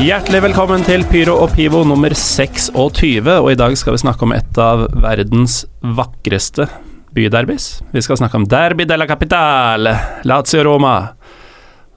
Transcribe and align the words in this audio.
Hjertelig 0.00 0.38
velkommen 0.40 0.80
til 0.80 1.02
Pyro 1.10 1.34
og 1.42 1.50
Pivo 1.52 1.82
nummer 1.84 2.14
26, 2.16 3.20
og 3.20 3.50
i 3.52 3.56
dag 3.58 3.74
skal 3.76 3.92
vi 3.92 4.00
snakke 4.00 4.24
om 4.24 4.32
et 4.32 4.56
av 4.56 4.86
verdens 4.96 5.58
vakreste 5.84 6.64
byderbys. 7.12 7.66
Vi 7.92 8.00
skal 8.00 8.16
snakke 8.16 8.38
om 8.40 8.46
Derby 8.48 8.86
della 8.88 9.04
Capitale, 9.04 9.92
Lazio 10.24 10.64
Roma. 10.64 10.94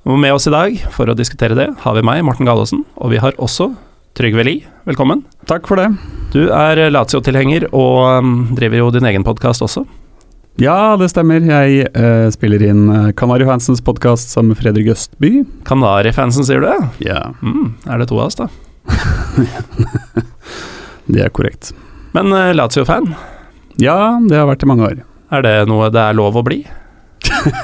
Og 0.04 0.20
med 0.20 0.36
oss 0.36 0.50
i 0.52 0.52
dag, 0.52 0.76
for 0.92 1.08
å 1.08 1.16
diskutere 1.16 1.56
det, 1.56 1.70
har 1.86 1.96
vi 1.96 2.04
meg, 2.04 2.26
Morten 2.28 2.50
Gallaasen, 2.50 2.84
og 3.00 3.16
vi 3.16 3.24
har 3.24 3.40
også 3.40 3.70
Trygve 4.20 4.44
Lie. 4.50 4.68
Velkommen. 4.84 5.24
Takk 5.48 5.72
for 5.72 5.80
det. 5.80 5.88
Du 6.36 6.50
er 6.52 6.84
Lazio-tilhenger 6.92 7.70
og 7.72 8.20
um, 8.20 8.34
driver 8.60 8.84
jo 8.84 8.92
din 8.98 9.08
egen 9.14 9.24
podkast 9.24 9.64
også. 9.64 9.88
Ja, 10.62 10.94
det 11.02 11.08
stemmer. 11.10 11.42
Jeg 11.42 11.88
uh, 11.98 12.30
spiller 12.30 12.62
inn 12.62 12.84
uh, 12.86 13.10
Kanarifansens 13.18 13.82
podkast 13.82 14.30
sammen 14.30 14.52
med 14.54 14.60
Fredrik 14.62 14.92
Østby. 14.94 15.40
Kanarifansen, 15.66 16.46
sier 16.46 16.62
du? 16.62 16.70
Ja. 17.02 17.32
Mm, 17.42 17.72
er 17.90 18.04
det 18.04 18.12
to 18.12 18.20
av 18.20 18.30
oss, 18.30 18.38
da? 18.38 18.46
det 21.14 21.26
er 21.26 21.34
korrekt. 21.34 21.72
Men 22.14 22.30
uh, 22.30 22.52
Lazio-fan? 22.54 23.10
Ja, 23.82 24.20
det 24.30 24.38
har 24.38 24.46
vært 24.52 24.62
i 24.62 24.70
mange 24.70 24.92
år. 24.92 25.02
Er 25.34 25.42
det 25.42 25.56
noe 25.72 25.90
det 25.90 26.04
er 26.04 26.20
lov 26.22 26.38
å 26.38 26.46
bli? 26.46 26.62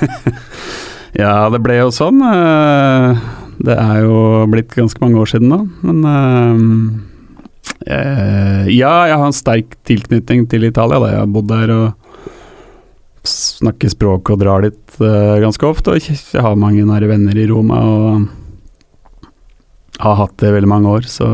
ja, 1.21 1.45
det 1.53 1.61
ble 1.61 1.77
jo 1.83 1.93
sånn. 1.93 2.25
Uh, 2.25 3.21
det 3.61 3.77
er 3.77 4.01
jo 4.07 4.49
blitt 4.49 4.73
ganske 4.73 5.05
mange 5.05 5.21
år 5.21 5.29
siden 5.29 5.53
nå, 5.53 5.61
men 5.85 7.05
Ja, 7.85 8.93
jeg 9.09 9.13
har 9.13 9.23
en 9.29 9.35
sterk 9.35 9.77
tilknytning 9.85 10.49
til 10.49 10.65
Italia. 10.65 10.97
Da. 10.97 11.13
Jeg 11.13 11.21
har 11.21 11.33
bodd 11.37 11.51
der 11.53 11.77
og 11.77 11.98
snakker 13.27 13.91
språk 13.91 14.29
og 14.33 14.41
drar 14.41 14.63
dit 14.65 14.99
uh, 15.01 15.39
ganske 15.43 15.65
ofte. 15.67 15.93
Og 15.93 16.09
jeg 16.09 16.43
har 16.43 16.59
mange 16.59 16.85
nære 16.87 17.09
venner 17.11 17.37
i 17.37 17.47
Roma 17.49 17.79
og 17.79 18.27
har 19.99 20.19
hatt 20.21 20.37
det 20.39 20.51
i 20.51 20.55
veldig 20.55 20.69
mange 20.71 20.91
år, 20.99 21.07
så 21.11 21.27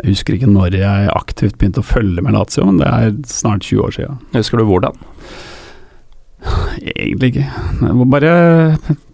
Jeg 0.00 0.14
husker 0.14 0.36
ikke 0.36 0.48
når 0.48 0.74
jeg 0.76 1.08
aktivt 1.12 1.58
begynte 1.60 1.82
å 1.82 1.84
følge 1.84 2.22
med 2.24 2.32
Lazio, 2.32 2.64
men 2.64 2.78
det 2.80 2.88
er 2.88 3.10
snart 3.28 3.66
20 3.66 3.82
år 3.84 3.96
siden. 3.96 4.20
Husker 4.32 4.60
du 4.60 4.64
hvordan? 4.64 4.96
Egentlig 6.80 7.34
ikke. 7.34 7.48
Det 7.80 7.90
var 7.98 8.08
bare 8.14 8.32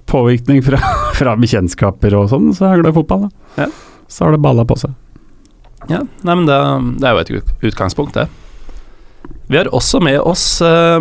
påvirkning 0.06 0.62
fra, 0.62 0.78
fra 1.18 1.34
bekjentskaper 1.42 2.14
og 2.14 2.30
sånn, 2.30 2.52
så 2.54 2.68
er 2.68 2.76
jeg 2.76 2.84
glad 2.84 2.94
i 2.94 2.98
fotball. 3.00 3.26
Da. 3.26 3.64
Ja. 3.64 3.68
Så 4.06 4.26
har 4.26 4.36
det 4.36 4.42
balla 4.46 4.62
på 4.66 4.78
seg. 4.78 4.94
Ja, 5.90 6.04
nei, 6.22 6.34
men 6.34 6.46
det, 6.46 6.58
det 7.02 7.10
er 7.10 7.18
jo 7.18 7.24
et 7.24 7.66
utgangspunkt, 7.70 8.14
det. 8.14 8.28
Vi 9.46 9.58
har 9.58 9.68
også 9.74 10.00
med 10.02 10.20
oss 10.20 10.44
uh, 10.64 10.98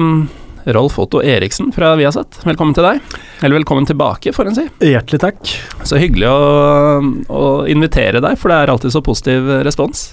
Rolf 0.66 1.00
Otto 1.00 1.22
Eriksen 1.24 1.72
fra 1.74 1.94
Viasat. 1.98 2.40
Velkommen 2.46 2.74
til 2.78 2.86
deg. 2.86 3.02
Eller 3.42 3.60
velkommen 3.60 3.86
tilbake, 3.86 4.34
får 4.34 4.50
en 4.50 4.58
si. 4.58 4.66
Hjertelig 4.86 5.22
takk. 5.22 5.54
Så 5.86 6.00
hyggelig 6.02 6.30
å, 6.30 6.40
å, 7.30 7.44
invitere 7.70 8.22
deg, 8.24 8.38
for 8.42 8.50
det 8.50 8.60
er 8.60 8.74
alltid 8.74 8.96
så 8.96 9.02
positiv 9.06 9.50
respons. 9.66 10.08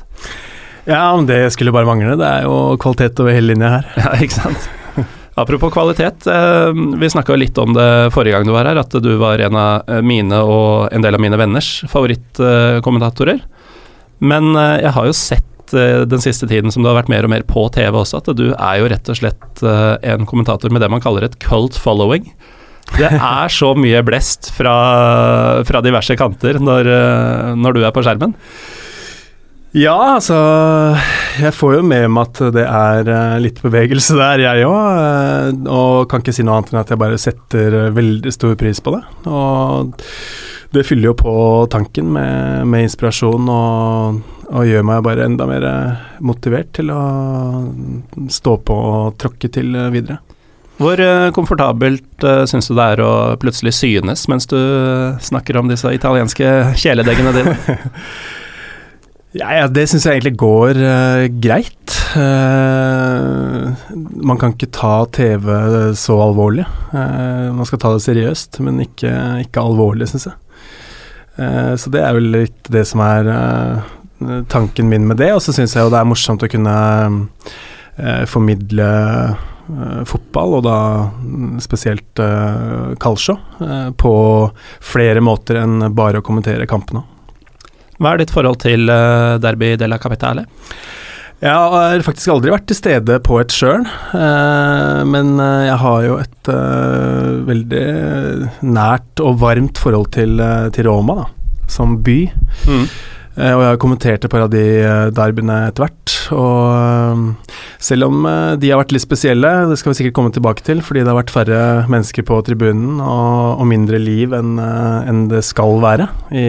Ja, 0.84 1.06
men 1.16 1.28
det 1.28 1.44
skulle 1.54 1.72
bare 1.72 1.88
mangle. 1.88 2.18
Det 2.20 2.28
er 2.28 2.46
jo 2.48 2.76
kvalitet 2.82 3.20
over 3.22 3.36
hele 3.36 3.54
linja 3.54 3.76
her. 3.78 3.92
Ja, 4.02 4.14
ikke 4.20 4.40
sant. 4.40 4.70
Apropos 5.40 5.72
kvalitet, 5.72 6.26
uh, 6.28 6.68
vi 7.00 7.08
snakka 7.08 7.36
litt 7.40 7.56
om 7.60 7.72
det 7.72 8.12
forrige 8.12 8.36
gang 8.36 8.48
du 8.48 8.52
var 8.52 8.68
her, 8.68 8.82
at 8.82 8.92
du 8.92 9.14
var 9.20 9.40
en 9.40 9.56
av 9.56 9.94
mine 10.04 10.42
og 10.44 10.92
en 10.92 11.04
del 11.04 11.16
av 11.16 11.24
mine 11.24 11.40
venners 11.40 11.78
favorittkommentatorer. 11.88 13.40
Men 14.20 14.52
uh, 14.52 14.76
jeg 14.82 14.92
har 14.96 15.08
jo 15.08 15.16
sett 15.16 15.48
Eh, 15.74 16.02
den 16.08 16.22
siste 16.22 16.48
tiden 16.50 16.72
som 16.72 16.84
du 16.84 16.90
har 16.90 16.98
vært 17.00 17.12
mer 17.12 17.26
og 17.26 17.32
mer 17.32 17.46
på 17.48 17.66
TV 17.74 17.96
også, 18.02 18.22
at 18.22 18.32
du 18.38 18.50
er 18.52 18.80
jo 18.80 18.90
rett 18.92 19.12
og 19.12 19.18
slett 19.18 19.64
eh, 19.66 19.94
en 20.14 20.28
kommentator 20.28 20.72
med 20.72 20.84
det 20.84 20.90
man 20.92 21.02
kaller 21.04 21.26
et 21.26 21.38
cult 21.42 21.78
following. 21.78 22.28
Det 22.92 23.08
er 23.08 23.52
så 23.52 23.72
mye 23.78 24.02
blest 24.04 24.50
fra, 24.52 24.76
fra 25.64 25.82
diverse 25.84 26.16
kanter 26.18 26.60
når, 26.60 26.92
eh, 26.92 27.50
når, 27.56 27.76
du 27.78 27.84
er 27.86 27.94
på 27.94 28.04
skjermen. 28.04 28.36
Ja, 29.72 30.18
altså 30.18 30.36
Jeg 31.40 31.54
får 31.56 31.78
jo 31.78 31.84
med 31.88 32.10
meg 32.12 32.26
at 32.28 32.40
det 32.52 32.64
er 32.68 33.38
litt 33.40 33.62
bevegelse 33.64 34.18
der, 34.18 34.42
jeg 34.44 34.66
òg. 34.68 35.62
Og 35.64 36.10
kan 36.10 36.20
ikke 36.20 36.34
si 36.36 36.44
noe 36.44 36.58
annet 36.60 36.74
enn 36.74 36.82
at 36.82 36.92
jeg 36.92 37.00
bare 37.00 37.20
setter 37.20 37.78
veldig 37.96 38.34
stor 38.36 38.58
pris 38.60 38.82
på 38.84 38.92
det. 38.98 39.00
Og 39.32 39.94
det 40.76 40.84
fyller 40.88 41.10
jo 41.10 41.16
på 41.16 41.34
tanken 41.72 42.12
med, 42.12 42.68
med 42.68 42.84
inspirasjon 42.84 43.48
og, 43.52 44.20
og, 44.52 44.66
gjør 44.68 44.84
meg 44.86 45.04
bare 45.06 45.26
enda 45.26 45.46
mer 45.48 45.64
motivert 46.24 46.72
til 46.76 46.92
å 46.92 47.00
stå 48.32 48.58
på 48.66 48.76
og 48.76 49.16
tråkke 49.20 49.50
til 49.52 49.74
videre. 49.94 50.20
Hvor 50.82 50.98
uh, 50.98 51.30
komfortabelt 51.36 52.24
uh, 52.24 52.42
syns 52.48 52.70
du 52.70 52.74
det 52.74 52.86
er 52.94 53.02
å 53.04 53.12
plutselig 53.38 53.74
synes 53.76 54.24
mens 54.30 54.48
du 54.50 54.56
snakker 55.22 55.58
om 55.60 55.68
disse 55.70 55.90
italienske 55.94 56.48
kjæledeggene 56.80 57.34
dine? 57.36 57.54
ja, 59.40 59.52
ja, 59.60 59.68
det 59.70 59.84
syns 59.92 60.08
jeg 60.08 60.18
egentlig 60.18 60.34
går 60.40 60.80
uh, 60.80 61.26
greit. 61.44 61.98
Uh, 62.16 63.68
man 64.24 64.40
kan 64.40 64.56
ikke 64.56 64.72
ta 64.74 64.94
TV 65.12 65.52
så 65.98 66.18
alvorlig. 66.24 66.66
Uh, 66.90 67.52
man 67.54 67.68
skal 67.68 67.84
ta 67.84 67.92
det 67.94 68.02
seriøst, 68.08 68.58
men 68.64 68.82
ikke, 68.88 69.12
ikke 69.44 69.68
alvorlig, 69.68 70.10
syns 70.10 70.32
jeg. 70.32 70.40
Eh, 71.40 71.74
så 71.80 71.92
det 71.92 72.02
er 72.04 72.16
vel 72.16 72.30
litt 72.34 72.72
det 72.72 72.84
som 72.88 73.02
er 73.04 73.28
eh, 73.32 73.92
tanken 74.52 74.88
min 74.90 75.06
med 75.08 75.20
det. 75.22 75.32
Og 75.36 75.42
så 75.44 75.54
syns 75.54 75.76
jeg 75.76 75.84
jo 75.84 75.92
det 75.92 76.00
er 76.00 76.08
morsomt 76.08 76.44
å 76.44 76.50
kunne 76.50 76.76
eh, 77.96 78.24
formidle 78.30 78.90
fotball, 80.04 80.56
og 80.58 80.64
da 80.66 80.78
spesielt 81.62 82.18
spesielt 82.18 82.98
Kalsjå, 83.00 83.36
eh, 83.62 83.90
på 83.96 84.14
flere 84.84 85.22
måter 85.24 85.62
enn 85.62 85.86
bare 85.94 86.20
å 86.20 86.26
kommentere 86.26 86.66
kampene. 86.68 87.06
Hva 88.02 88.12
er 88.12 88.24
ditt 88.24 88.34
forhold 88.34 88.58
til 88.64 88.90
Derby 88.90 89.76
della 89.78 90.00
Capitale? 90.02 90.42
Jeg 91.42 91.50
har 91.74 92.02
faktisk 92.06 92.30
aldri 92.30 92.52
vært 92.54 92.68
til 92.70 92.78
stede 92.78 93.16
på 93.26 93.40
et 93.42 93.50
sjøl, 93.50 93.82
eh, 94.14 95.00
men 95.10 95.32
eh, 95.42 95.64
jeg 95.66 95.78
har 95.82 96.04
jo 96.06 96.18
et 96.22 96.50
eh, 96.52 97.30
veldig 97.48 97.86
nært 98.62 99.22
og 99.24 99.40
varmt 99.40 99.80
forhold 99.82 100.12
til, 100.14 100.36
eh, 100.38 100.68
til 100.76 100.86
Roma, 100.86 101.16
da, 101.18 101.24
som 101.66 101.96
by. 102.06 102.20
Mm. 102.70 102.84
Eh, 103.36 103.52
og 103.54 103.62
jeg 103.62 103.70
har 103.70 103.80
kommentert 103.80 104.26
et 104.26 104.32
par 104.32 104.44
av 104.44 104.50
de 104.52 104.64
eh, 104.82 105.06
derbyene 105.14 105.58
etter 105.70 105.86
hvert. 105.86 106.16
Og 106.36 107.56
selv 107.82 108.08
om 108.08 108.26
de 108.60 108.70
har 108.70 108.80
vært 108.80 108.92
litt 108.94 109.04
spesielle, 109.04 109.50
det 109.68 109.78
skal 109.80 109.92
vi 109.92 109.98
sikkert 110.00 110.16
komme 110.16 110.34
tilbake 110.34 110.64
til, 110.64 110.82
fordi 110.84 111.02
det 111.02 111.10
har 111.10 111.18
vært 111.18 111.34
færre 111.34 111.62
mennesker 111.92 112.24
på 112.28 112.38
tribunen 112.46 113.00
og, 113.02 113.58
og 113.58 113.66
mindre 113.68 114.00
liv 114.00 114.32
enn 114.36 114.54
en 114.62 115.26
det 115.32 115.42
skal 115.44 115.80
være 115.82 116.06
i, 116.30 116.46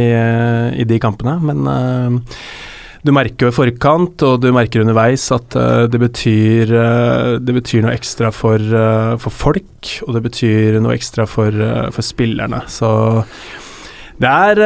i 0.78 0.86
de 0.88 1.00
kampene. 1.04 1.40
Men 1.44 1.66
du 3.04 3.12
merker 3.12 3.48
jo 3.48 3.52
i 3.52 3.56
forkant, 3.56 4.24
og 4.24 4.38
du 4.40 4.48
merker 4.56 4.84
underveis 4.84 5.26
at 5.36 5.58
uh, 5.60 5.84
det, 5.92 6.00
betyr, 6.00 6.72
uh, 6.72 7.36
det 7.36 7.56
betyr 7.58 7.84
noe 7.84 7.98
ekstra 7.98 8.32
for, 8.32 8.64
uh, 8.64 9.20
for, 9.20 9.36
folk, 9.36 9.90
og 10.08 10.16
det 10.16 10.24
betyr 10.24 10.80
noe 10.80 10.96
ekstra 10.96 11.28
for, 11.28 11.52
for 11.92 12.06
spillerne. 12.06 12.64
Så 12.72 12.90
det 14.22 14.30
er, 14.30 14.60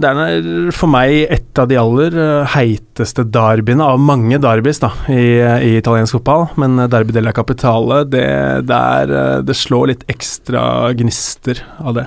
det 0.00 0.10
er, 0.10 0.48
for 0.76 0.92
meg 0.92 1.32
et 1.32 1.58
av 1.58 1.70
de 1.70 1.78
aller 1.80 2.16
heiteste 2.52 3.24
derbyene 3.32 3.86
av 3.94 4.02
mange 4.02 4.38
derbys 4.42 4.82
da, 4.82 4.90
i, 5.08 5.40
i, 5.40 5.70
italiensk 5.80 6.18
fotball. 6.18 6.48
Men 6.60 6.76
Derby 6.92 7.16
della 7.16 7.32
Capitale, 7.36 8.02
det, 8.12 8.26
det, 8.68 8.80
er, 9.00 9.14
det 9.46 9.56
slår 9.56 9.92
litt 9.94 10.04
ekstra 10.12 10.62
gnister 10.98 11.64
av 11.80 11.96
det. 11.96 12.06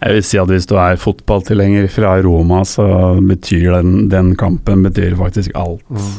Jeg 0.00 0.16
vil 0.16 0.24
si 0.24 0.38
at 0.40 0.48
hvis 0.48 0.68
du 0.68 0.76
er 0.80 1.00
fotballtilhenger 1.00 1.88
fra 1.92 2.14
Roma, 2.24 2.62
så 2.64 2.86
betyr 3.20 3.74
den, 3.80 4.06
den 4.12 4.32
kampen 4.40 4.84
betyr 4.86 5.16
faktisk 5.18 5.56
alt. 5.60 5.84
Mm. 5.92 6.12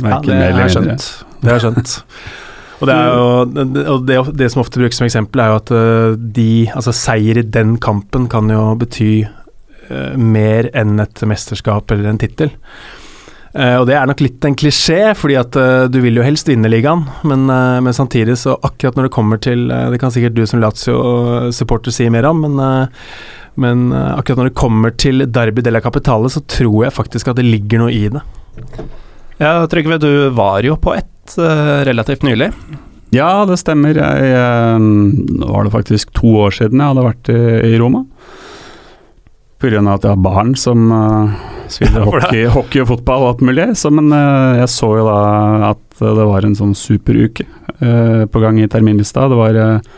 Ja, 0.00 0.18
det 0.24 0.40
har 0.40 0.64
jeg 0.64 0.74
skjønt. 0.78 1.06
Det 1.40 1.50
har 1.50 1.60
jeg 1.60 1.66
skjønt. 1.68 1.94
Og, 2.84 3.54
det, 3.54 3.64
jo, 3.76 3.84
og 3.94 4.04
det, 4.08 4.18
det, 4.40 4.50
som 4.52 4.64
ofte 4.64 4.80
brukes 4.82 5.00
som 5.00 5.08
eksempel, 5.08 5.42
er 5.42 5.52
jo 5.52 5.60
at 5.60 5.72
eh, 5.74 6.18
de, 6.38 6.50
altså 6.74 6.94
seier 6.96 7.40
i 7.40 7.46
den 7.56 7.78
kampen 7.82 8.28
kan 8.32 8.50
jo 8.52 8.66
bety 8.80 9.12
uh, 9.24 10.14
mer 10.18 10.70
enn 10.76 11.00
et 11.02 11.24
mesterskap 11.28 11.94
eller 11.94 12.12
en 12.12 12.20
tittel. 12.20 12.52
Uh, 13.54 13.76
og 13.78 13.84
det 13.86 13.94
er 13.94 14.08
nok 14.10 14.18
litt 14.24 14.42
en 14.48 14.56
klisjé, 14.58 15.12
fordi 15.14 15.36
at 15.38 15.54
uh, 15.54 15.86
du 15.86 16.00
vil 16.02 16.18
jo 16.18 16.24
helst 16.26 16.48
vinne 16.50 16.66
ligaen, 16.66 17.04
men, 17.22 17.46
uh, 17.46 17.78
men, 17.78 17.94
samtidig 17.94 18.34
så 18.40 18.56
akkurat 18.66 18.98
når 18.98 19.06
det 19.06 19.14
kommer 19.14 19.38
til 19.38 19.68
Det 19.70 20.00
kan 20.02 20.10
sikkert 20.10 20.34
du 20.34 20.42
som 20.50 20.58
Lazio-supporter 20.62 21.94
si 21.94 22.08
mer 22.10 22.26
om, 22.26 22.42
men, 22.42 22.88
men 23.54 23.86
akkurat 23.94 24.42
når 24.42 24.50
det 24.50 24.58
kommer 24.58 24.96
til 24.98 25.22
Derby 25.30 25.62
della 25.62 25.82
Capitale, 25.84 26.32
så 26.34 26.42
tror 26.50 26.88
jeg 26.88 26.96
faktisk 26.96 27.30
at 27.30 27.38
det 27.38 27.46
ligger 27.46 27.84
noe 27.84 27.94
i 27.94 28.08
det. 28.10 28.24
Ja, 29.40 29.54
Trygve, 29.70 29.98
du 29.98 30.28
var 30.34 30.62
jo 30.62 30.76
på 30.78 30.94
ett 30.94 31.34
relativt 31.88 32.22
nylig. 32.22 32.50
Ja, 33.14 33.44
det 33.48 33.56
stemmer. 33.60 33.96
Jeg, 33.96 34.78
nå 34.80 35.48
var 35.48 35.66
det 35.66 35.72
faktisk 35.74 36.12
to 36.14 36.36
år 36.44 36.54
siden 36.54 36.82
jeg 36.82 36.92
hadde 36.92 37.06
vært 37.08 37.30
i, 37.32 37.40
i 37.72 37.78
Roma. 37.80 38.04
Pga. 39.62 39.80
at 39.80 40.04
jeg 40.04 40.12
har 40.12 40.22
barn 40.22 40.52
som 40.58 40.90
Spiller 41.68 42.04
hockey, 42.08 42.46
hockey, 42.50 42.82
og 42.82 42.90
fotball 42.92 43.24
og 43.24 43.34
alt 43.34 43.44
mulig. 43.48 43.68
Så, 43.80 43.92
men 43.94 44.10
uh, 44.12 44.60
jeg 44.60 44.70
så 44.72 44.90
jo 44.98 45.04
da 45.08 45.20
at 45.72 46.02
det 46.02 46.26
var 46.28 46.46
en 46.46 46.56
sånn 46.58 46.74
superuke 46.78 47.46
uh, 47.80 48.24
på 48.30 48.42
gang 48.42 48.60
i 48.60 48.68
terminlista. 48.70 49.28
Det 49.30 49.38
var 49.38 49.60
uh, 49.60 49.94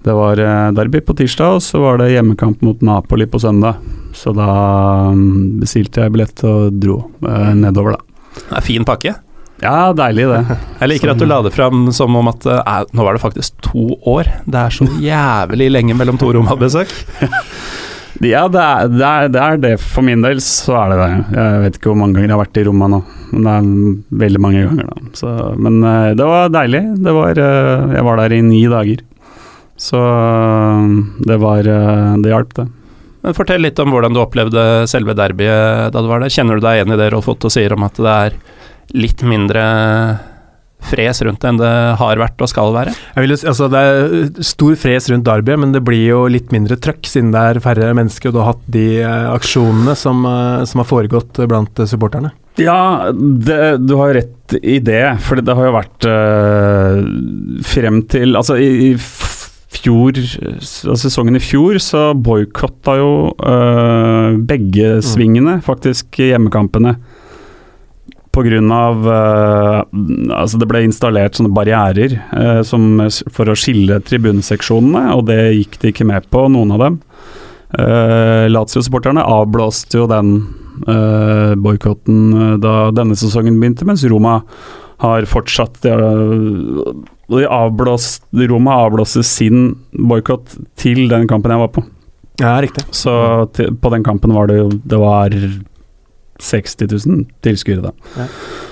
Det 0.00 0.12
var 0.16 0.40
derby 0.72 1.02
på 1.04 1.12
tirsdag, 1.12 1.58
og 1.58 1.64
så 1.64 1.80
var 1.82 1.98
det 2.00 2.12
hjemmekamp 2.14 2.62
mot 2.64 2.80
Napoli 2.80 3.26
på 3.28 3.38
søndag. 3.42 3.82
Så 4.16 4.32
da 4.32 4.46
mm, 5.12 5.60
bestilte 5.60 6.00
jeg 6.00 6.14
billett 6.14 6.40
og 6.48 6.78
dro 6.80 7.02
nedover, 7.20 7.98
da. 7.98 8.09
Det 8.36 8.56
er 8.60 8.64
fin 8.66 8.86
pakke. 8.88 9.14
Ja, 9.60 9.90
deilig 9.92 10.24
det. 10.30 10.56
Jeg 10.80 10.88
liker 10.94 11.12
at 11.12 11.20
du 11.20 11.26
la 11.28 11.42
det 11.44 11.52
fram 11.52 11.90
som 11.92 12.14
om 12.16 12.30
at 12.30 12.46
eh, 12.48 12.78
nå 12.96 13.04
var 13.04 13.16
det 13.18 13.20
faktisk 13.22 13.58
to 13.66 13.90
år. 14.08 14.30
Det 14.48 14.56
er 14.62 14.72
så 14.72 14.86
jævlig 15.04 15.68
lenge 15.74 15.96
mellom 15.98 16.20
to 16.20 16.32
Roma-besøk. 16.36 16.92
Ja, 18.20 18.42
det 18.52 18.60
er, 18.60 18.88
det, 18.90 19.04
er, 19.06 19.28
det 19.32 19.40
er 19.40 19.60
det. 19.62 19.70
For 19.80 20.04
min 20.04 20.20
del 20.20 20.42
så 20.44 20.74
er 20.76 20.90
det 20.92 20.96
det. 21.00 21.36
Jeg 21.38 21.60
vet 21.62 21.76
ikke 21.78 21.88
hvor 21.88 22.00
mange 22.02 22.18
ganger 22.18 22.26
jeg 22.28 22.34
har 22.34 22.40
vært 22.42 22.58
i 22.60 22.64
Roma 22.66 22.88
nå, 22.92 22.98
men 23.32 23.46
det 23.46 23.52
er 23.54 24.18
veldig 24.24 24.42
mange 24.44 24.64
ganger. 24.66 24.90
da. 24.90 25.12
Så, 25.16 25.30
men 25.56 25.78
eh, 25.88 26.08
det 26.18 26.26
var 26.28 26.52
deilig. 26.52 26.82
Det 27.06 27.14
var, 27.16 27.40
eh, 27.46 27.94
jeg 27.96 28.04
var 28.10 28.20
der 28.20 28.34
i 28.36 28.42
ni 28.44 28.60
dager. 28.68 29.00
Så 29.80 30.02
eh, 30.04 30.90
det 31.30 31.38
var 31.40 31.70
eh, 31.76 32.10
Det 32.20 32.34
hjalp, 32.34 32.52
det. 32.58 32.66
Men 33.20 33.36
Fortell 33.36 33.62
litt 33.64 33.78
om 33.82 33.92
hvordan 33.92 34.16
du 34.16 34.22
opplevde 34.22 34.64
selve 34.90 35.16
derbyet 35.18 35.92
da 35.92 36.02
du 36.02 36.08
var 36.08 36.24
der. 36.24 36.32
Kjenner 36.32 36.56
du 36.58 36.64
deg 36.64 36.80
igjen 36.80 36.94
i 36.94 37.00
det 37.00 37.10
Rolf 37.14 37.28
Otto 37.32 37.52
sier 37.52 37.74
om 37.76 37.84
at 37.86 38.00
det 38.00 38.16
er 38.16 38.40
litt 38.96 39.22
mindre 39.22 39.64
fres 40.90 41.20
rundt 41.22 41.42
det 41.42 41.50
enn 41.50 41.60
det 41.60 41.72
har 42.00 42.20
vært 42.20 42.40
og 42.40 42.50
skal 42.50 42.72
være? 42.74 42.94
Jeg 43.14 43.26
vil, 43.26 43.34
altså, 43.52 43.68
det 43.72 43.80
er 43.84 44.44
stor 44.46 44.76
fres 44.80 45.08
rundt 45.12 45.26
derbyet, 45.28 45.60
men 45.60 45.74
det 45.74 45.82
blir 45.86 46.06
jo 46.06 46.22
litt 46.32 46.52
mindre 46.54 46.78
trøkk 46.80 47.04
siden 47.08 47.34
det 47.34 47.42
er 47.44 47.62
færre 47.64 47.92
mennesker, 47.96 48.30
og 48.30 48.36
du 48.36 48.40
har 48.42 48.52
hatt 48.54 48.68
de 48.72 48.86
eh, 49.02 49.26
aksjonene 49.34 49.96
som, 49.98 50.24
eh, 50.26 50.62
som 50.70 50.82
har 50.82 50.88
foregått 50.88 51.42
blant 51.50 51.82
eh, 51.82 51.90
supporterne. 51.90 52.32
Ja, 52.60 53.10
det, 53.12 53.60
du 53.86 53.94
har 54.00 54.14
rett 54.16 54.56
i 54.60 54.80
det. 54.82 55.04
For 55.24 55.40
det 55.40 55.54
har 55.56 55.68
jo 55.68 55.76
vært 55.76 56.06
øh, 56.10 57.04
frem 57.64 58.02
til 58.10 58.34
Altså, 58.36 58.56
i, 58.60 58.90
i 58.90 58.94
fjor 59.70 60.18
altså 60.18 60.96
Sesongen 60.98 61.38
i 61.38 61.42
fjor 61.42 61.78
så 61.82 62.10
boikotta 62.18 62.96
jo 62.98 63.12
øh, 63.38 64.38
begge 64.46 64.98
svingene, 65.06 65.60
faktisk, 65.64 66.18
hjemmekampene. 66.18 66.96
På 68.30 68.44
grunn 68.46 68.70
av 68.70 69.06
øh, 69.10 69.78
Altså, 70.36 70.58
det 70.60 70.68
ble 70.70 70.84
installert 70.86 71.38
sånne 71.38 71.54
barrierer 71.54 72.18
øh, 72.18 72.60
som, 72.66 73.00
for 73.30 73.50
å 73.50 73.58
skille 73.58 74.00
tribuneseksjonene, 74.06 75.10
og 75.16 75.26
det 75.30 75.40
gikk 75.58 75.80
de 75.82 75.94
ikke 75.94 76.08
med 76.08 76.28
på, 76.30 76.46
noen 76.52 76.76
av 76.76 76.84
dem. 76.86 77.00
Uh, 77.70 78.50
Lazio-supporterne 78.50 79.22
avblåste 79.22 80.00
jo 80.00 80.08
den 80.10 80.32
uh, 80.88 81.54
boikotten 81.54 82.32
eh, 82.34 82.54
da 82.58 82.90
denne 82.94 83.14
sesongen 83.18 83.60
begynte, 83.60 83.86
mens 83.86 84.02
Roma 84.10 84.40
har 85.04 85.26
fortsatt 85.30 85.78
de, 85.84 85.94
de 87.30 87.46
avblåst, 87.46 88.24
Roma 88.50 88.76
avblåste 88.86 89.22
sin 89.26 89.74
boikott 89.92 90.56
til 90.80 91.06
den 91.10 91.28
kampen 91.30 91.54
jeg 91.54 91.62
var 91.62 91.72
på. 91.74 91.84
Ja, 92.40 92.54
riktig. 92.62 92.86
Så 92.96 93.12
til, 93.56 93.74
på 93.76 93.92
den 93.92 94.04
kampen 94.06 94.32
var 94.32 94.48
det 94.48 94.56
jo 94.56 94.70
Det 94.72 94.96
var 94.96 95.34
60 96.40 96.76
000 97.06 97.24
tilskuere 97.44 97.84
da. 97.84 97.92
Ja. 98.16 98.26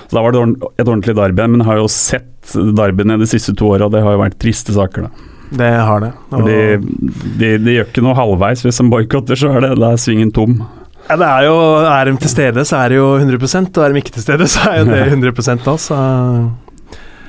Så 0.09 0.17
da 0.17 0.23
var 0.25 0.33
det 0.33 0.41
et 0.81 0.87
ordentlig 0.87 1.15
derby, 1.15 1.45
men 1.45 1.61
jeg 1.61 1.69
har 1.69 1.81
jo 1.83 1.89
sett 1.93 2.53
derbyene 2.55 3.19
de 3.21 3.27
siste 3.29 3.53
to 3.57 3.69
åra, 3.75 3.85
og 3.85 3.93
det 3.93 4.01
har 4.01 4.15
jo 4.15 4.23
vært 4.23 4.39
triste 4.41 4.73
saker, 4.73 5.05
da. 5.05 5.27
Det 5.59 5.69
har 5.69 6.01
det. 6.03 6.09
Og, 6.29 6.41
Fordi 6.41 7.37
de, 7.39 7.53
de 7.61 7.77
gjør 7.77 7.87
ikke 7.89 8.03
noe 8.05 8.17
halvveis. 8.17 8.61
Hvis 8.65 8.81
de 8.81 8.85
boikotter, 8.91 9.39
så 9.39 9.53
er 9.55 9.65
det 9.65 9.71
da 9.81 9.93
er 9.95 10.01
svingen 10.01 10.33
tom. 10.33 10.59
ja, 11.07 11.15
det 11.17 11.29
er 11.29 11.45
jo 11.47 11.55
Er 11.89 12.05
de 12.05 12.17
til 12.21 12.29
stede, 12.33 12.65
så 12.65 12.83
er 12.83 12.93
det 12.93 12.99
jo 12.99 13.07
100 13.17 13.69
og 13.77 13.85
er 13.85 13.93
de 13.93 14.03
ikke 14.03 14.13
til 14.17 14.25
stede, 14.25 14.49
så 14.49 14.67
er 14.69 14.83
jo 14.83 14.89
det 14.91 15.01
100 15.07 15.63
da, 15.65 15.77
så 15.77 15.97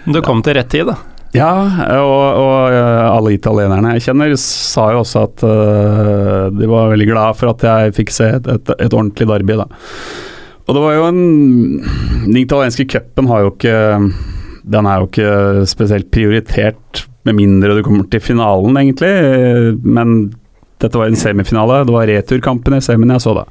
Du 0.08 0.20
kom 0.24 0.42
til 0.42 0.56
rett 0.56 0.68
tid, 0.72 0.88
da. 0.88 0.98
Ja, 1.30 1.50
og, 1.94 2.22
og 2.42 2.74
øh, 2.74 3.04
alle 3.06 3.36
italienerne 3.36 3.92
jeg 3.94 4.08
kjenner 4.08 4.32
sa 4.40 4.88
jo 4.90 5.02
også 5.04 5.20
at 5.28 5.44
uh, 5.46 6.48
de 6.50 6.66
var 6.66 6.90
veldig 6.90 7.06
glad 7.06 7.38
for 7.38 7.52
at 7.52 7.62
jeg 7.68 7.94
fikk 8.00 8.10
se 8.14 8.26
et, 8.40 8.48
et, 8.50 8.72
et 8.74 8.96
ordentlig 8.96 9.28
derby, 9.30 9.54
da. 9.60 9.68
Og 10.66 10.74
det 10.74 10.82
var 10.82 10.96
jo 10.96 11.06
en 11.08 11.22
Den 12.26 12.36
italienske 12.38 12.86
cupen 12.90 13.30
har 13.30 13.40
jo 13.42 13.52
ikke 13.52 13.76
Den 14.70 14.86
er 14.86 15.00
jo 15.00 15.08
ikke 15.08 15.30
spesielt 15.70 16.10
prioritert, 16.14 17.06
med 17.26 17.38
mindre 17.38 17.74
du 17.78 17.82
kommer 17.86 18.06
til 18.10 18.22
finalen, 18.22 18.76
egentlig. 18.80 19.10
Men 19.84 20.32
dette 20.80 20.98
var 20.98 21.10
en 21.10 21.18
semifinale. 21.18 21.82
Det 21.84 21.94
var 21.94 22.08
returkampen 22.08 22.78
i 22.78 22.82
semien 22.84 23.12
jeg 23.12 23.22
så 23.22 23.34
da. 23.36 23.46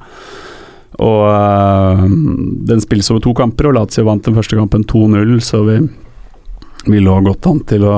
Og 1.00 1.20
uh, 1.28 2.04
den 2.68 2.84
spilles 2.84 3.08
over 3.12 3.24
to 3.24 3.34
kamper, 3.40 3.70
og 3.70 3.78
Lazio 3.78 4.04
vant 4.08 4.26
den 4.26 4.36
første 4.36 4.58
kampen 4.58 4.84
2-0, 4.84 5.36
så 5.44 5.62
vi 5.68 5.80
vi 6.86 7.00
lå 7.00 7.16
godt 7.26 7.50
an 7.50 7.64
til 7.68 7.84
å 7.88 7.96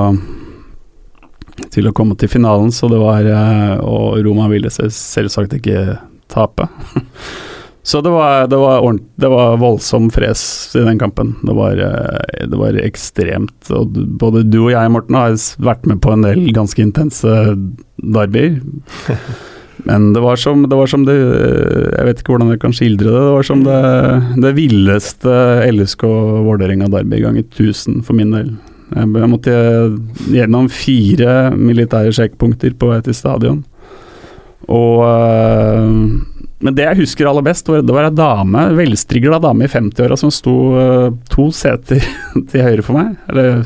til 1.72 1.88
å 1.88 1.94
komme 1.96 2.16
til 2.18 2.30
finalen, 2.32 2.72
så 2.74 2.88
det 2.90 3.00
var 3.00 3.26
eh, 3.28 3.76
Og 3.84 4.18
Roma 4.24 4.48
ville 4.50 4.72
selvsagt 4.72 5.56
ikke 5.60 5.98
tape. 6.32 6.68
Så 7.82 7.98
det 7.98 8.12
var, 8.14 8.44
det 8.46 8.58
var, 8.62 8.78
ordent, 8.78 9.08
det 9.18 9.26
var 9.26 9.56
voldsom 9.58 10.04
fres 10.14 10.70
i 10.78 10.84
den 10.86 11.00
kampen. 11.00 11.32
Det 11.42 11.54
var, 11.58 11.80
eh, 11.82 12.44
det 12.46 12.58
var 12.58 12.78
ekstremt. 12.78 13.56
Og 13.74 13.96
både 14.22 14.44
du 14.46 14.60
og 14.60 14.70
jeg, 14.70 14.92
Morten, 14.94 15.18
har 15.18 15.34
vært 15.58 15.88
med 15.90 15.98
på 16.04 16.12
en 16.14 16.22
del 16.22 16.44
ganske 16.54 16.78
intense 16.78 17.32
derbyer. 17.98 18.60
Men 19.88 20.12
det 20.14 20.22
var 20.22 20.38
som 20.38 20.62
det, 20.62 20.76
var 20.78 20.86
som 20.86 21.02
det 21.08 21.16
Jeg 21.16 22.06
vet 22.06 22.20
ikke 22.20 22.36
hvordan 22.36 22.52
jeg 22.52 22.60
kan 22.62 22.76
skildre 22.76 23.10
det. 23.10 23.22
Det 23.26 23.32
var 23.34 23.48
som 23.50 23.64
det, 23.66 23.80
det 24.44 24.52
villeste 24.54 25.38
LSK 25.72 26.06
Vålerenga-derby 26.46 27.18
ganger 27.24 27.48
1000 27.48 28.04
for 28.06 28.14
min 28.14 28.30
del. 28.30 28.52
Jeg, 28.96 29.30
måtte 29.30 29.54
gjennom 30.32 30.68
fire 30.72 31.36
militære 31.56 32.12
sjekkpunkter 32.16 32.76
på 32.78 32.90
vei 32.92 33.00
til 33.06 33.16
stadion. 33.16 33.62
Og 34.70 35.02
øh, 35.06 35.88
Men 36.62 36.76
det 36.76 36.84
jeg 36.86 37.00
husker 37.02 37.26
aller 37.26 37.42
best, 37.42 37.66
var, 37.68 37.82
det 37.82 37.94
var 37.94 38.06
ei 38.06 38.14
dame, 38.14 38.68
velstrigla 38.78 39.40
dame 39.42 39.66
i 39.66 39.72
50-åra 39.72 40.18
som 40.20 40.30
sto 40.30 40.56
øh, 40.78 41.08
to 41.32 41.48
seter 41.50 42.04
til 42.52 42.62
høyre 42.62 42.86
for 42.86 43.00
meg. 43.00 43.16
Eller 43.28 43.64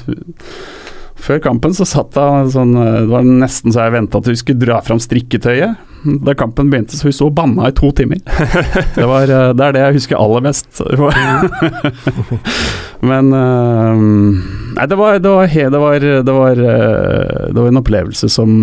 før 1.27 1.43
kampen 1.43 1.75
så 1.75 1.87
satt 1.89 2.17
hun 2.19 2.51
sånn 2.53 2.75
øh, 2.79 3.03
Det 3.05 3.11
var 3.11 3.27
nesten 3.27 3.75
så 3.75 3.87
jeg 3.87 3.97
venta 3.97 4.21
at 4.21 4.31
hun 4.31 4.39
skulle 4.39 4.63
dra 4.63 4.81
fram 4.85 5.01
strikketøyet. 5.03 5.83
Da 6.23 6.37
kampen 6.39 6.69
begynte, 6.71 6.95
så 6.95 7.09
hun 7.09 7.17
sto 7.17 7.27
og 7.31 7.35
banna 7.35 7.71
i 7.71 7.75
to 7.75 7.91
timer. 7.99 8.21
Det, 8.99 9.07
var, 9.11 9.27
øh, 9.27 9.51
det 9.59 9.65
er 9.67 9.75
det 9.75 9.83
jeg 9.83 9.97
husker 9.99 10.21
aller 10.21 10.45
best. 10.47 10.83
Men 13.11 13.33
øh, 13.35 14.05
Nei, 14.77 14.87
det 14.87 14.99
var, 15.01 15.19
det 15.19 15.31
var, 15.33 15.47
det 15.49 15.81
var, 15.81 15.99
det 16.29 16.35
var, 16.37 16.59
det 17.49 17.57
var 17.57 17.69
en 17.71 17.81
opplevelse 17.81 18.29
som 18.29 18.59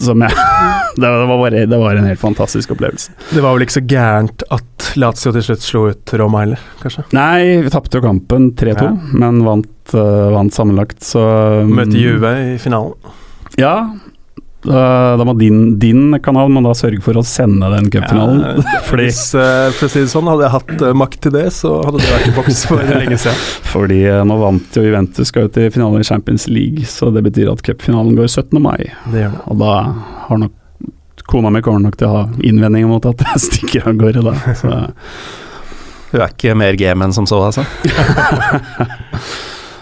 som 0.00 0.22
jeg 0.24 0.32
det, 1.00 1.08
var 1.08 1.26
bare, 1.32 1.64
det 1.68 1.78
var 1.80 1.96
en 1.98 2.06
helt 2.08 2.20
fantastisk 2.20 2.72
opplevelse. 2.76 3.12
Det 3.32 3.42
var 3.44 3.56
vel 3.56 3.66
ikke 3.66 3.76
så 3.80 3.84
gærent 3.88 4.44
at 4.54 4.90
Lazio 5.00 5.32
til 5.32 5.44
slutt 5.46 5.64
slo 5.64 5.82
ut 5.92 6.14
Roma 6.20 6.44
heller, 6.44 6.62
kanskje? 6.82 7.04
Nei, 7.16 7.58
vi 7.64 7.72
tapte 7.72 8.00
jo 8.00 8.04
kampen 8.06 8.50
3-2, 8.58 8.86
Ja. 8.88 8.92
men 9.24 9.42
vant, 9.46 9.94
uh, 9.96 10.30
vant 10.34 10.52
sammenlagt, 10.54 11.00
så 11.06 11.22
Møte 11.68 11.96
Juve 11.98 12.32
i 12.54 12.56
finalen. 12.62 12.94
Ja. 13.60 13.74
Da, 14.62 15.16
da 15.18 15.24
må 15.26 15.32
din, 15.34 15.78
din 15.82 16.12
kanal 16.22 16.50
må 16.54 16.60
da 16.62 16.70
sørge 16.78 17.02
for 17.02 17.18
å 17.18 17.24
sende 17.26 17.66
den 17.72 17.88
cupfinalen. 17.90 18.42
Ja, 18.62 18.80
fordi, 18.88 19.08
Hvis, 19.08 19.22
eh, 19.34 19.72
for 19.74 19.88
å 19.88 19.90
si 19.90 20.04
det 20.04 20.12
sånn, 20.12 20.30
hadde 20.30 20.46
jeg 20.46 20.54
hatt 20.54 20.84
eh, 20.86 20.94
makt 21.02 21.18
til 21.26 21.34
det, 21.34 21.48
så 21.56 21.72
hadde 21.82 21.98
det 21.98 22.12
vært 22.12 22.28
i 22.30 22.34
boks 22.36 22.60
for 22.70 22.82
lenge 23.02 23.18
siden. 23.18 23.40
fordi 23.72 23.98
eh, 24.06 24.22
nå 24.28 24.36
vant 24.38 24.78
jo 24.78 24.84
Juventus 24.86 25.32
skal 25.32 25.48
jo 25.48 25.52
til 25.56 25.66
finalen 25.74 26.04
i 26.04 26.06
Champions 26.06 26.46
League, 26.46 26.86
så 26.86 27.10
det 27.14 27.24
betyr 27.26 27.50
at 27.50 27.64
cupfinalen 27.66 28.14
går 28.18 28.30
17. 28.30 28.54
mai. 28.62 28.86
Det 29.10 29.24
gjør 29.24 29.34
det. 29.34 29.42
Og 29.50 29.62
da 29.64 29.72
har 30.28 30.44
nok 30.46 30.58
Kona 31.32 31.52
mi 31.54 31.60
kommer 31.62 31.78
nok 31.84 31.94
til 31.96 32.08
å 32.08 32.14
ha 32.16 32.22
innvendinger 32.44 32.88
mot 32.90 33.04
at 33.08 33.22
jeg 33.32 33.42
stikker 33.48 33.90
av 33.90 33.98
gårde 33.98 34.24
da. 34.26 34.32
Så, 34.58 34.70
Du 36.12 36.16
er 36.20 36.28
ikke 36.28 36.54
mer 36.58 36.78
game 36.78 37.06
enn 37.06 37.14
som 37.14 37.26
så, 37.30 37.38
altså. 37.50 37.62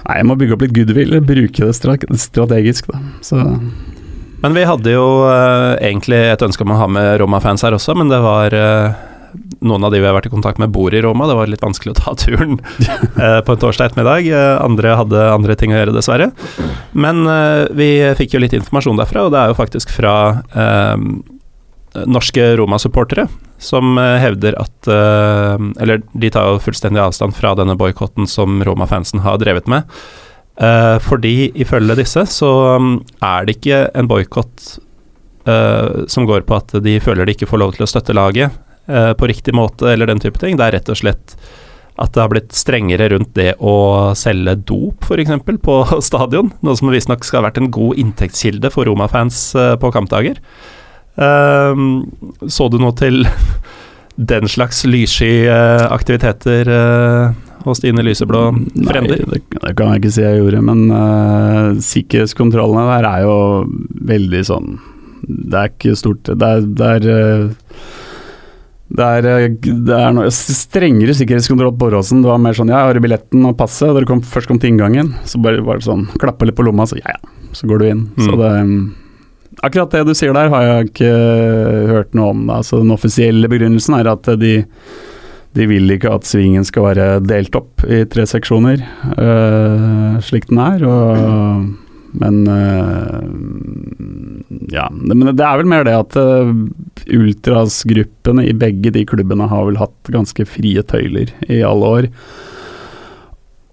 nei, 0.07 0.19
jeg 0.21 0.29
må 0.29 0.37
bygge 0.41 0.57
opp 0.57 0.65
litt 0.65 0.77
goodwill, 0.77 1.17
bruke 1.27 1.69
det 1.69 1.77
strategisk, 1.77 2.93
da. 2.93 3.01
Så 3.25 3.41
Men 4.41 4.57
vi 4.57 4.65
hadde 4.65 4.95
jo 4.95 5.07
uh, 5.29 5.77
egentlig 5.85 6.19
et 6.31 6.43
ønske 6.43 6.65
om 6.65 6.73
å 6.73 6.81
ha 6.81 6.89
med 6.91 7.15
Roma-fans 7.21 7.65
her 7.67 7.77
også, 7.77 7.95
men 7.99 8.09
det 8.09 8.21
var 8.25 8.55
uh, 8.57 8.95
noen 9.61 9.85
av 9.85 9.93
de 9.93 10.01
vi 10.01 10.09
har 10.09 10.17
vært 10.17 10.31
i 10.31 10.33
kontakt 10.33 10.61
med, 10.63 10.73
bor 10.73 10.95
i 10.97 11.03
Roma. 11.05 11.29
Det 11.29 11.37
var 11.37 11.51
litt 11.51 11.65
vanskelig 11.65 11.93
å 11.93 11.99
ta 11.99 12.15
turen 12.23 12.57
uh, 12.57 13.41
på 13.45 13.57
en 13.57 13.61
torsdag 13.61 13.91
ettermiddag. 13.91 14.31
Andre 14.65 14.95
hadde 15.03 15.27
andre 15.35 15.59
ting 15.61 15.75
å 15.75 15.83
gjøre, 15.83 15.97
dessverre. 15.97 16.31
Men 16.97 17.23
vi 17.77 17.91
fikk 18.19 18.35
jo 18.35 18.41
litt 18.43 18.57
informasjon 18.57 18.99
derfra, 18.99 19.27
og 19.27 19.35
det 19.35 19.43
er 19.43 19.53
jo 19.53 19.59
faktisk 19.61 19.93
fra 19.95 20.15
norske 22.07 22.45
Roma-supportere 22.59 23.27
som 23.61 23.99
hevder 23.99 24.55
at 24.63 24.89
Eller 24.89 26.05
de 26.15 26.31
tar 26.33 26.47
jo 26.47 26.61
fullstendig 26.63 27.03
avstand 27.03 27.35
fra 27.37 27.51
denne 27.59 27.75
boikotten 27.79 28.31
som 28.31 28.63
Roma-fansen 28.65 29.23
har 29.27 29.41
drevet 29.43 29.71
med. 29.71 29.87
Eh, 30.61 30.97
fordi 31.01 31.51
ifølge 31.57 31.97
disse 32.03 32.27
så 32.29 32.51
um, 32.77 32.99
er 33.25 33.47
det 33.49 33.57
ikke 33.57 33.85
en 33.97 34.09
boikott 34.11 34.67
eh, 35.49 36.03
som 36.11 36.27
går 36.29 36.45
på 36.49 36.59
at 36.59 36.75
de 36.85 36.99
føler 37.01 37.25
de 37.25 37.33
ikke 37.37 37.49
får 37.49 37.63
lov 37.63 37.73
til 37.77 37.87
å 37.87 37.89
støtte 37.89 38.17
laget 38.17 38.53
eh, 38.85 39.15
på 39.17 39.31
riktig 39.31 39.55
måte 39.57 39.89
eller 39.89 40.11
den 40.11 40.21
type 40.21 40.41
ting. 40.43 40.61
Det 40.61 40.67
er 40.67 40.77
rett 40.77 40.93
og 40.93 41.01
slett 41.01 41.37
at 42.01 42.13
det 42.13 42.23
har 42.23 42.33
blitt 42.33 42.53
strengere 42.57 43.09
rundt 43.13 43.33
det 43.37 43.55
å 43.61 44.13
selge 44.17 44.55
dop, 44.69 45.05
f.eks., 45.05 45.33
på 45.65 45.81
stadion. 46.11 46.53
Noe 46.65 46.77
som 46.77 46.93
visstnok 46.93 47.25
skal 47.25 47.43
ha 47.43 47.49
vært 47.49 47.61
en 47.61 47.73
god 47.73 48.01
inntektskilde 48.01 48.71
for 48.73 48.89
Roma-fans 48.89 49.51
uh, 49.59 49.75
på 49.81 49.91
kampdager. 49.93 50.41
Uh, 51.21 52.01
så 52.49 52.71
du 52.73 52.79
noe 52.81 52.97
til 52.97 53.27
den 54.33 54.49
slags 54.49 54.81
lyssky 54.89 55.45
uh, 55.49 55.91
aktiviteter 55.93 56.73
hos 57.65 57.81
Stine 57.81 58.05
lyseblå 58.07 58.43
frender? 58.87 59.23
Nei, 59.25 59.39
det, 59.39 59.41
det, 59.57 59.73
kan 59.79 59.93
jeg 59.93 60.03
ikke 60.03 60.15
si 60.17 60.25
jeg 60.25 60.43
gjorde, 60.43 60.63
men 60.67 61.81
sikkerhetskontrollene 61.85 62.87
der 62.91 63.09
er 63.11 63.25
jo 63.27 63.37
veldig 64.11 64.45
sånn 64.49 64.71
Det 65.21 65.59
er 65.59 65.73
ikke 65.73 65.97
stort 65.99 66.31
Det 66.31 66.53
er, 66.55 66.65
det 66.65 66.93
er 66.97 67.11
det 68.91 69.07
er, 69.07 69.27
eh, 69.29 69.53
det 69.87 69.95
er 69.95 70.15
noe 70.15 70.31
strengere 70.35 71.15
sikkerhetskontroll 71.15 71.77
på 71.79 71.91
Åråsen. 71.91 72.25
Det 72.25 72.31
var 72.31 72.41
mer 72.43 72.57
sånn 72.59 72.73
ja, 72.73 72.83
jeg 72.83 72.97
har 72.97 73.03
billetten 73.05 73.47
og 73.47 73.59
passet? 73.59 73.93
Da 73.95 74.03
du 74.03 74.09
kom, 74.09 74.23
først 74.27 74.51
kom 74.51 74.59
til 74.63 74.73
inngangen, 74.73 75.13
så 75.29 75.39
bare 75.43 75.63
var 75.67 75.79
det 75.79 75.87
sånn 75.87 76.09
klappa 76.19 76.49
litt 76.49 76.59
på 76.59 76.67
lomma, 76.67 76.89
så 76.91 76.99
ja 76.99 77.15
ja, 77.15 77.21
så 77.55 77.71
går 77.71 77.81
du 77.81 77.87
inn. 77.87 78.03
Mm. 78.17 78.25
Så 78.27 78.41
det 78.41 78.57
mm, 78.57 78.81
Akkurat 79.67 79.93
det 79.93 80.07
du 80.07 80.15
sier 80.17 80.33
der, 80.33 80.49
har 80.49 80.63
jeg 80.65 80.89
ikke 80.89 81.09
hørt 81.91 82.15
noe 82.17 82.31
om. 82.33 82.45
Da. 82.49 82.61
Så 82.65 82.79
den 82.81 82.95
offisielle 82.95 83.49
begrunnelsen 83.51 83.97
er 83.99 84.09
at 84.09 84.31
de, 84.41 84.55
de 85.59 85.67
vil 85.67 85.91
ikke 85.91 86.13
at 86.15 86.27
svingen 86.29 86.67
skal 86.67 86.91
være 86.91 87.07
delt 87.27 87.57
opp 87.59 87.83
i 87.89 88.05
tre 88.11 88.27
seksjoner, 88.29 88.83
øh, 89.17 90.19
slik 90.23 90.47
den 90.51 90.61
er. 90.63 90.85
og 90.87 91.71
men 92.13 92.49
uh, 92.49 93.23
ja, 94.73 94.89
men 94.91 95.31
det 95.31 95.45
er 95.47 95.59
vel 95.61 95.69
mer 95.71 95.87
det 95.87 95.95
at 95.95 96.17
uh, 96.19 96.51
ultrasgruppene 97.07 98.49
i 98.51 98.55
begge 98.57 98.93
de 98.95 99.05
klubbene 99.07 99.47
har 99.51 99.69
vel 99.69 99.79
hatt 99.79 100.11
ganske 100.11 100.47
frie 100.49 100.83
tøyler 100.91 101.31
i 101.47 101.61
alle 101.67 101.93
år. 101.99 102.09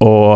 Og 0.05 0.33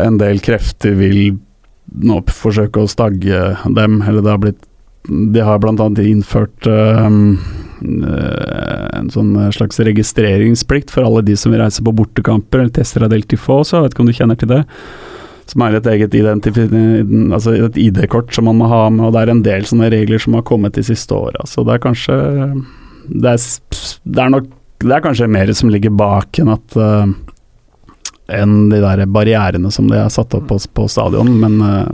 en 0.00 0.16
del 0.20 0.40
krefter 0.44 0.96
vil 0.96 1.36
nå 1.84 2.22
forsøke 2.32 2.80
å 2.80 2.90
stagge 2.90 3.50
dem, 3.76 4.00
eller 4.02 4.24
det 4.24 4.32
har 4.32 4.40
blitt 4.40 4.70
De 5.04 5.42
har 5.44 5.60
bl.a. 5.60 5.88
innført 6.00 6.64
um, 6.66 7.36
en 7.84 9.10
sånn 9.12 9.32
slags 9.54 9.80
registreringsplikt 9.86 10.92
for 10.92 11.06
alle 11.06 11.24
de 11.26 11.36
som 11.38 11.52
vil 11.52 11.62
reise 11.62 11.84
på 11.84 11.94
bortekamper 11.96 12.62
eller 12.62 12.74
tester 12.74 13.04
av 13.04 13.12
Del 13.12 13.26
Tifoso, 13.28 13.76
jeg 13.76 13.86
vet 13.86 13.96
ikke 13.96 14.04
om 14.04 14.10
du 14.10 14.16
kjenner 14.16 14.40
til 14.40 14.50
det. 14.50 14.62
Som 15.50 15.66
er 15.66 15.76
et 15.76 15.88
eget 15.92 16.14
altså 16.16 17.54
ID-kort 17.76 18.32
som 18.32 18.48
man 18.48 18.62
må 18.62 18.70
ha 18.70 18.86
med, 18.88 19.04
og 19.06 19.12
det 19.12 19.22
er 19.24 19.32
en 19.34 19.44
del 19.44 19.66
sånne 19.68 19.90
regler 19.92 20.22
som 20.22 20.38
har 20.38 20.46
kommet 20.48 20.78
de 20.78 20.84
siste 20.86 21.12
åra. 21.12 21.44
Så 21.48 21.66
det 21.66 21.76
er 21.76 21.84
kanskje 21.84 22.16
det 23.12 23.34
er, 23.34 23.42
det 24.08 24.22
er, 24.22 24.30
nok 24.32 24.46
Det 24.80 24.94
er 24.96 25.04
kanskje 25.04 25.28
mer 25.28 25.52
som 25.52 25.68
ligger 25.68 25.92
bak 25.92 26.40
enn 26.40 26.48
at 26.54 26.76
uh, 26.80 27.04
enn 28.32 28.70
de 28.72 28.80
der 28.80 29.04
barrierene 29.12 29.68
som 29.72 29.90
de 29.90 30.00
har 30.00 30.08
satt 30.12 30.32
opp 30.36 30.48
på, 30.48 30.56
på 30.72 30.88
stadion, 30.88 31.28
men 31.42 31.60
uh, 31.60 31.92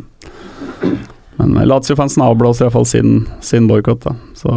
men 1.41 1.69
Lazio-fansen 1.69 2.23
avblåser 2.23 2.67
iallfall 2.67 2.87
sin, 2.87 3.27
sin 3.41 3.69
boikott, 3.69 4.05
Så 4.35 4.51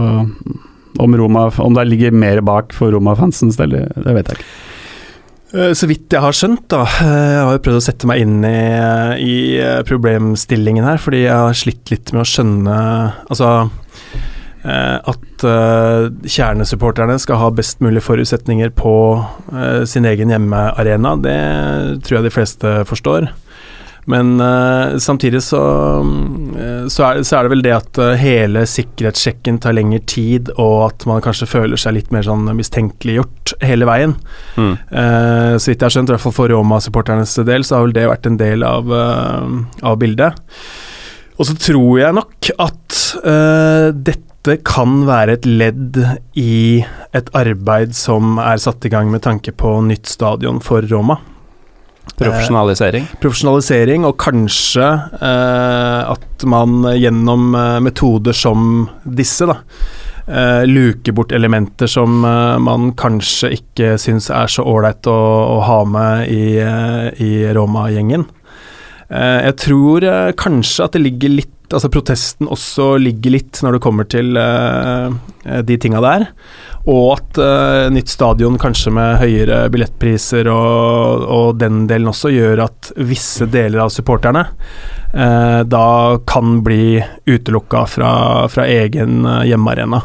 om, 1.02 1.18
Roma, 1.18 1.48
om 1.64 1.78
det 1.78 1.88
ligger 1.90 2.16
mer 2.16 2.42
bak 2.46 2.74
for 2.76 2.94
Roma-fansens 2.94 3.58
del, 3.60 3.78
det 3.80 4.16
vet 4.18 4.30
jeg 4.30 4.40
ikke. 4.40 4.52
Eh, 5.54 5.72
så 5.78 5.90
vidt 5.90 6.14
jeg 6.14 6.24
har 6.24 6.34
skjønt, 6.34 6.66
da 6.74 6.82
eh, 6.88 7.32
Jeg 7.36 7.46
har 7.46 7.56
jo 7.56 7.64
prøvd 7.68 7.80
å 7.80 7.86
sette 7.86 8.10
meg 8.10 8.24
inn 8.24 8.40
i, 8.48 8.60
i 9.22 9.36
problemstillingen 9.90 10.86
her, 10.88 11.02
fordi 11.02 11.26
jeg 11.28 11.42
har 11.46 11.58
slitt 11.58 11.94
litt 11.94 12.14
med 12.14 12.26
å 12.26 12.30
skjønne 12.30 12.78
Altså 13.30 13.56
at 14.64 15.44
kjernesupporterne 15.44 17.18
skal 17.20 17.36
ha 17.42 17.50
best 17.52 17.82
mulig 17.84 18.00
forutsetninger 18.06 18.70
på 18.80 18.94
sin 19.92 20.08
egen 20.08 20.32
hjemmearena, 20.32 21.18
det 21.20 21.34
tror 22.08 22.22
jeg 22.22 22.26
de 22.30 22.32
fleste 22.32 22.72
forstår. 22.88 23.28
Men 24.10 24.36
uh, 24.42 24.98
samtidig 25.00 25.44
så, 25.44 25.62
uh, 26.04 26.88
så, 26.92 27.06
er, 27.08 27.22
så, 27.24 27.38
er, 27.38 27.46
det 27.46 27.54
vel 27.54 27.64
det 27.64 27.76
at 27.76 28.00
uh, 28.02 28.14
hele 28.20 28.66
sikkerhetssjekken 28.68 29.62
tar 29.64 29.78
lengre 29.78 30.02
tid, 30.10 30.52
og 30.58 30.90
at 30.90 31.08
man 31.10 31.24
kanskje 31.24 31.50
føler 31.50 31.80
seg 31.80 31.98
litt 31.98 32.12
mer 32.16 32.26
sånn 32.28 32.50
mistenkeliggjort 32.58 33.56
hele 33.64 33.88
veien. 33.88 34.16
Mm. 34.58 34.76
så 35.60 35.70
vidt 35.70 35.82
jeg 35.82 35.86
har 35.86 35.94
skjønt, 35.94 36.12
i 36.12 36.14
hvert 36.14 36.24
fall 36.24 36.36
for 36.36 36.52
Roma-supporternes 36.52 37.34
del, 37.48 37.66
så 37.66 37.78
har 37.78 37.88
vel 37.88 37.96
det 37.96 38.06
vært 38.10 38.28
en 38.30 38.38
del 38.40 38.66
av, 38.68 38.92
av 38.92 39.98
bildet. 40.02 40.38
Og 41.38 41.48
så 41.50 41.56
tror 41.58 42.00
jeg 42.02 42.18
nok 42.18 42.52
at 42.64 43.00
dette 44.08 44.58
kan 44.68 45.04
være 45.08 45.38
et 45.38 45.48
ledd 45.50 46.00
i 46.40 46.84
et 47.16 47.30
arbeid 47.38 47.96
som 47.98 48.38
er 48.42 48.62
satt 48.62 48.86
i 48.88 48.94
gang 48.94 49.12
med 49.14 49.26
tanke 49.26 49.56
på 49.56 49.78
nytt 49.88 50.10
stadion 50.12 50.62
for 50.64 50.86
Roma. 50.92 51.20
Profesjonalisering? 52.14 53.08
Eh, 53.10 53.20
profesjonalisering, 53.22 54.06
og 54.06 54.18
kanskje 54.22 54.86
eh, 55.18 56.12
at 56.14 56.46
man 56.50 56.84
gjennom 56.94 57.54
eh, 57.58 57.80
metoder 57.84 58.38
som 58.38 58.86
disse, 59.04 59.48
da, 59.50 59.58
eh, 60.28 60.62
luker 60.70 61.16
bort 61.18 61.34
elementer 61.34 61.90
som 61.90 62.22
eh, 62.28 62.60
man 62.62 62.92
kanskje 63.00 63.54
ikke 63.58 63.96
syns 64.02 64.30
er 64.30 64.52
så 64.52 64.66
ålreit 64.68 65.10
å, 65.10 65.18
å, 65.56 65.58
ha 65.66 65.80
med 65.90 66.30
i, 66.30 66.46
eh, 66.62 67.10
i 67.24 67.34
Roma-gjengen. 67.56 68.30
jeg 69.14 69.54
tror 69.62 70.06
kanskje 70.40 70.86
at 70.86 70.94
det 70.96 71.02
ligger 71.04 71.30
litt 71.30 71.52
Altså 71.74 71.90
protesten 71.94 72.50
også 72.52 72.94
ligger 73.02 73.34
litt 73.36 73.60
når 73.66 73.76
det 73.76 73.84
kommer 73.84 74.08
til 74.10 74.38
de 75.68 75.78
tinga 75.82 76.00
der. 76.04 76.28
Og 76.84 77.14
at 77.14 77.38
uh, 77.40 77.88
nytt 77.94 78.12
stadion 78.12 78.58
kanskje 78.60 78.92
med 78.92 79.22
høyere 79.22 79.62
billettpriser 79.72 80.50
og, 80.52 81.24
og, 81.24 81.48
den 81.62 81.86
delen 81.88 82.12
også 82.12 82.32
gjør 82.34 82.66
at 82.66 82.92
visse 83.08 83.48
deler 83.52 83.86
av 83.86 83.94
supporterne 83.94 84.44
uh, 84.50 85.62
da 85.64 85.88
kan 86.28 86.60
bli 86.66 86.98
utelukka 87.30 87.86
fra, 87.88 88.12
fra 88.52 88.68
egen 88.68 89.24
uh, 89.24 89.46
hjemmearena. 89.48 90.02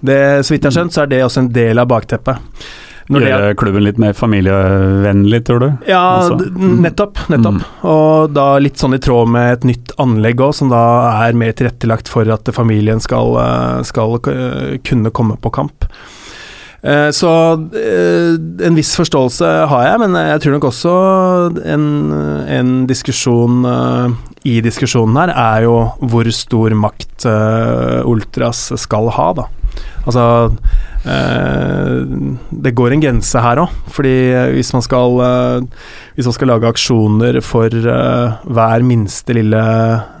Det, 0.00 0.20
så 0.44 0.52
vidt 0.52 0.64
jeg 0.64 0.68
har 0.68 0.76
skjønt, 0.76 0.96
så 0.96 1.04
er 1.06 1.12
det 1.12 1.24
også 1.24 1.46
en 1.46 1.52
del 1.56 1.80
av 1.80 1.88
bakteppet. 1.88 2.68
Gjøre 3.10 3.56
klubben 3.58 3.82
litt 3.82 3.98
mer 3.98 4.14
familievennlig, 4.14 5.42
tror 5.48 5.64
du? 5.64 5.68
Ja, 5.90 6.02
altså. 6.20 6.36
nettopp. 6.54 7.18
nettopp. 7.32 7.58
Mm. 7.58 7.88
Og 7.90 8.30
da 8.36 8.46
litt 8.62 8.78
sånn 8.78 8.94
i 8.94 9.02
tråd 9.02 9.32
med 9.34 9.56
et 9.56 9.66
nytt 9.72 9.94
anlegg 10.00 10.42
òg, 10.44 10.54
som 10.54 10.70
da 10.70 10.82
er 11.26 11.38
mer 11.38 11.56
tilrettelagt 11.58 12.10
for 12.10 12.30
at 12.30 12.46
familien 12.54 13.02
skal, 13.02 13.34
eh, 13.42 13.82
skal 13.88 14.18
kunne 14.22 15.14
komme 15.16 15.38
på 15.42 15.54
kamp. 15.58 15.88
Eh, 16.86 17.10
så 17.12 17.32
eh, 17.76 18.38
en 18.66 18.78
viss 18.78 18.94
forståelse 18.96 19.50
har 19.72 19.86
jeg, 19.88 20.00
men 20.04 20.14
jeg 20.16 20.44
tror 20.44 20.56
nok 20.56 20.70
også 20.70 20.94
en, 21.66 21.86
en 22.46 22.74
diskusjon 22.88 23.66
i 24.48 24.60
diskusjonen 24.64 25.18
her 25.20 25.34
er 25.34 25.66
jo 25.66 25.74
hvor 26.00 26.30
stor 26.32 26.72
makt 26.78 27.26
Ultras 28.08 28.70
skal 28.80 29.10
ha, 29.12 29.32
da. 29.36 29.50
Altså 30.06 30.24
eh, 31.04 31.96
Det 32.64 32.74
går 32.76 32.94
en 32.94 33.02
grense 33.04 33.42
her 33.44 33.60
òg, 33.64 33.74
fordi 33.92 34.14
hvis 34.56 34.72
man 34.76 34.84
skal 34.84 35.20
eh, 35.26 35.84
Hvis 36.16 36.30
man 36.30 36.36
skal 36.36 36.52
lage 36.54 36.70
aksjoner 36.70 37.40
for 37.44 37.68
eh, 37.68 38.38
hver 38.44 38.86
minste 38.86 39.36
lille 39.36 39.60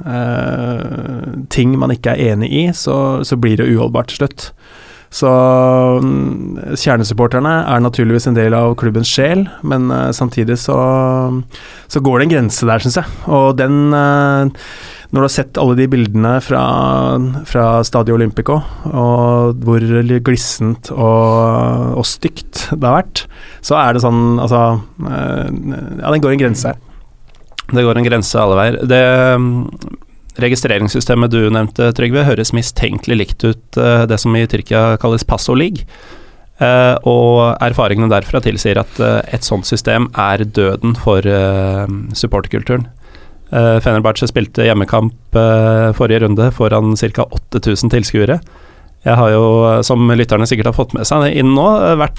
eh, 0.04 1.34
ting 1.50 1.76
man 1.78 1.94
ikke 1.96 2.14
er 2.14 2.34
enig 2.34 2.52
i, 2.52 2.64
så, 2.76 3.24
så 3.24 3.36
blir 3.40 3.60
det 3.60 3.70
uholdbart 3.72 4.10
til 4.10 4.22
slutt. 4.22 4.50
Så 5.10 5.30
mm, 6.04 6.76
kjernesupporterne 6.78 7.54
er 7.66 7.82
naturligvis 7.82 8.28
en 8.30 8.36
del 8.36 8.54
av 8.54 8.76
klubbens 8.78 9.10
sjel, 9.10 9.42
men 9.66 9.90
samtidig 10.14 10.54
så, 10.62 10.78
så, 11.90 12.00
går 12.00 12.20
det 12.20 12.28
en 12.28 12.34
grense 12.36 12.68
der, 12.68 12.84
syns 12.84 13.00
jeg. 13.00 13.16
Og 13.26 13.58
den 13.58 13.90
når 15.10 15.18
du 15.18 15.26
har 15.26 15.32
sett 15.34 15.58
alle 15.58 15.74
de 15.78 15.86
bildene 15.90 16.36
fra, 16.44 16.62
fra 17.48 17.64
Stadio 17.86 18.14
Olympico, 18.14 18.60
og 18.86 19.64
hvor 19.66 19.82
glissent 20.26 20.92
og, 20.94 21.96
og, 21.96 22.04
stygt 22.06 22.68
det 22.70 22.86
har 22.86 23.00
vært, 23.00 23.24
så 23.66 23.78
er 23.80 23.96
det 23.96 24.04
sånn 24.04 24.38
Altså 24.40 24.60
eh, 25.10 25.48
Ja, 25.98 26.12
den 26.12 26.22
går 26.22 26.36
en 26.36 26.44
grense 26.44 26.70
her. 26.70 26.78
Det 27.70 27.84
går 27.86 27.98
en 27.98 28.06
grense 28.06 28.38
alle 28.38 28.58
veier. 28.58 28.78
Det 28.90 29.02
mm, 29.42 29.58
registreringssystemet 30.42 31.34
du 31.34 31.42
nevnte, 31.52 31.90
Trygve, 31.98 32.24
høres 32.26 32.54
mistenkelig 32.56 33.18
likt 33.18 33.44
ut 33.46 33.82
eh, 33.82 34.06
det 34.10 34.18
som 34.22 34.34
i 34.38 34.46
Tyrkia 34.50 34.94
kalles 35.02 35.26
passo 35.26 35.58
league. 35.58 35.86
Uh, 36.60 36.92
og 37.08 37.36
erfaringene 37.64 38.10
derfra 38.12 38.36
tilsier 38.44 38.76
at 38.82 38.98
uh, 39.00 39.22
et 39.32 39.46
sånt 39.46 39.64
system 39.64 40.10
er 40.12 40.42
døden 40.44 40.92
for 40.92 41.24
uh, 41.24 41.88
supporterkulturen. 42.12 42.84
Uh, 43.50 43.80
Fenerbahçe 43.82 44.28
spilte 44.30 44.62
hjemmekamp 44.62 45.34
uh, 45.34 45.90
forrige 45.98 46.22
runde 46.22 46.50
foran 46.54 46.94
ca. 46.94 47.24
8000 47.26 47.90
tilskuere. 47.90 48.38
Jeg 49.02 49.16
har 49.16 49.30
jo, 49.32 49.44
som 49.82 50.04
lytterne 50.14 50.46
sikkert 50.46 50.70
har 50.70 50.76
fått 50.76 50.92
med 50.94 51.08
seg 51.08 51.32
inn 51.40 51.54
nå, 51.56 51.64
eh, 51.80 51.94
vært 51.96 52.18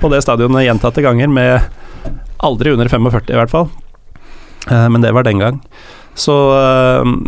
på 0.00 0.08
det 0.08 0.22
stadionet 0.24 0.64
gjentatte 0.64 1.02
ganger 1.04 1.28
med 1.28 1.66
aldri 2.40 2.72
under 2.72 2.88
45, 2.88 3.28
i 3.28 3.36
hvert 3.36 3.52
fall. 3.52 3.68
men 4.64 5.02
det 5.04 5.12
var 5.12 5.26
den 5.28 5.42
gang. 5.42 5.58
Så 6.16 6.32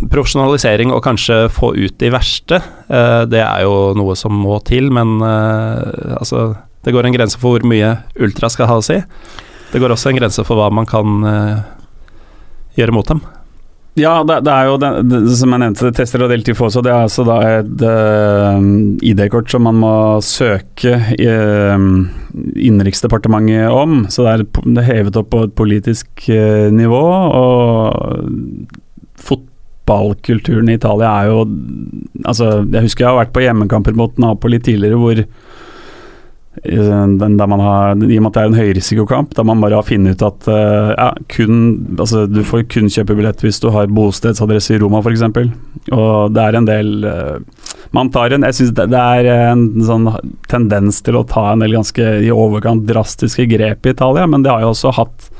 profesjonalisering 0.09 0.89
og 0.89 1.03
kanskje 1.05 1.43
få 1.53 1.75
ut 1.77 1.99
de 2.01 2.09
verste, 2.09 2.57
det 3.29 3.43
er 3.43 3.61
jo 3.67 3.93
noe 3.93 4.17
som 4.17 4.33
må 4.33 4.57
til, 4.65 4.89
men 4.89 5.21
altså 5.21 6.55
Det 6.81 6.93
går 6.95 7.05
en 7.05 7.13
grense 7.13 7.37
for 7.37 7.53
hvor 7.53 7.69
mye 7.69 7.99
ultra 8.17 8.49
skal 8.49 8.65
ha 8.65 8.81
å 8.81 8.81
si. 8.81 8.97
det 9.71 9.79
går 9.79 9.93
også 9.93 10.09
en 10.09 10.17
grense 10.17 10.41
for 10.41 10.57
hva 10.57 10.71
man 10.73 10.89
kan 10.89 11.21
gjøre 12.73 12.97
mot 12.97 13.05
dem. 13.05 13.21
Ja, 13.97 14.19
det, 14.27 14.41
det, 14.45 14.53
er 14.53 14.67
jo 14.69 14.75
det, 14.81 14.89
det, 15.09 15.19
som 15.39 15.53
jeg 15.55 15.61
nevnte, 15.63 15.89
tester 15.97 16.21
og 16.21 16.29
deltid 16.29 16.59
også. 16.61 16.83
Det 16.85 16.91
er 16.93 17.05
altså 17.07 17.25
da 17.25 17.37
et 17.49 17.81
uh, 17.81 18.59
ID-kort 19.09 19.49
som 19.49 19.65
man 19.65 19.79
må 19.81 19.93
søke 20.25 20.93
uh, 21.01 21.87
Innenriksdepartementet 22.37 23.73
om. 23.73 24.03
Så 24.13 24.27
det 24.27 24.35
er, 24.35 24.85
hevet 24.91 25.17
opp 25.17 25.31
på 25.33 25.43
et 25.47 25.55
politisk 25.57 26.27
uh, 26.29 26.69
nivå. 26.73 27.01
Og 27.41 28.77
fotballkulturen 29.17 30.69
i 30.69 30.77
Italia 30.77 31.15
er 31.23 31.33
jo 31.33 31.43
Altså, 32.27 32.61
jeg 32.73 32.83
husker 32.83 33.05
jeg 33.05 33.13
har 33.13 33.21
vært 33.21 33.35
på 33.35 33.43
hjemmekamper 33.45 33.95
mot 33.97 34.17
Napoli 34.19 34.59
tidligere 34.59 34.97
hvor 34.99 35.19
den, 36.63 37.37
der 37.37 37.47
man 37.47 37.61
har, 37.61 37.95
I 38.03 38.17
og 38.17 38.23
med 38.23 38.29
at 38.31 38.37
det 38.37 38.41
er 38.41 38.49
en 38.49 38.57
høyrisikokamp, 38.57 39.35
der 39.37 39.45
man 39.45 39.61
bare 39.61 39.77
har 39.77 39.85
funnet 39.85 40.17
ut 40.17 40.25
at 40.25 40.49
uh, 40.49 40.91
ja, 40.95 41.09
kun, 41.29 41.59
altså, 41.99 42.25
du 42.25 42.41
får 42.45 42.65
kun 42.71 42.89
kjøpe 42.91 43.17
billett 43.17 43.43
hvis 43.45 43.61
du 43.63 43.69
har 43.73 43.91
bostedsadresse 43.93 44.75
i 44.75 44.81
Roma 44.81 45.03
f.eks. 45.03 45.23
Og 45.93 46.33
det 46.33 46.43
er 46.43 46.57
en 46.57 46.67
del 46.67 46.91
uh, 47.05 47.37
Man 47.95 48.09
tar 48.11 48.33
en 48.35 48.43
Jeg 48.43 48.57
syns 48.57 48.73
det, 48.75 48.89
det, 48.91 48.99
er 48.99 49.51
en 49.51 49.69
sånn 49.85 50.09
tendens 50.51 50.99
til 51.05 51.19
å 51.19 51.25
ta 51.27 51.51
en 51.53 51.63
del 51.63 51.77
ganske 51.77 52.09
i 52.25 52.33
overkant 52.33 52.87
drastiske 52.89 53.47
grep 53.53 53.85
i 53.85 53.95
Italia, 53.95 54.27
men 54.27 54.43
det 54.43 54.51
har 54.51 54.65
jo 54.65 54.73
også 54.73 54.95
hatt 54.97 55.31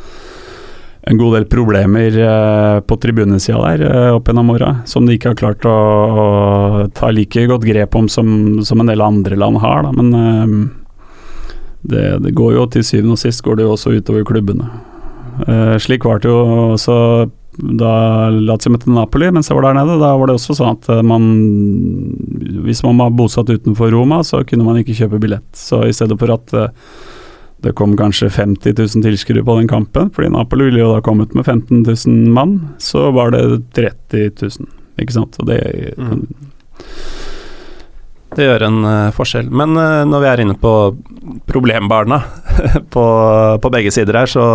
en 1.07 1.19
god 1.19 1.37
del 1.37 1.45
problemer 1.47 2.15
uh, 2.19 2.79
på 2.83 2.97
tribunesida 2.99 3.61
der 3.63 4.11
opp 4.17 4.27
gjennom 4.27 4.51
åra, 4.51 4.73
som 4.85 5.07
de 5.07 5.15
ikke 5.15 5.31
har 5.31 5.39
klart 5.39 5.67
å, 5.69 5.71
å, 5.71 6.25
ta 6.93 7.13
like 7.15 7.47
godt 7.47 7.63
grep 7.67 7.95
om 7.95 8.09
som, 8.11 8.59
som 8.67 8.83
en 8.83 8.91
del 8.91 9.01
andre 9.01 9.39
land 9.39 9.63
har. 9.63 9.87
Da. 9.87 9.95
Men 9.95 10.75
det, 11.81 12.05
det, 12.23 12.35
går 12.35 12.55
jo 12.57 12.67
til 12.73 12.85
syvende 12.85 13.17
og 13.17 13.21
sist 13.21 13.43
går 13.45 13.59
det 13.59 13.67
jo 13.67 13.73
også 13.75 13.93
utover 13.97 14.25
klubbene. 14.27 14.69
Eh, 15.45 15.75
slik 15.81 16.07
var 16.07 16.23
det 16.23 16.31
jo 16.31 16.39
også 16.73 16.97
da 17.57 18.29
Lazio 18.29 18.69
møtte 18.69 18.91
Napoli, 18.93 19.29
mens 19.33 19.49
jeg 19.49 19.57
var 19.57 19.69
der 19.69 19.79
nede. 19.79 19.97
Da 20.01 20.13
var 20.17 20.29
det 20.29 20.37
også 20.37 20.55
sånn 20.57 20.75
at 20.75 20.89
eh, 20.93 21.03
man 21.05 21.27
Hvis 22.67 22.83
man 22.85 22.99
var 23.01 23.15
bosatt 23.17 23.49
utenfor 23.49 23.91
Roma, 23.93 24.21
så 24.25 24.43
kunne 24.47 24.65
man 24.67 24.79
ikke 24.81 24.97
kjøpe 24.97 25.21
billett. 25.21 25.47
Så 25.57 25.83
i 25.87 25.95
stedet 25.95 26.17
for 26.19 26.33
at 26.33 26.53
uh, 26.53 26.67
det 27.65 27.73
kom 27.77 27.95
kanskje 27.97 28.29
50 28.29 28.75
000 28.77 29.05
tilskuere 29.05 29.45
på 29.45 29.55
den 29.57 29.69
kampen, 29.71 30.11
fordi 30.13 30.29
Napoli 30.33 30.67
ville 30.67 30.83
jo 30.83 30.91
da 30.93 31.01
kommet 31.05 31.33
med 31.33 31.45
15 31.45 31.81
000 31.81 32.33
mann, 32.35 32.59
så 32.77 33.07
var 33.15 33.33
det 33.33 33.41
30 33.77 34.29
000, 34.37 34.67
ikke 35.01 35.15
sant. 35.15 35.39
Og 35.41 35.49
det 35.49 35.61
mm. 35.97 36.21
Det 38.37 38.45
gjør 38.45 38.67
en 38.67 38.79
uh, 38.85 39.13
forskjell. 39.15 39.49
Men 39.49 39.73
uh, 39.73 40.05
når 40.05 40.21
vi 40.21 40.29
er 40.29 40.43
inne 40.43 40.55
på 40.61 40.73
problembarna 41.49 42.21
på, 42.93 43.05
på, 43.63 43.71
begge 43.73 43.93
sider 43.93 44.19
her, 44.19 44.29
så 44.29 44.45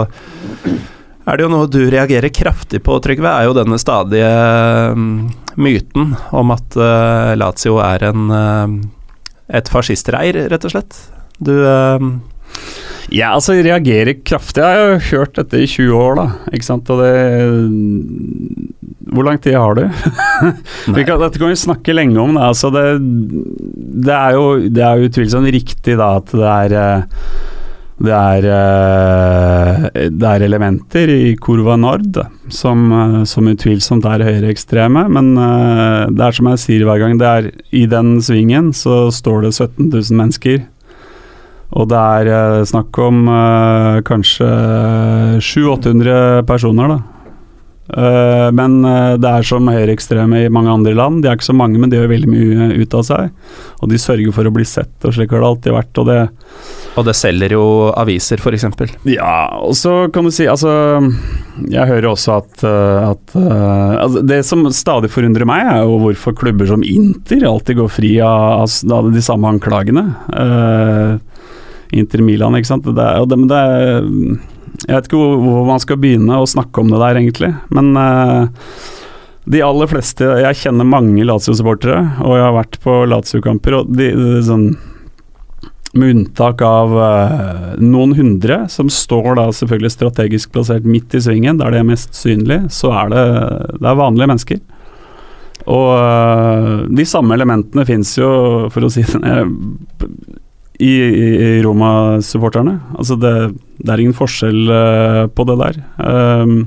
er 1.26 1.38
det 1.38 1.44
jo 1.44 1.50
noe 1.50 1.70
du 1.70 1.80
reagerer 1.90 2.30
kraftig 2.34 2.82
på, 2.86 2.98
Trygve, 3.02 3.30
er 3.30 3.48
jo 3.48 3.56
denne 3.58 3.78
stadige 3.82 4.30
um, 4.94 5.26
myten 5.58 6.14
om 6.30 6.54
at 6.54 6.78
uh, 6.78 7.34
Lazio 7.38 7.78
er 7.82 8.10
en 8.12 8.22
et 9.52 9.68
fascistreir, 9.68 10.38
rett 10.48 10.64
og 10.64 10.72
slett. 10.72 10.96
Du 11.42 11.52
ja, 13.12 13.32
altså 13.34 13.58
jeg 13.58 13.66
reagerer 13.66 14.22
kraftig. 14.24 14.62
Jeg 14.62 14.78
har 14.78 14.92
jo 14.94 15.00
hørt 15.10 15.34
dette 15.36 15.58
i 15.60 15.66
20 15.68 15.98
år, 15.98 16.14
da. 16.16 16.26
Ikke 16.54 16.68
sant. 16.68 16.88
Og 16.94 17.02
det 17.02 17.12
Hvor 19.12 19.26
lang 19.26 19.40
tid 19.42 19.56
har 19.58 19.76
du? 19.76 19.84
kan, 21.06 21.20
dette 21.20 21.38
kan 21.38 21.50
vi 21.50 21.58
snakke 21.60 21.94
lenge 21.94 22.20
om. 22.20 22.36
Da. 22.38 22.50
Altså 22.52 22.72
det, 22.74 22.84
det, 22.98 24.14
er 24.16 24.36
jo, 24.38 24.44
det 24.72 24.84
er 24.86 25.08
utvilsomt 25.08 25.52
riktig 25.52 25.98
da 26.00 26.14
at 26.20 26.32
det 26.32 26.52
er 26.52 26.76
det 28.02 28.10
er, 28.10 28.46
det 30.10 30.26
er 30.26 30.42
elementer 30.42 31.10
i 31.12 31.36
Kurva 31.38 31.76
Nord 31.78 32.16
som, 32.50 32.88
som 33.28 33.46
utvilsomt 33.52 34.08
er 34.10 34.24
høyreekstreme, 34.26 35.04
men 35.12 35.28
det 35.36 36.24
er 36.26 36.34
som 36.34 36.48
jeg 36.50 36.62
sier 36.64 36.86
hver 36.88 36.98
gang, 36.98 37.14
det 37.20 37.28
er 37.28 37.50
i 37.70 37.84
den 37.86 38.16
svingen 38.24 38.72
så 38.74 39.04
står 39.14 39.46
det 39.46 39.52
17 39.54 39.92
000 39.92 40.18
mennesker 40.18 40.64
og 41.72 41.88
det 41.92 42.00
er 42.00 42.66
snakk 42.68 42.98
om 43.00 43.22
kanskje 44.08 44.48
700-800 45.40 46.42
personer, 46.48 46.96
da. 46.96 47.11
Uh, 47.92 48.48
men 48.56 48.78
det 49.20 49.28
er 49.28 49.44
som 49.46 49.68
høyreekstreme 49.68 50.46
i 50.46 50.52
mange 50.52 50.72
andre 50.72 50.94
land. 50.96 51.22
De 51.22 51.30
er 51.30 51.38
ikke 51.38 51.50
så 51.50 51.56
mange, 51.56 51.80
men 51.80 51.92
de 51.92 52.00
gjør 52.00 52.12
veldig 52.12 52.30
mye 52.32 52.68
ut 52.80 52.96
av 52.98 53.06
seg. 53.08 53.32
Og 53.82 53.90
de 53.92 54.00
sørger 54.00 54.34
for 54.34 54.48
å 54.48 54.54
bli 54.54 54.66
sett, 54.68 54.94
og 55.04 55.14
slik 55.16 55.34
har 55.34 55.42
det 55.42 55.50
alltid 55.50 55.76
vært. 55.76 56.00
Og 56.00 56.08
det, 56.08 56.18
og 56.96 57.06
det 57.08 57.16
selger 57.16 57.54
jo 57.56 57.64
aviser, 57.98 58.40
f.eks. 58.40 58.66
Ja, 59.08 59.36
og 59.64 59.76
så 59.78 60.06
kan 60.12 60.28
du 60.28 60.32
si 60.34 60.44
Altså, 60.50 60.70
jeg 61.72 61.88
hører 61.88 62.10
også 62.10 62.34
at, 62.42 62.64
at 62.66 63.34
altså 63.36 64.22
Det 64.28 64.40
som 64.44 64.66
stadig 64.74 65.10
forundrer 65.12 65.48
meg, 65.48 65.64
er 65.72 65.86
jo 65.86 66.00
hvorfor 66.02 66.36
klubber 66.36 66.68
som 66.68 66.84
Inter 66.84 67.46
alltid 67.48 67.80
går 67.80 67.92
fri 67.92 68.14
av, 68.24 68.66
av 68.92 69.12
de 69.12 69.24
samme 69.24 69.52
anklagene. 69.54 70.04
Uh, 70.32 71.20
Inter 71.92 72.22
Milan, 72.24 72.56
ikke 72.56 72.70
sant. 72.70 72.88
Det, 72.88 73.08
det, 73.28 73.38
det, 73.50 73.62
jeg 74.86 74.96
vet 74.96 75.08
ikke 75.08 75.20
hvor, 75.20 75.36
hvor, 75.42 75.62
man 75.68 75.82
skal 75.82 76.00
begynne 76.02 76.40
å 76.40 76.48
snakke 76.48 76.82
om 76.82 76.92
det 76.92 77.00
der, 77.02 77.18
egentlig. 77.20 77.52
Men 77.74 77.92
uh, 77.98 78.46
de 79.42 79.62
aller 79.66 79.90
fleste 79.90 80.26
Jeg 80.44 80.58
kjenner 80.60 80.86
mange 80.86 81.26
Lazio-supportere, 81.26 82.00
og 82.22 82.36
jeg 82.38 82.46
har 82.46 82.56
vært 82.56 82.80
på 82.84 82.96
Lazio-kamper, 83.10 83.78
og 83.80 83.92
de, 83.96 84.12
de, 84.16 84.40
sånn 84.46 84.72
med 85.92 86.08
unntak 86.08 86.62
av 86.64 86.94
uh, 86.96 87.72
noen 87.76 88.14
hundre, 88.16 88.62
som 88.72 88.88
står 88.88 89.34
da 89.36 89.50
selvfølgelig 89.52 89.90
strategisk 89.92 90.54
plassert 90.54 90.86
midt 90.88 91.12
i 91.12 91.20
svingen, 91.20 91.58
der 91.60 91.74
det 91.74 91.82
er 91.82 91.90
mest 91.90 92.16
synlig, 92.16 92.62
så 92.72 92.94
er 93.02 93.12
det, 93.12 93.24
det 93.76 93.90
er 93.90 93.98
vanlige 93.98 94.30
mennesker. 94.30 94.62
Og 95.68 95.90
uh, 95.92 96.88
de 96.88 97.04
samme 97.06 97.36
elementene 97.36 97.84
fins 97.86 98.14
jo, 98.16 98.30
for 98.72 98.88
å 98.88 98.92
si 98.94 99.04
det 99.04 99.36
i, 100.82 100.92
i 100.92 101.62
Roma-supporterne. 101.62 102.78
Altså 102.96 103.16
det, 103.20 103.34
det, 103.82 103.90
er 103.90 104.02
ingen 104.02 104.16
forskjell 104.16 104.62
uh, 104.70 105.24
på 105.34 105.46
det 105.48 105.58
der. 105.60 105.80
Um, 105.98 106.66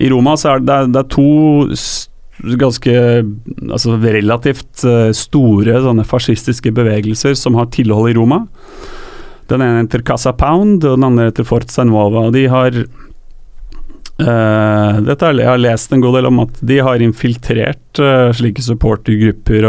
I 0.00 0.10
Roma 0.12 0.36
så 0.40 0.54
er 0.54 0.64
det, 0.64 0.78
det 0.94 1.02
er 1.04 1.10
to 1.12 2.56
ganske 2.60 2.94
altså 3.68 3.98
relativt 4.00 4.84
uh, 4.88 5.10
store 5.16 5.82
sånne 5.84 6.06
fascistiske 6.08 6.72
bevegelser 6.76 7.36
som 7.38 7.58
har 7.58 7.70
tilhold 7.74 8.10
i 8.12 8.16
Roma. 8.18 8.44
Den 9.50 9.64
ene 9.64 9.82
heter 9.82 10.04
Casa 10.06 10.32
Pound, 10.36 10.84
og 10.84 10.98
den 10.98 11.06
andre 11.08 11.30
heter 11.30 11.46
Forza 11.46 11.84
Nuova. 11.84 12.28
De 12.34 12.46
har 12.50 12.76
Uh, 14.20 15.00
dette 15.06 15.26
er, 15.26 15.40
jeg 15.40 15.48
har 15.48 15.60
lest 15.60 15.92
en 15.94 16.02
god 16.02 16.18
del 16.18 16.28
om 16.28 16.42
at 16.44 16.60
de 16.66 16.78
har 16.84 17.02
infiltrert 17.04 18.00
uh, 18.02 18.30
slike 18.36 18.62
supportergrupper 18.64 19.66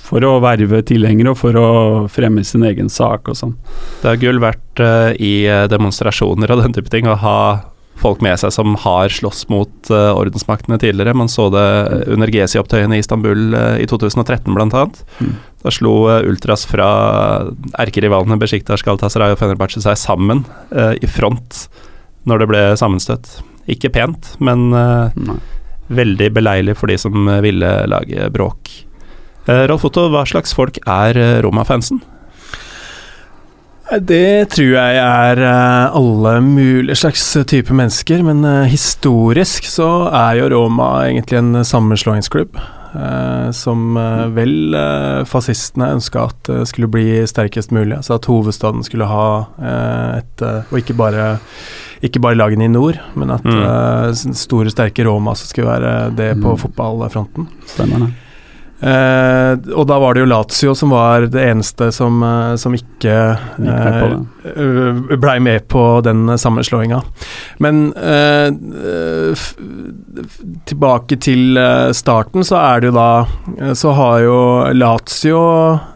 for 0.00 0.28
å 0.28 0.36
verve 0.44 0.82
tilhengere 0.88 1.32
og 1.32 1.40
for 1.40 1.58
å 1.58 1.68
fremme 2.12 2.44
sin 2.46 2.66
egen 2.68 2.90
sak 2.92 3.30
og 3.32 3.38
sånn. 3.38 3.56
Det 4.02 4.14
er 4.14 4.22
gull 4.22 4.40
verdt 4.42 4.82
uh, 4.82 5.12
i 5.16 5.46
demonstrasjoner 5.72 6.52
og 6.52 6.64
den 6.64 6.74
type 6.76 6.92
ting 6.92 7.08
å 7.10 7.18
ha 7.22 7.38
folk 8.02 8.22
med 8.24 8.34
seg 8.40 8.50
som 8.50 8.74
har 8.82 9.12
slåss 9.14 9.44
mot 9.52 9.90
ordensmaktene 9.92 10.74
tidligere. 10.80 11.12
Man 11.14 11.28
så 11.30 11.44
det 11.52 11.66
under 12.10 12.32
Gesi-opptøyene 12.34 12.96
i 12.96 13.02
Istanbul 13.04 13.54
i 13.78 13.86
2013 13.86 14.56
bl.a. 14.56 14.86
Mm. 15.22 15.36
Da 15.62 15.70
slo 15.70 15.92
ultras 16.16 16.64
fra 16.66 16.88
erkerivalene 17.84 18.40
Besjiktas, 18.42 18.82
Galatasaray 18.82 19.36
og 19.36 19.38
Fenerbahçe 19.44 19.84
seg 19.84 20.00
sammen 20.00 20.42
i 20.72 21.06
front 21.06 21.68
når 22.26 22.42
det 22.42 22.50
ble 22.50 22.64
sammenstøt. 22.80 23.36
Ikke 23.70 23.92
pent, 23.94 24.32
men 24.42 24.72
uh, 24.74 25.12
veldig 25.92 26.32
beleilig 26.34 26.76
for 26.80 26.90
de 26.90 26.98
som 26.98 27.28
ville 27.44 27.70
lage 27.90 28.30
bråk. 28.34 28.72
Uh, 29.46 29.66
Rolf 29.70 29.86
Otto, 29.86 30.08
hva 30.10 30.24
slags 30.26 30.54
folk 30.56 30.80
er 30.82 31.18
Roma-fansen? 31.44 32.02
Det 33.92 34.48
tror 34.54 34.70
jeg 34.72 35.00
er 35.02 35.40
alle 35.44 36.30
mulige 36.40 36.96
slags 36.96 37.26
type 37.50 37.74
mennesker, 37.76 38.22
men 38.24 38.40
historisk 38.70 39.66
så 39.68 40.06
er 40.08 40.38
jo 40.38 40.46
Roma 40.54 40.86
egentlig 41.04 41.42
en 41.42 41.58
sammenslåingsklubb. 41.66 42.56
som 43.56 43.98
vel 44.36 44.76
fascistene 45.28 45.90
ønska 45.98 46.24
at 46.30 46.50
skulle 46.68 46.88
bli 46.88 47.20
sterkest 47.28 47.72
mulig. 47.72 47.98
Altså 47.98 48.16
at 48.16 48.28
hovedstaden 48.28 48.82
skulle 48.84 49.08
ha 49.08 49.26
et 50.16 50.44
Og 50.44 50.78
ikke 50.78 50.96
bare 50.96 51.38
ikke 52.02 52.22
bare 52.22 52.38
lagene 52.38 52.66
i 52.66 52.72
nord, 52.72 52.98
men 53.14 53.30
at 53.34 53.46
mm. 53.46 53.62
uh, 53.62 54.34
store, 54.34 54.72
sterke 54.74 55.06
Roma 55.06 55.36
skulle 55.38 55.70
være 55.70 55.94
det 56.18 56.32
på 56.40 56.54
mm. 56.54 56.60
fotballfronten. 56.64 57.48
Stemmer 57.74 58.06
det. 58.06 58.12
Uh, 58.82 59.54
og 59.78 59.84
da 59.86 59.94
var 60.02 60.16
det 60.16 60.24
jo 60.24 60.26
Lazio 60.26 60.72
som 60.74 60.90
var 60.90 61.28
det 61.30 61.42
eneste 61.52 61.92
som, 61.94 62.16
uh, 62.18 62.56
som 62.58 62.74
ikke 62.74 63.14
uh, 63.62 65.12
blei 65.22 65.36
med 65.38 65.68
på 65.70 65.84
den 66.02 66.26
sammenslåinga. 66.34 66.98
Men 67.62 67.84
tilbake 70.66 71.16
til 71.22 71.60
starten, 71.94 72.42
så 72.42 72.58
er 72.58 72.82
det 72.82 72.90
jo 72.90 72.96
da 72.96 73.72
Så 73.78 73.92
har 73.94 74.18
jo 74.24 74.38
Lazio 74.74 75.38
eh, 75.38 75.91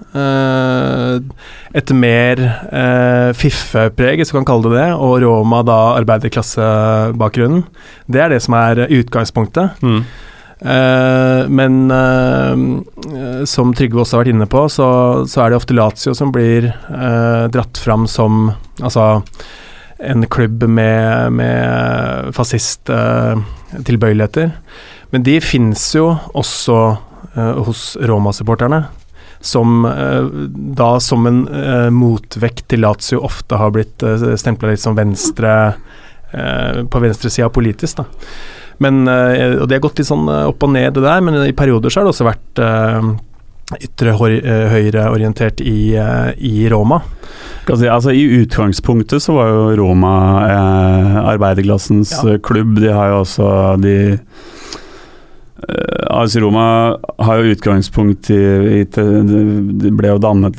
et 1.77 1.93
mer 1.97 2.45
eh, 2.45 3.33
fiffepreg, 3.37 4.21
hvis 4.21 4.33
du 4.33 4.39
kan 4.39 4.49
kalle 4.49 4.71
det 4.71 4.79
det, 4.79 4.87
og 4.95 5.19
Roma 5.25 5.65
da 5.67 5.81
arbeiderklassebakgrunnen. 5.99 7.67
Det 8.07 8.23
er 8.23 8.33
det 8.33 8.41
som 8.45 8.57
er 8.59 8.87
utgangspunktet. 8.87 9.83
Mm. 9.83 10.01
Uh, 10.57 11.45
men 11.53 11.93
uh, 11.93 13.45
som 13.45 13.75
Trygve 13.77 14.01
også 14.01 14.17
har 14.17 14.23
vært 14.25 14.33
inne 14.33 14.47
på, 14.49 14.63
så, 14.73 14.87
så 15.29 15.45
er 15.45 15.53
det 15.53 15.59
ofte 15.59 15.77
Lazio 15.77 16.15
som 16.17 16.33
blir 16.33 16.71
uh, 16.89 17.45
dratt 17.53 17.77
fram 17.77 18.07
som 18.09 18.55
altså 18.81 19.21
en 19.99 20.27
klubb 20.33 20.65
med, 20.69 21.33
med 21.33 22.35
fascisttilbøyeligheter. 22.37 24.51
Men 25.11 25.23
de 25.25 25.41
fins 25.41 25.95
jo 25.97 26.17
også 26.37 26.97
eh, 27.37 27.65
hos 27.67 27.97
Roma-supporterne. 28.09 28.85
Som 29.47 29.85
eh, 29.87 30.27
da 30.77 30.97
som 31.03 31.27
en 31.31 31.45
eh, 31.49 31.89
motvekt 31.95 32.67
til 32.73 32.83
Lazio 32.83 33.21
ofte 33.27 33.59
har 33.61 33.71
blitt 33.77 34.03
uh, 34.03 34.33
stempla 34.39 34.73
litt 34.73 34.83
som 34.83 34.97
venstre 34.99 35.53
eh, 36.33 36.83
På 36.91 37.03
venstresida 37.05 37.49
politisk, 37.55 38.03
da. 38.03 38.09
Men, 38.83 39.07
eh, 39.09 39.55
og 39.61 39.69
det 39.71 39.79
har 39.79 39.87
gått 39.87 40.03
litt 40.03 40.11
sånn 40.11 40.27
eh, 40.29 40.49
opp 40.51 40.67
og 40.67 40.75
ned, 40.75 40.93
det 40.99 41.05
der, 41.07 41.23
men 41.25 41.39
i 41.47 41.55
perioder 41.57 41.93
så 41.93 42.03
har 42.03 42.09
det 42.09 42.13
også 42.13 42.27
vært 42.29 42.61
eh, 42.61 43.07
ytre-høyre-orientert 43.87 44.73
høyreorientert 44.75 45.63
i, 45.65 45.79
eh, 45.99 46.33
i 46.45 46.67
Roma. 46.71 47.01
Si, 47.67 47.89
altså, 47.89 48.13
I 48.15 48.27
utgangspunktet 48.43 49.25
så 49.25 49.35
var 49.35 49.49
jo 49.51 49.63
Roma 49.81 50.13
eh, 50.47 51.17
arbeiderklassens 51.33 52.13
Ja. 52.19 52.35
eh, 52.35 52.39
klubb. 52.47 52.77
De 52.85 52.93
har 52.95 53.11
jo 53.15 53.23
også 53.25 53.49
de 53.83 53.97
eh, 54.13 54.19
AS 56.11 56.37
Roma 56.37 56.97
har 57.19 57.41
jo 57.41 57.55
utgangspunkt 57.55 58.29
i, 58.31 58.41
i 58.81 58.83
te, 58.93 59.03
De 59.03 59.91
ble 59.97 60.11
jo 60.13 60.19
dannet 60.21 60.59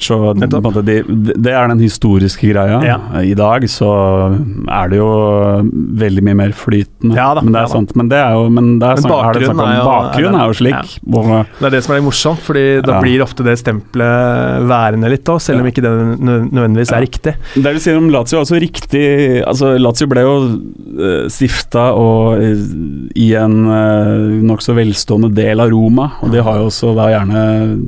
så 0.00 0.16
på 0.16 0.56
en 0.56 0.64
måte 0.64 0.82
de, 0.86 0.96
det 1.36 1.52
er 1.52 1.68
den 1.70 1.80
historiske 1.82 2.48
greia. 2.50 2.78
Ja. 2.84 2.96
I 3.20 3.34
dag 3.36 3.66
så 3.70 3.90
er 4.64 4.90
det 4.90 5.00
jo 5.00 5.10
veldig 6.00 6.24
mye 6.26 6.38
mer 6.40 6.54
flytende. 6.56 7.16
Ja 7.18 7.30
da, 7.36 7.44
men 7.44 7.52
det 7.54 7.60
er 7.62 7.68
ja, 7.68 7.72
sant. 7.74 7.94
Men 7.98 8.10
det 8.10 8.20
er 8.20 8.36
jo 8.38 8.46
men 8.48 8.70
det 8.80 8.88
er 8.88 9.00
Men 9.00 9.04
det 9.04 9.12
bakgrunnen 9.12 9.62
er 9.66 9.76
jo- 9.76 9.84
Bakgrunnen 9.90 10.40
er 10.40 10.46
jo 10.46 10.56
slik. 10.60 10.96
og- 11.12 11.46
Det 11.60 11.66
er 11.66 11.70
det 11.76 11.82
som 11.84 11.94
er 11.94 12.00
litt 12.00 12.08
morsomt, 12.08 12.40
fordi 12.40 12.64
da 12.86 13.00
blir 13.00 13.22
ofte 13.22 13.44
det 13.44 13.58
stempelet 13.58 14.66
værende 14.70 15.10
litt 15.10 15.24
da, 15.24 15.38
selv 15.38 15.60
om 15.60 15.66
ikke 15.66 15.84
det 15.84 15.92
nødvendigvis 16.20 16.92
er 16.96 17.04
riktig. 17.04 17.34
Det 17.54 17.74
du 17.74 17.80
sier 17.80 17.96
om 17.96 18.08
Lazio 18.08 18.38
er 18.38 18.44
også 18.44 18.60
riktig. 18.60 19.44
Altså, 19.46 19.76
Lazio 19.78 20.06
ble 20.10 20.24
jo 20.24 20.34
uh, 20.48 21.28
stifta 21.28 21.90
og, 21.92 22.40
i, 22.40 22.52
i 23.28 23.34
en 23.34 23.66
uh, 23.68 24.29
nokså 24.46 24.74
velstående 24.78 25.32
del 25.36 25.62
av 25.62 25.72
Roma. 25.72 26.10
Og 26.24 26.34
de 26.34 26.42
har 26.44 26.60
jo 26.60 26.68
også 26.70 26.94
da 26.98 27.08
gjerne 27.12 27.44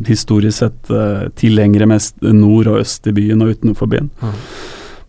historisk 0.09 0.63
sett 0.63 0.93
uh, 0.93 1.29
tilhengere 1.39 1.89
mest 1.91 2.19
nord 2.23 2.71
og 2.73 2.81
øst 2.83 3.07
i 3.11 3.15
byen 3.17 3.45
og 3.45 3.57
utenfor 3.57 3.91
byen. 3.93 4.11
Mhm. 4.23 4.43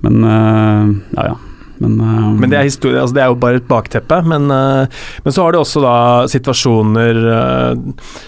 Men 0.03 0.23
uh, 0.27 0.93
ja, 1.15 1.31
ja. 1.31 1.41
Men, 1.83 1.99
uh, 1.99 2.31
Men 2.39 2.51
det 2.51 2.59
er 2.59 2.67
historie, 2.67 3.01
altså 3.01 3.17
det 3.17 3.23
er 3.23 3.31
jo 3.31 3.39
bare 3.39 3.59
et 3.61 3.69
bakteppe. 3.69 4.21
Men, 4.27 4.51
uh, 4.51 5.03
men 5.25 5.35
så 5.35 5.45
har 5.45 5.53
du 5.55 5.59
også 5.61 5.83
da 5.83 5.95
situasjoner 6.31 7.19
eh, 7.23 7.71
eh, 7.71 8.21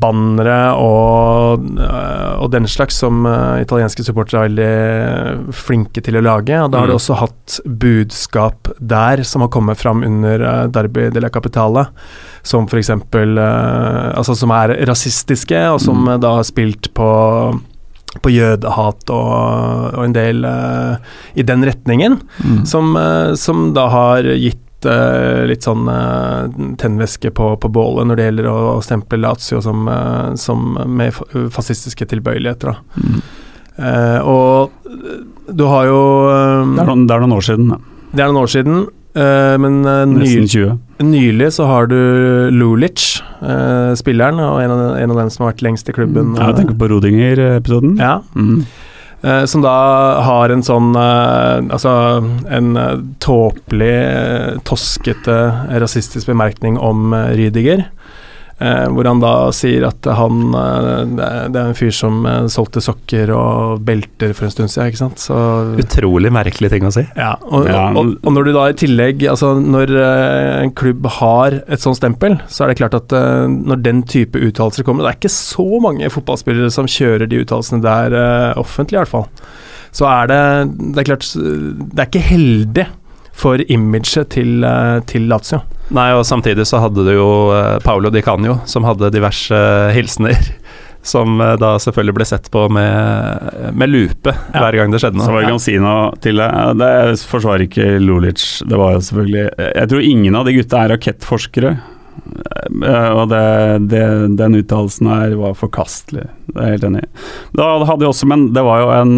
Bannere 0.00 0.58
og, 0.80 1.66
eh, 1.80 2.32
og 2.40 2.50
den 2.54 2.66
slags 2.70 2.98
som 3.02 3.26
eh, 3.28 3.62
italienske 3.64 4.04
supportere 4.06 4.44
er 4.44 4.48
veldig 4.48 5.54
flinke 5.56 6.02
til 6.04 6.18
å 6.20 6.24
lage. 6.24 6.56
Og 6.64 6.70
da 6.72 6.80
har 6.82 6.86
du 6.90 6.94
Mm. 6.96 7.00
også 7.00 7.18
hatt 7.20 7.60
budskap 7.66 8.70
der 8.80 9.22
som 9.24 9.42
har 9.44 9.48
kommet 9.52 9.76
fram 9.78 10.02
under 10.06 10.40
eh, 10.40 10.66
Derby 10.68 11.10
de 11.10 11.20
la 11.20 11.28
Capitale. 11.28 11.86
Som 12.46 12.66
f.eks. 12.70 12.90
Altså 12.90 14.36
som 14.36 14.50
er 14.54 14.76
rasistiske, 14.86 15.58
og 15.72 15.80
som 15.80 16.04
Mm. 16.04 16.12
eh, 16.14 16.18
da 16.18 16.36
har 16.36 16.44
spilt 16.44 16.92
på 16.94 17.60
på 18.22 18.30
jødehat 18.32 19.10
og, 19.12 19.92
og 19.92 20.04
en 20.06 20.14
del 20.16 20.38
uh, 20.48 20.96
i 21.36 21.42
den 21.44 21.60
retningen 21.68 22.14
mm. 22.40 22.62
som, 22.64 22.94
uh, 22.96 23.34
som 23.36 23.74
da 23.76 23.88
har 23.92 24.24
gitt 24.40 24.62
eh, 24.90 25.42
litt 25.50 25.66
sånn 25.66 25.88
uh, 25.90 26.46
tennvæske 26.80 27.30
på, 27.36 27.52
på 27.62 27.70
bålet 27.72 28.08
når 28.08 28.18
det 28.20 28.28
gjelder 28.28 28.48
å 28.52 28.60
stemple 28.84 29.18
Lazio 29.22 29.60
som, 29.64 29.86
eh, 29.90 30.34
som 30.40 30.76
med 30.86 31.16
fascistiske 31.54 32.08
tilbøyeligheter. 32.12 32.78
Mm. 32.96 33.18
Uh, 33.76 34.20
og 34.24 34.86
du 35.52 35.64
har 35.68 35.86
jo 35.90 35.98
eh, 36.32 36.62
Det, 36.76 36.80
er 36.82 36.88
noen, 36.88 37.02
det 37.06 37.12
er 37.16 37.20
noen 37.26 37.36
år 37.36 37.44
siden, 37.44 37.66
ja. 37.74 37.80
Det 38.16 38.22
er 38.24 38.30
noen 38.30 38.40
år 38.40 38.48
siden, 38.54 38.78
uh, 39.18 39.56
men 39.60 39.74
eh, 39.84 40.02
Nesten 40.08 40.48
20. 40.48 40.72
nylig 41.04 41.50
så 41.58 41.66
har 41.68 41.90
du 41.90 41.98
Lulic, 42.54 43.18
eh, 43.44 43.92
spilleren, 44.00 44.40
og 44.40 44.62
en 44.62 44.72
av, 44.72 44.82
en 44.96 45.12
av 45.12 45.20
dem 45.20 45.30
som 45.34 45.44
har 45.44 45.52
vært 45.52 45.64
lengst 45.66 45.90
i 45.92 45.94
klubben. 45.96 46.32
Ja, 46.38 46.48
jeg 46.50 46.62
tenker 46.62 46.78
på 46.80 46.88
Rodinger-episoden. 46.94 47.98
Ja, 48.00 48.20
Mm. 48.34 48.64
Eh, 49.22 49.44
som 49.44 49.62
da 49.64 49.76
har 50.26 50.52
en 50.52 50.62
sånn 50.64 50.92
eh, 50.92 51.64
Altså 51.72 51.92
en 52.52 52.76
uh, 52.76 53.00
tåpelig, 53.24 53.94
eh, 53.96 54.58
toskete, 54.68 55.36
rasistisk 55.80 56.28
bemerkning 56.28 56.76
om 56.78 57.14
Rydiger. 57.34 57.86
Eh, 58.60 58.86
hvor 58.88 59.04
han 59.08 59.20
da 59.20 59.32
sier 59.52 59.84
at 59.88 60.06
han 60.16 60.54
eh, 60.54 61.04
det 61.16 61.26
er- 61.26 61.58
en 61.66 61.74
fyr 61.76 61.90
som 61.92 62.24
eh, 62.26 62.46
solgte 62.52 62.80
sokker 62.84 63.30
og 63.36 63.82
belter 63.84 64.32
for 64.34 64.46
en 64.46 64.54
stund 64.54 64.70
siden, 64.72 64.88
ikke 64.92 65.00
sant. 65.02 65.18
Så 65.20 65.36
Utrolig 65.82 66.32
merkelig 66.32 66.70
ting 66.72 66.86
å 66.88 66.92
si. 66.94 67.04
ja, 67.16 67.34
og, 67.50 67.66
Ja. 67.68 67.86
og, 67.92 68.14
og 68.22 68.32
når 68.32 68.44
du 68.48 68.52
da 68.56 68.64
i 68.70 68.76
tillegg 68.80 69.22
Altså 69.28 69.52
når 69.60 69.92
en 70.62 70.70
klubb 70.72 71.06
har 71.18 71.60
et 71.68 71.80
sånt 71.82 71.96
stempel, 72.00 72.38
så 72.48 72.64
er 72.64 72.68
det 72.72 72.78
klart 72.80 72.94
at 72.94 73.12
når 73.12 73.82
den 73.82 74.02
type 74.08 74.38
uttalelser 74.38 74.84
kommer 74.86 75.04
Det 75.04 75.12
er 75.14 75.20
ikke 75.20 75.34
så 75.36 75.66
mange 75.82 76.08
fotballspillere 76.12 76.70
som 76.72 76.86
kjører 76.86 77.28
de 77.28 77.42
uttalelsene 77.44 77.82
der 77.84 78.54
offentlig, 78.56 78.96
i 78.96 79.02
hvert 79.04 79.12
fall. 79.12 79.26
Så 79.96 80.04
er 80.08 80.26
det 80.28 80.42
Det 80.94 80.98
er 81.02 81.08
klart 81.10 81.28
Det 81.36 81.98
er 82.02 82.08
ikke 82.10 82.26
heldig 82.30 82.86
for 83.36 83.60
imaget 83.68 84.30
til, 84.32 84.64
til 85.06 85.26
Lazio. 85.28 85.58
Nei, 85.94 86.08
og 86.18 86.24
samtidig 86.26 86.64
så 86.66 86.80
hadde 86.82 87.04
du 87.06 87.12
jo 87.14 87.28
eh, 87.54 87.76
Paolo 87.84 88.10
Di 88.10 88.22
Canio, 88.26 88.58
som 88.66 88.86
hadde 88.88 89.12
diverse 89.14 89.54
eh, 89.54 89.92
hilsener. 89.96 90.40
Som 91.06 91.36
eh, 91.38 91.52
da 91.62 91.76
selvfølgelig 91.78 92.14
ble 92.16 92.24
sett 92.26 92.48
på 92.50 92.64
med, 92.74 93.52
med 93.78 93.92
lupe 93.92 94.32
Ja. 94.34 94.64
hver 94.64 94.74
gang 94.80 94.90
det 94.90 94.98
skjedde 94.98 95.22
Så 95.22 95.30
var 95.30 95.44
det 95.44 95.52
kan 95.52 95.60
si 95.62 95.76
noe 95.78 96.08
til 96.24 96.40
det. 96.42 96.48
Det 96.80 96.88
forsvarer 97.30 97.62
ikke 97.68 97.84
Lulic. 98.02 98.42
Det 98.66 98.80
var 98.80 98.96
jo 98.96 99.04
selvfølgelig 99.06 99.44
Jeg 99.76 99.90
tror 99.92 100.02
ingen 100.08 100.34
av 100.40 100.48
de 100.48 100.56
gutta 100.56 100.80
er 100.82 100.90
rakettforskere. 100.96 101.76
Eh, 102.82 103.10
Og 103.16 103.28
det, 103.30 103.44
det, 103.92 104.02
den 104.38 104.58
uttalelsen 104.60 105.08
her 105.10 105.36
var 105.40 105.54
forkastelig. 105.58 106.26
Det 106.50 106.56
er 106.58 106.66
jeg 106.70 106.76
helt 106.78 106.88
enig 106.90 107.04
i. 107.04 107.10
Da 107.58 107.70
hadde 107.84 108.02
jeg 108.06 108.12
også, 108.12 108.28
men 108.32 108.48
det 108.56 108.64
var 108.66 108.82
jo 108.84 108.90
en 108.96 109.14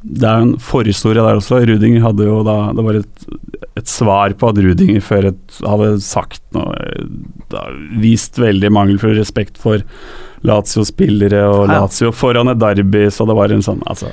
Det 0.00 0.24
er 0.24 0.38
jo 0.40 0.46
en 0.48 0.54
forhistorie 0.64 1.20
der 1.20 1.36
også. 1.40 1.60
Rudinger 1.68 2.00
hadde 2.06 2.24
jo 2.24 2.40
da 2.46 2.56
Det 2.76 2.84
var 2.86 2.98
et, 3.02 3.26
et 3.76 3.88
svar 3.90 4.32
på 4.40 4.48
at 4.48 4.58
Rudinger 4.64 5.04
før 5.04 5.28
et, 5.32 5.60
hadde 5.66 5.90
sagt 6.04 6.42
noe 6.56 6.74
da, 7.52 7.66
Vist 8.00 8.38
veldig 8.40 8.70
mangelfull 8.72 9.16
respekt 9.18 9.60
for 9.60 9.84
Lazio-spillere 10.46 11.42
og 11.52 11.66
Lazio 11.68 12.12
foran 12.16 12.48
et 12.48 12.60
derby, 12.62 13.10
så 13.12 13.26
det 13.28 13.36
var 13.36 13.52
en 13.52 13.60
sånn 13.66 13.82
Altså 13.90 14.08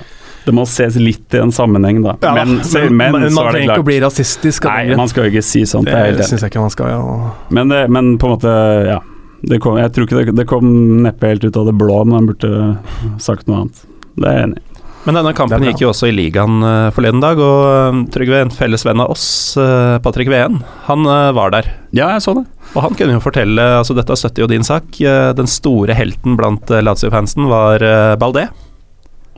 det 0.48 0.56
må 0.56 0.64
ses 0.70 0.96
litt 1.02 1.36
i 1.36 1.42
en 1.44 1.52
sammenheng, 1.52 2.00
da. 2.06 2.16
Ja, 2.24 2.34
men, 2.40 2.58
men, 2.64 2.96
men, 2.96 3.18
men 3.20 3.36
man 3.36 3.50
er 3.50 3.58
trenger 3.58 3.74
ikke 3.74 3.84
å 3.84 3.88
bli 3.90 4.00
rasistisk. 4.06 4.68
Nei, 4.72 4.96
man 4.96 5.12
skal 5.12 5.28
jo 5.28 5.36
ikke 5.36 5.46
si 5.46 5.66
sånt. 5.68 5.92
Det 5.92 6.16
det 6.18 6.30
syns 6.30 6.46
jeg 6.46 6.54
ikke 6.54 6.64
man 6.64 6.74
skal. 6.74 6.94
Ja. 6.96 7.34
Men, 7.54 7.74
det, 7.74 7.84
men 7.92 8.16
på 8.22 8.30
en 8.30 8.38
måte, 8.38 8.56
ja. 8.88 9.02
Det 9.48 9.60
kom, 9.62 9.76
jeg 9.78 9.92
tror 9.94 10.08
ikke 10.08 10.24
det, 10.24 10.34
det 10.40 10.48
kom 10.50 10.72
neppe 11.06 11.30
helt 11.30 11.44
ut 11.46 11.60
av 11.60 11.68
det 11.70 11.76
blå, 11.78 12.00
men 12.08 12.16
han 12.18 12.32
burde 12.32 13.20
sagt 13.22 13.46
noe 13.46 13.66
annet. 13.66 13.84
Det 14.18 14.32
er 14.32 14.40
jeg 14.40 14.48
enig 14.48 14.64
i. 14.64 14.64
Men 15.08 15.16
denne 15.16 15.32
kampen 15.38 15.64
gikk 15.64 15.86
jo 15.86 15.92
også 15.94 16.10
i 16.10 16.12
ligaen 16.12 16.58
eh, 16.68 16.90
forleden 16.92 17.22
dag, 17.24 17.40
og 17.40 17.62
eh, 17.70 18.00
Trygve, 18.12 18.42
en 18.44 18.52
felles 18.52 18.84
venn 18.84 19.00
av 19.00 19.14
oss, 19.14 19.28
eh, 19.62 19.94
Patrick 20.04 20.28
Ween, 20.34 20.58
han 20.90 21.08
eh, 21.08 21.30
var 21.38 21.54
der. 21.54 21.70
Ja, 21.96 22.10
jeg 22.18 22.26
så 22.26 22.34
det. 22.36 22.44
Og 22.74 22.82
han 22.84 22.98
kunne 23.00 23.16
jo 23.16 23.22
fortelle, 23.24 23.64
altså 23.78 23.96
dette 23.96 24.18
støtter 24.20 24.44
jo 24.44 24.50
din 24.52 24.68
sak, 24.68 24.90
eh, 25.00 25.30
den 25.38 25.48
store 25.48 25.96
helten 25.96 26.36
blant 26.36 26.74
eh, 26.74 26.84
Lazio-fansen 26.84 27.48
var 27.48 27.86
eh, 27.88 28.18
Baldé. 28.20 28.50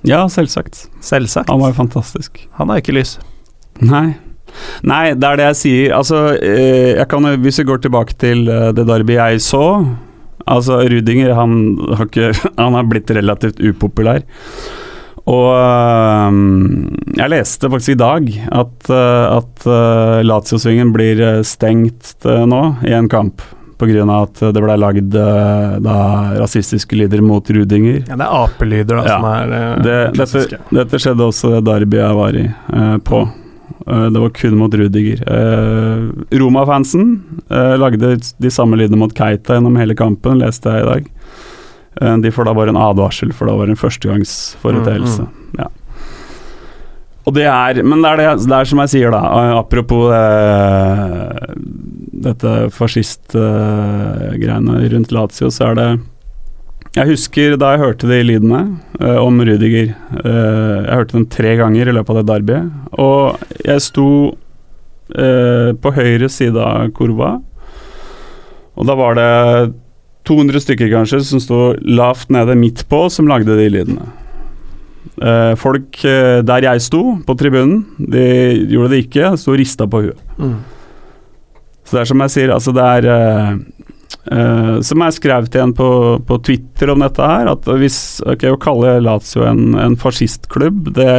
Ja, 0.08 0.24
selvsagt. 0.32 0.88
Selvsagt. 1.04 1.50
Han 1.52 1.62
var 1.62 1.74
jo 1.74 1.80
fantastisk. 1.82 2.42
Han 2.60 2.72
er 2.72 2.82
ikke 2.82 2.96
lys. 2.96 3.18
Nei. 3.84 4.18
Nei, 4.88 5.14
det 5.14 5.28
er 5.28 5.40
det 5.40 5.48
jeg 5.52 5.60
sier. 5.60 5.96
Altså, 5.98 6.22
eh, 6.36 6.96
jeg 6.98 7.08
kan, 7.12 7.28
hvis 7.44 7.62
vi 7.62 7.68
går 7.70 7.82
tilbake 7.84 8.18
til 8.20 8.48
eh, 8.50 8.70
det 8.76 8.88
derby 8.90 9.20
jeg 9.20 9.44
så 9.46 9.66
Altså, 10.50 10.80
Rudinger 10.90 11.36
han 11.38 11.76
har, 11.94 12.08
ikke, 12.08 12.32
han 12.58 12.74
har 12.74 12.88
blitt 12.90 13.12
relativt 13.14 13.60
upopulær. 13.62 14.24
Og 15.30 15.50
eh, 15.54 16.40
jeg 17.20 17.34
leste 17.36 17.70
faktisk 17.70 17.94
i 17.94 18.00
dag 18.00 18.32
at, 18.64 18.90
at 18.90 19.70
Lazio-svingen 20.26 20.96
blir 20.96 21.22
stengt 21.46 22.26
nå 22.26 22.64
i 22.88 22.96
en 22.98 23.12
kamp. 23.12 23.44
Pga. 23.80 24.04
at 24.22 24.42
det 24.54 24.62
ble 24.62 24.76
lagd 24.78 25.16
eh, 25.16 25.80
da, 25.86 25.94
rasistiske 26.42 26.98
lyder 27.00 27.22
mot 27.24 27.48
Rudinger. 27.56 28.02
Ja, 28.10 28.16
det 28.20 28.26
er 28.28 28.38
apelyder 28.44 29.00
da, 29.00 29.04
Ja. 29.08 29.18
som 29.18 29.28
er 29.32 29.54
eh, 29.58 29.76
Det, 29.86 29.98
dette, 30.20 30.60
dette 30.76 31.00
skjedde 31.00 31.28
også 31.32 31.54
det 31.58 31.64
derbyet 31.70 32.04
jeg 32.04 32.18
var 32.20 32.36
i, 32.36 32.46
eh, 32.50 32.98
på. 33.08 33.22
Eh, 33.88 34.08
det 34.14 34.20
var 34.26 34.30
kun 34.36 34.58
mot 34.60 34.74
Rudiger. 34.76 35.24
Eh, 35.24 36.38
Roma-fansen 36.42 37.22
eh, 37.50 37.76
lagde 37.80 38.18
de 38.20 38.52
samme 38.52 38.76
lydene 38.78 39.00
mot 39.00 39.14
Keita 39.16 39.56
gjennom 39.58 39.78
hele 39.80 39.96
kampen, 39.96 40.40
leste 40.44 40.70
jeg 40.76 40.84
i 40.84 40.90
dag. 40.94 41.10
De 42.24 42.30
får 42.32 42.46
da 42.48 42.54
bare 42.56 42.70
en 42.72 42.78
advarsel, 42.80 43.32
for 43.36 43.50
da 43.50 43.56
var 43.60 43.68
det 43.68 43.74
en 43.74 43.80
førstegangsforeteelse. 43.82 45.26
Mm, 45.26 45.58
Ja. 45.60 45.66
Og 47.30 47.34
det 47.38 47.44
er 47.46 47.84
Men 47.86 48.02
det 48.02 48.10
er, 48.10 48.18
det, 48.18 48.26
det 48.50 48.56
er 48.58 48.66
som 48.70 48.80
jeg 48.82 48.90
sier, 48.96 49.10
da. 49.14 49.22
eh, 49.30 49.54
Apropos 49.60 50.06
eh, 50.16 51.54
dette 52.26 52.52
fascistgreiene 52.76 54.74
rundt 54.92 55.12
Lazio, 55.16 55.48
så 55.54 55.62
er 55.70 55.74
det 55.80 55.90
Jeg 56.98 57.06
husker 57.12 57.48
da 57.62 57.68
jeg 57.76 57.84
hørte 57.84 58.10
de 58.10 58.18
lydene 58.26 58.62
eh, 59.00 59.20
om 59.22 59.36
Rudiger. 59.46 59.88
Eh, 60.24 60.78
jeg 60.88 60.96
hørte 60.98 61.18
dem 61.20 61.28
tre 61.32 61.52
ganger 61.60 61.86
i 61.92 61.96
løpet 61.96 62.12
av 62.16 62.20
det 62.20 62.30
derbyet, 62.32 62.66
og 62.98 63.22
jeg 63.62 63.80
sto 63.86 64.08
eh, 65.14 65.70
på 65.78 65.90
høyre 65.96 66.28
side 66.34 66.58
av 66.66 66.90
kurva, 66.98 67.36
og 68.80 68.84
da 68.90 68.94
var 68.98 69.14
det 69.20 69.30
200 70.30 70.60
stykker 70.66 70.90
kanskje 70.92 71.20
som 71.30 71.40
sto 71.44 71.60
lavt 71.86 72.30
nede 72.34 72.54
midt 72.58 72.82
på, 72.90 73.00
som 73.14 73.30
lagde 73.30 73.54
de 73.60 73.68
lydene. 73.70 74.06
Eh, 75.20 75.54
folk 75.60 76.00
eh, 76.08 76.40
der 76.48 76.66
jeg 76.68 76.84
sto, 76.84 77.02
på 77.26 77.36
tribunen, 77.40 77.84
de 78.00 78.24
gjorde 78.72 78.94
det 78.94 79.02
ikke, 79.06 79.34
sto 79.40 79.54
og 79.56 79.60
rista 79.60 79.88
på 79.90 80.06
huet. 80.06 80.22
Mm. 80.40 80.56
Så 81.84 81.98
det 81.98 82.02
er 82.04 82.10
som 82.12 82.24
jeg 82.24 82.34
sier, 82.36 82.54
altså 82.54 82.72
det 82.76 82.84
er 82.86 83.06
uh, 83.10 84.76
Som 84.86 85.02
jeg 85.02 85.16
skrev 85.16 85.48
til 85.50 85.64
en 85.64 85.72
på, 85.74 85.88
på 86.22 86.38
Twitter 86.46 86.92
om 86.94 87.02
dette 87.02 87.30
her, 87.32 87.50
at 87.50 87.66
hvis 87.82 88.20
ok, 88.30 88.46
Å 88.54 88.60
kalle 88.62 89.00
Lazio 89.02 89.48
en, 89.50 89.74
en 89.74 89.98
fascistklubb, 89.98 90.92
det 90.94 91.10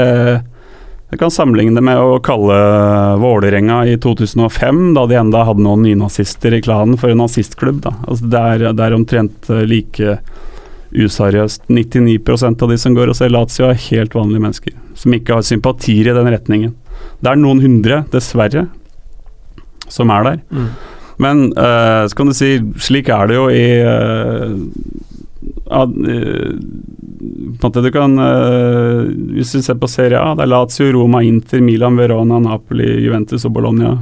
jeg 1.10 1.18
kan 1.18 1.32
sammenligne 1.34 1.74
det 1.74 1.82
med 1.82 1.98
å 1.98 2.20
kalle 2.22 2.54
Vålerenga 3.18 3.80
i 3.90 3.96
2005, 3.98 4.92
da 4.94 5.08
de 5.10 5.16
enda 5.18 5.40
hadde 5.48 5.64
noen 5.64 5.82
nynazister 5.82 6.54
i 6.54 6.60
klanen, 6.62 6.94
for 7.00 7.10
en 7.10 7.18
nazistklubb. 7.18 7.80
Da. 7.82 7.96
Altså 8.06 8.28
det, 8.30 8.42
er, 8.52 8.64
det 8.78 8.84
er 8.84 8.94
omtrent 8.94 9.50
like 9.66 10.20
useriøst. 10.92 11.68
99% 11.68 12.62
av 12.62 12.70
de 12.72 12.78
som 12.80 12.94
går 12.96 13.12
og 13.12 13.18
ser 13.18 13.32
Lazio, 13.32 13.68
er 13.68 13.82
helt 13.90 14.14
vanlige 14.16 14.44
mennesker, 14.44 14.76
som 14.98 15.16
ikke 15.16 15.38
har 15.38 15.46
sympatier 15.46 16.10
i 16.10 16.16
den 16.16 16.30
retningen. 16.34 16.74
Det 17.20 17.32
er 17.32 17.40
noen 17.40 17.62
hundre, 17.62 18.02
dessverre, 18.12 18.66
som 19.90 20.10
er 20.14 20.26
der. 20.26 20.40
Mm. 20.50 20.70
Men 21.20 21.46
uh, 21.52 22.08
så 22.08 22.16
kan 22.16 22.30
du 22.30 22.36
si, 22.36 22.54
slik 22.80 23.10
er 23.12 23.28
det 23.28 23.36
jo 23.36 23.48
i 23.52 23.64
uh, 23.84 24.54
måte 27.60 27.82
du 27.84 27.88
kan 27.94 28.16
Hvis 29.30 29.52
du 29.54 29.62
ser 29.62 29.76
på 29.78 29.88
Serie 29.90 30.18
A, 30.18 30.32
det 30.34 30.44
er 30.44 30.50
Lazio, 30.50 30.88
Roma, 30.94 31.22
Inter, 31.22 31.60
Milan, 31.62 31.98
Verona, 31.98 32.40
Napoli, 32.42 32.88
Juventus 33.04 33.46
og 33.46 33.54
Bologna. 33.54 33.92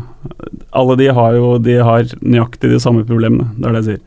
Alle 0.76 0.96
de 1.00 1.10
har 1.12 1.36
jo 1.36 1.56
de 1.60 1.76
har 1.84 2.08
nøyaktig 2.22 2.72
de 2.72 2.80
samme 2.80 3.04
problemene, 3.08 3.50
det 3.58 3.68
er 3.68 3.76
det 3.76 3.82
jeg 3.82 3.88
sier. 3.90 4.04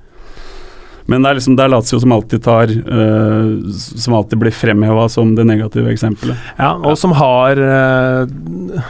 Men 1.09 1.23
det 1.23 1.31
er 1.31 1.39
liksom 1.39 1.57
det 1.57 1.65
er 1.65 1.73
Lazio 1.73 1.99
som 2.01 2.13
alltid 2.15 2.43
tar 2.45 2.71
uh, 2.71 3.71
Som 3.73 4.17
alltid 4.17 4.41
blir 4.41 4.55
fremheva 4.55 5.07
som 5.09 5.35
det 5.37 5.47
negative 5.49 5.91
eksempelet. 5.93 6.51
Ja, 6.59 6.75
og 6.77 6.97
som 6.99 7.15
har 7.17 7.61
uh, 7.61 8.81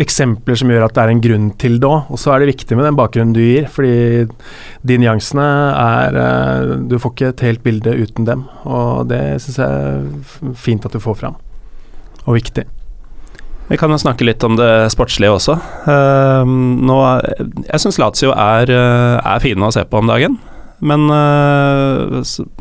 eksempler 0.00 0.58
som 0.58 0.70
gjør 0.72 0.88
at 0.88 0.94
det 0.96 1.02
er 1.04 1.12
en 1.12 1.22
grunn 1.22 1.48
til 1.60 1.78
det 1.82 1.88
òg. 1.88 2.12
Og 2.12 2.20
så 2.20 2.34
er 2.34 2.42
det 2.42 2.52
viktig 2.54 2.78
med 2.78 2.88
den 2.88 2.98
bakgrunnen 2.98 3.34
du 3.36 3.42
gir, 3.42 3.68
fordi 3.70 4.26
de 4.86 5.00
nyansene 5.00 5.48
er 5.80 6.18
uh, 6.18 6.76
Du 6.90 6.98
får 7.00 7.14
ikke 7.14 7.32
et 7.32 7.44
helt 7.48 7.66
bilde 7.66 7.94
uten 7.94 8.28
dem, 8.28 8.46
og 8.66 9.10
det 9.10 9.22
syns 9.44 9.60
jeg 9.62 9.68
er 9.68 10.54
fint 10.58 10.86
at 10.86 10.94
du 10.94 11.02
får 11.02 11.20
fram. 11.22 11.38
Og 12.24 12.40
viktig. 12.40 12.66
Vi 13.64 13.78
kan 13.80 13.88
jo 13.88 13.96
snakke 14.00 14.26
litt 14.26 14.44
om 14.44 14.58
det 14.58 14.90
sportslige 14.92 15.32
også. 15.32 15.54
Uh, 15.86 16.42
nå, 16.44 16.98
jeg 17.64 17.84
syns 17.84 18.00
Lazio 18.02 18.34
er, 18.34 18.72
er 18.74 19.44
fine 19.44 19.70
å 19.70 19.72
se 19.74 19.86
på 19.88 20.02
om 20.02 20.10
dagen, 20.10 20.36
men 20.86 21.08
eh, 21.10 22.20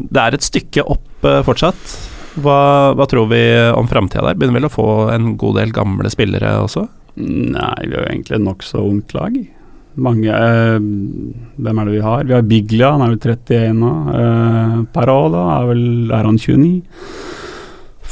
det 0.10 0.24
er 0.24 0.38
et 0.40 0.46
stykke 0.48 0.86
opp 0.96 1.28
eh, 1.30 1.42
fortsatt. 1.46 1.96
Hva, 2.42 2.58
hva 2.98 3.06
tror 3.12 3.28
vi 3.30 3.44
om 3.78 3.86
framtida 3.92 4.24
der? 4.26 4.38
Begynner 4.40 4.58
vel 4.62 4.70
å 4.72 4.74
få 4.74 4.88
en 5.14 5.36
god 5.38 5.60
del 5.60 5.74
gamle 5.76 6.10
spillere 6.10 6.56
også? 6.64 6.88
Nei, 7.22 7.76
vi 7.86 7.94
har 7.94 8.08
jo 8.08 8.10
egentlig 8.10 8.40
et 8.40 8.46
nokså 8.48 8.82
ungt 8.90 9.14
lag. 9.14 9.36
Mange 10.02 10.34
eh, 10.34 10.80
Hvem 11.62 11.80
er 11.84 11.86
det 11.86 11.94
vi 11.94 12.02
har? 12.02 12.24
Vi 12.26 12.34
har 12.34 12.48
Biglia, 12.50 12.88
han 12.96 13.04
er 13.06 13.12
vel 13.14 13.20
31 13.22 13.78
nå. 13.78 13.92
Eh, 14.18 14.80
Parola 14.96 15.44
er 15.60 15.68
vel 15.70 15.84
Er 16.10 16.26
han 16.26 16.40
29? 16.42 16.72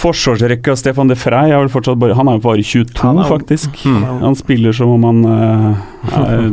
Forsvarsrekka 0.01 0.75
Stefan 0.79 1.09
de 1.11 1.17
Frey 1.19 1.51
er 1.51 1.59
vel 1.61 1.71
fortsatt 1.73 1.99
bare 2.01 2.15
Han 2.17 2.29
er 2.31 2.37
jo 2.37 2.43
bare 2.45 2.63
22, 2.65 3.01
Han 3.03 3.19
er- 3.21 3.29
faktisk. 3.29 3.81
Mm. 3.85 4.05
Han 4.21 4.37
spiller 4.39 4.73
som 4.77 4.93
om 4.93 5.03
han 5.09 5.25
eh, 5.25 5.81
er, 6.21 6.47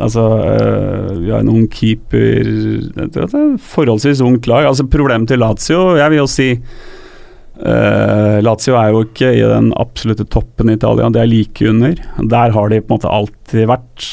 Altså, 0.00 0.22
eh, 0.40 1.12
vi 1.20 1.30
har 1.32 1.42
en 1.42 1.52
ung 1.52 1.66
keeper 1.68 2.48
er 2.96 3.08
et 3.26 3.60
forholdsvis 3.60 4.22
ungt 4.24 4.48
lag. 4.48 4.64
Altså 4.64 4.88
Problemet 4.88 5.28
til 5.28 5.42
Lazio, 5.42 5.96
jeg 5.98 6.12
vil 6.12 6.22
jo 6.22 6.28
si 6.30 6.48
uh, 6.56 8.38
Lazio 8.40 8.78
er 8.80 8.92
jo 8.94 9.02
ikke 9.04 9.34
i 9.36 9.42
den 9.44 9.72
absolutte 9.76 10.24
toppen 10.32 10.72
i 10.72 10.78
Italia, 10.78 11.10
det 11.12 11.20
er 11.20 11.28
like 11.28 11.68
under. 11.68 12.00
Der 12.24 12.56
har 12.56 12.72
de 12.72 12.80
på 12.80 12.88
en 12.88 12.96
måte 12.96 13.12
alltid 13.12 13.68
vært. 13.68 14.08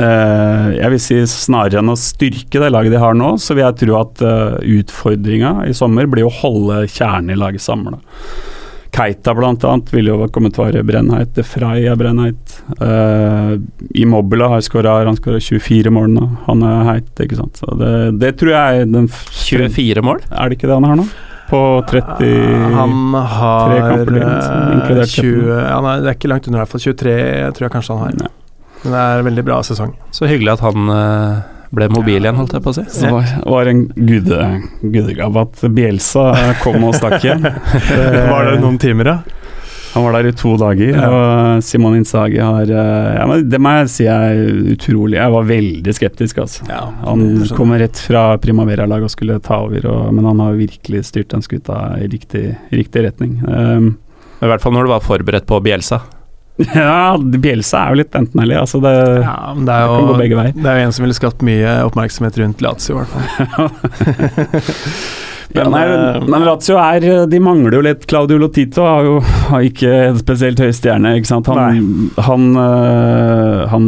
Uh, 0.00 0.72
jeg 0.76 0.92
vil 0.92 1.00
si 1.00 1.20
snarere 1.28 1.80
enn 1.80 1.92
å 1.92 2.00
styrke 2.00 2.60
det 2.60 2.72
laget 2.72 2.96
de 2.96 3.00
har 3.00 3.16
nå, 3.16 3.34
så 3.40 3.56
vil 3.56 3.66
jeg 3.66 3.80
tro 3.84 4.00
at 4.00 4.24
uh, 4.24 4.58
utfordringa 4.80 5.58
i 5.68 5.76
sommer 5.76 6.08
blir 6.08 6.28
å 6.28 6.36
holde 6.40 6.86
kjernen 6.88 7.36
i 7.36 7.40
laget 7.40 7.64
samla. 7.64 8.00
Keita 8.96 9.34
bl.a. 9.36 9.72
vil 9.92 10.08
jo 10.08 10.16
kommet 10.32 10.54
til 10.56 10.64
å 10.64 10.66
være 10.70 10.84
brennheit. 10.88 11.34
De 11.36 11.44
Frey 11.44 11.84
er 11.90 11.98
brennheit. 12.00 12.56
Uh, 12.80 13.58
Immobile 13.92 14.48
har 14.54 14.64
skåra 14.64 14.96
24 15.04 15.92
mål 15.92 16.14
nå. 16.14 16.28
Han 16.46 16.64
er 16.64 16.88
heit, 16.88 17.10
ikke 17.20 17.36
sant. 17.36 17.60
Så 17.60 17.76
det, 17.76 17.92
det 18.22 18.34
tror 18.40 18.54
jeg 18.54 18.82
er 18.82 18.92
den 18.94 19.08
24 19.12 20.04
mål? 20.06 20.22
Er 20.30 20.48
det 20.48 20.58
ikke 20.58 20.70
det 20.70 20.78
han 20.78 20.88
har 20.88 21.00
nå? 21.02 21.08
På 21.46 21.60
30 21.86 22.72
Han 22.74 23.14
har 23.14 23.74
kamper 23.76 24.16
eh, 24.18 24.72
inkludert 24.74 25.12
20 25.14 25.52
ja, 25.52 25.76
nei, 25.84 25.92
Det 26.02 26.08
er 26.10 26.16
ikke 26.16 26.30
langt 26.32 26.48
under, 26.48 26.58
i 26.58 26.62
hvert 26.64 26.72
fall. 26.72 26.82
23 26.82 27.12
tror 27.54 27.66
jeg 27.68 27.74
kanskje 27.76 27.98
han 27.98 28.02
har. 28.02 28.16
Nei. 28.24 28.32
Men 28.82 28.94
det 28.94 29.02
er 29.02 29.20
en 29.20 29.28
veldig 29.28 29.44
bra 29.46 29.60
sesong. 29.66 29.92
Så 30.14 30.26
hyggelig 30.30 30.56
at 30.56 30.64
han 30.66 30.90
eh, 30.96 31.44
ble 31.76 31.88
mobil 31.92 32.20
igjen, 32.24 32.38
holdt 32.40 32.56
jeg 32.56 32.64
på 32.64 32.72
å 32.72 32.76
si. 32.78 32.84
Det 33.00 33.12
var, 33.12 33.32
var 33.56 33.70
en 33.72 33.82
gude, 33.94 34.42
gudegave 34.82 35.46
at 35.46 35.64
Bielsa 35.76 36.28
kom 36.64 36.84
og 36.88 36.96
stakk 36.98 37.20
hjem. 37.26 37.44
Var 38.32 38.50
det 38.50 38.60
noen 38.62 38.78
timer, 38.82 39.12
da? 39.12 39.18
Han 39.96 40.04
var 40.04 40.12
der 40.18 40.26
i 40.28 40.32
to 40.36 40.50
dager, 40.60 40.90
Ja. 40.92 41.06
og 41.08 41.62
Simon 41.64 41.94
Inzaghi 41.96 42.36
har 42.36 42.68
eh, 42.68 43.12
ja, 43.16 43.22
men 43.30 43.46
Det 43.48 43.56
må 43.64 43.70
jeg 43.78 43.86
si 43.94 44.04
er 44.12 44.42
utrolig. 44.74 45.16
Jeg 45.16 45.32
var 45.32 45.46
veldig 45.48 45.94
skeptisk, 45.96 46.40
altså. 46.42 46.66
Ja, 46.68 46.82
Han 47.06 47.22
kommer 47.56 47.80
rett 47.80 47.96
fra 48.04 48.26
Primavera-laget 48.42 49.08
og 49.08 49.14
skulle 49.14 49.38
ta 49.40 49.62
over, 49.64 49.86
og, 49.88 50.10
men 50.12 50.28
han 50.28 50.42
har 50.44 50.58
virkelig 50.58 51.00
styrt 51.08 51.32
den 51.32 51.44
skuta 51.46 51.78
i 51.96 52.10
riktig, 52.12 52.44
riktig 52.76 53.06
retning. 53.08 53.38
Um, 53.48 53.88
I 54.44 54.50
hvert 54.52 54.60
fall 54.60 54.76
når 54.76 54.84
du 54.84 54.92
var 54.92 55.06
forberedt 55.06 55.48
på 55.48 55.62
Bielsa. 55.64 56.02
ja, 56.72 57.16
Bielsa 57.20 57.82
er 57.82 57.92
jo 57.92 58.00
litt 58.00 58.16
enten-eller. 58.16 58.62
Altså 58.64 58.80
det, 58.80 58.94
Ja, 59.20 59.52
det 59.52 59.66
det 59.68 59.76
kan 59.92 60.08
gå 60.08 60.16
begge 60.22 60.40
veier. 60.40 60.56
Det 60.56 60.72
er 60.72 60.80
jo 60.80 60.88
en 60.88 60.96
som 60.96 61.04
ville 61.04 61.18
skapt 61.18 61.44
mye 61.44 61.78
oppmerksomhet 61.84 62.40
rundt 62.40 62.64
Lazio, 62.64 62.96
i 62.96 63.04
hvert 63.04 63.12
fall. 63.12 63.72
Ja, 65.56 65.62
Men, 65.70 65.72
nei, 65.72 65.82
eh, 65.88 66.24
men 66.26 66.42
Lazio 66.44 66.76
er 66.76 67.04
De 67.30 67.38
mangler 67.40 67.78
jo 67.78 67.82
litt. 67.86 68.02
Claudio 68.10 68.36
Lotito 68.42 68.82
har 68.84 69.06
jo 69.06 69.14
har 69.22 69.62
ikke 69.64 69.92
en 70.08 70.18
spesielt 70.20 70.60
høy 70.60 70.72
stjerne. 70.74 71.14
Ikke 71.16 71.30
sant? 71.30 71.48
Han, 71.48 72.10
han, 72.26 72.48
øh, 72.60 73.62
han, 73.70 73.86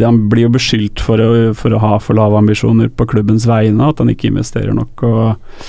han 0.00 0.22
blir 0.32 0.48
jo 0.48 0.54
beskyldt 0.56 1.02
for 1.04 1.20
å, 1.22 1.28
for 1.58 1.76
å 1.76 1.82
ha 1.82 1.98
for 2.02 2.18
lave 2.18 2.40
ambisjoner 2.40 2.90
på 2.90 3.06
klubbens 3.12 3.46
vegne, 3.46 3.90
at 3.92 4.02
han 4.02 4.10
ikke 4.10 4.32
investerer 4.32 4.74
nok. 4.74 5.04
Og, 5.06 5.60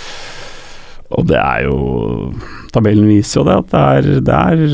og 1.19 1.29
det 1.29 1.37
er 1.43 1.67
jo 1.67 1.77
Tabellen 2.73 3.05
viser 3.11 3.41
jo 3.43 3.45
det, 3.47 3.59
at 3.61 3.69
det 3.75 3.83
er, 3.85 4.09
det 4.25 4.39
er 4.41 4.65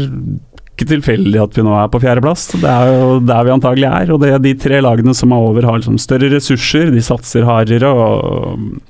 ikke 0.82 0.92
tilfeldig 0.96 1.40
at 1.44 1.58
vi 1.58 1.64
nå 1.66 1.76
er 1.78 1.90
på 1.94 2.02
fjerdeplass. 2.04 2.48
Det 2.58 2.68
er 2.70 2.92
jo 2.92 3.20
der 3.30 3.46
vi 3.48 3.54
antagelig 3.54 3.88
er. 3.90 4.12
Og 4.14 4.22
det 4.24 4.34
er 4.36 4.42
de 4.44 4.56
tre 4.60 4.82
lagene 4.84 5.14
som 5.18 5.32
er 5.36 5.48
over, 5.52 5.68
har 5.70 5.80
liksom 5.80 6.00
større 6.02 6.32
ressurser, 6.34 6.92
de 6.94 7.04
satser 7.06 7.46
hardere. 7.48 7.88
og 7.92 8.82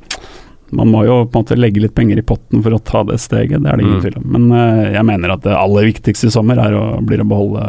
man 0.72 0.88
må 0.88 1.04
jo 1.04 1.18
på 1.28 1.36
en 1.36 1.44
måte 1.44 1.58
legge 1.60 1.82
litt 1.84 1.96
penger 1.98 2.22
i 2.22 2.24
potten 2.24 2.62
for 2.64 2.72
å 2.72 2.80
ta 2.80 3.02
det 3.04 3.18
steget, 3.20 3.60
det 3.60 3.68
er 3.68 3.76
det 3.76 3.84
ingen 3.84 3.98
Mm. 4.00 4.04
tvil 4.06 4.20
om. 4.22 4.28
Men 4.32 4.52
uh, 4.56 4.92
jeg 4.94 5.04
mener 5.04 5.34
at 5.34 5.44
det 5.44 5.52
aller 5.58 5.90
viktigste 5.90 6.30
i 6.30 6.32
sommer 6.32 6.62
er 6.64 6.72
å, 6.78 6.86
blir 7.04 7.20
å 7.20 7.28
beholde 7.28 7.66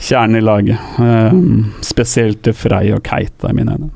kjernen 0.00 0.40
i 0.40 0.40
laget. 0.40 0.80
Uh, 0.96 1.68
spesielt 1.84 2.40
til 2.46 2.56
Frei 2.56 2.86
og 2.96 3.04
Keita, 3.04 3.50
i 3.52 3.58
mine 3.58 3.76
øyne. 3.76 3.90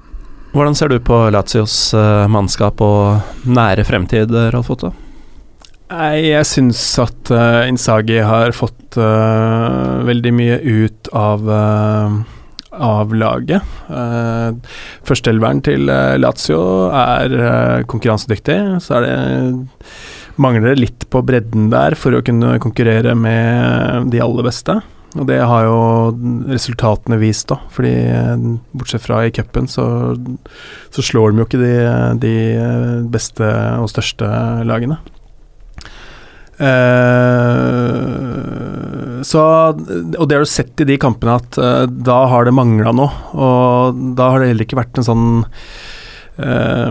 Hvordan 0.53 0.77
ser 0.77 0.93
du 0.93 0.99
på 1.01 1.23
Lazios 1.33 1.95
uh, 1.97 2.29
mannskap 2.29 2.81
og 2.85 3.49
nære 3.49 3.85
fremtid, 3.89 4.33
Rolf 4.53 4.71
Otto? 4.77 4.93
Nei, 5.87 6.33
jeg 6.33 6.47
syns 6.51 6.81
at 6.99 7.31
uh, 7.31 7.63
Insagi 7.71 8.19
har 8.27 8.55
fått 8.57 8.97
uh, 8.99 10.03
veldig 10.07 10.33
mye 10.35 10.57
ut 10.63 11.13
av 11.15 11.47
uh, 11.47 12.17
av 12.79 13.15
laget. 13.15 13.63
Uh, 13.89 14.57
Førsteelveren 15.07 15.63
til 15.65 15.91
eh, 15.93 16.17
Lazio 16.21 16.59
er 16.91 17.33
eh, 17.37 17.85
konkurransedyktig, 17.89 18.59
så 18.83 18.99
er 18.99 19.07
det 19.07 19.15
mangler 20.43 20.73
det 20.73 20.81
litt 20.83 21.07
på 21.09 21.23
bredden 21.25 21.71
der 21.73 21.97
for 21.97 22.17
å 22.17 22.25
kunne 22.25 22.59
konkurrere 22.61 23.15
med 23.17 24.11
de 24.13 24.21
aller 24.21 24.47
beste. 24.47 24.81
Og 25.17 25.25
det 25.31 25.39
har 25.49 25.65
jo 25.65 25.79
resultatene 26.51 27.17
vist, 27.23 27.47
da. 27.49 27.61
Fordi 27.73 27.95
eh, 28.11 28.49
bortsett 28.77 29.07
fra 29.07 29.23
i 29.25 29.33
cupen, 29.33 29.71
så, 29.71 29.87
så, 30.91 31.05
slår 31.05 31.33
de 31.33 31.41
jo 31.41 31.49
ikke 31.49 31.63
de, 31.63 31.77
de 32.27 32.37
beste 33.13 33.53
og 33.81 33.89
største 33.95 34.29
lagene. 34.69 34.99
Uh, 36.57 38.07
så, 39.27 39.43
og 39.77 40.25
det 40.29 40.37
har 40.37 40.41
du 40.41 40.49
sett 40.49 40.81
i 40.81 40.87
de 40.89 40.97
kampene 41.01 41.37
at 41.37 41.59
uh, 41.61 41.85
da 41.85 42.27
har 42.33 42.47
det 42.47 42.55
mangla 42.57 42.93
noe. 42.97 43.13
Og 43.37 44.01
da 44.17 44.31
har 44.33 44.39
det 44.41 44.49
heller 44.53 44.67
ikke 44.69 44.81
vært 44.81 44.99
en 45.01 45.09
sånn 45.11 45.29
uh, 46.41 46.91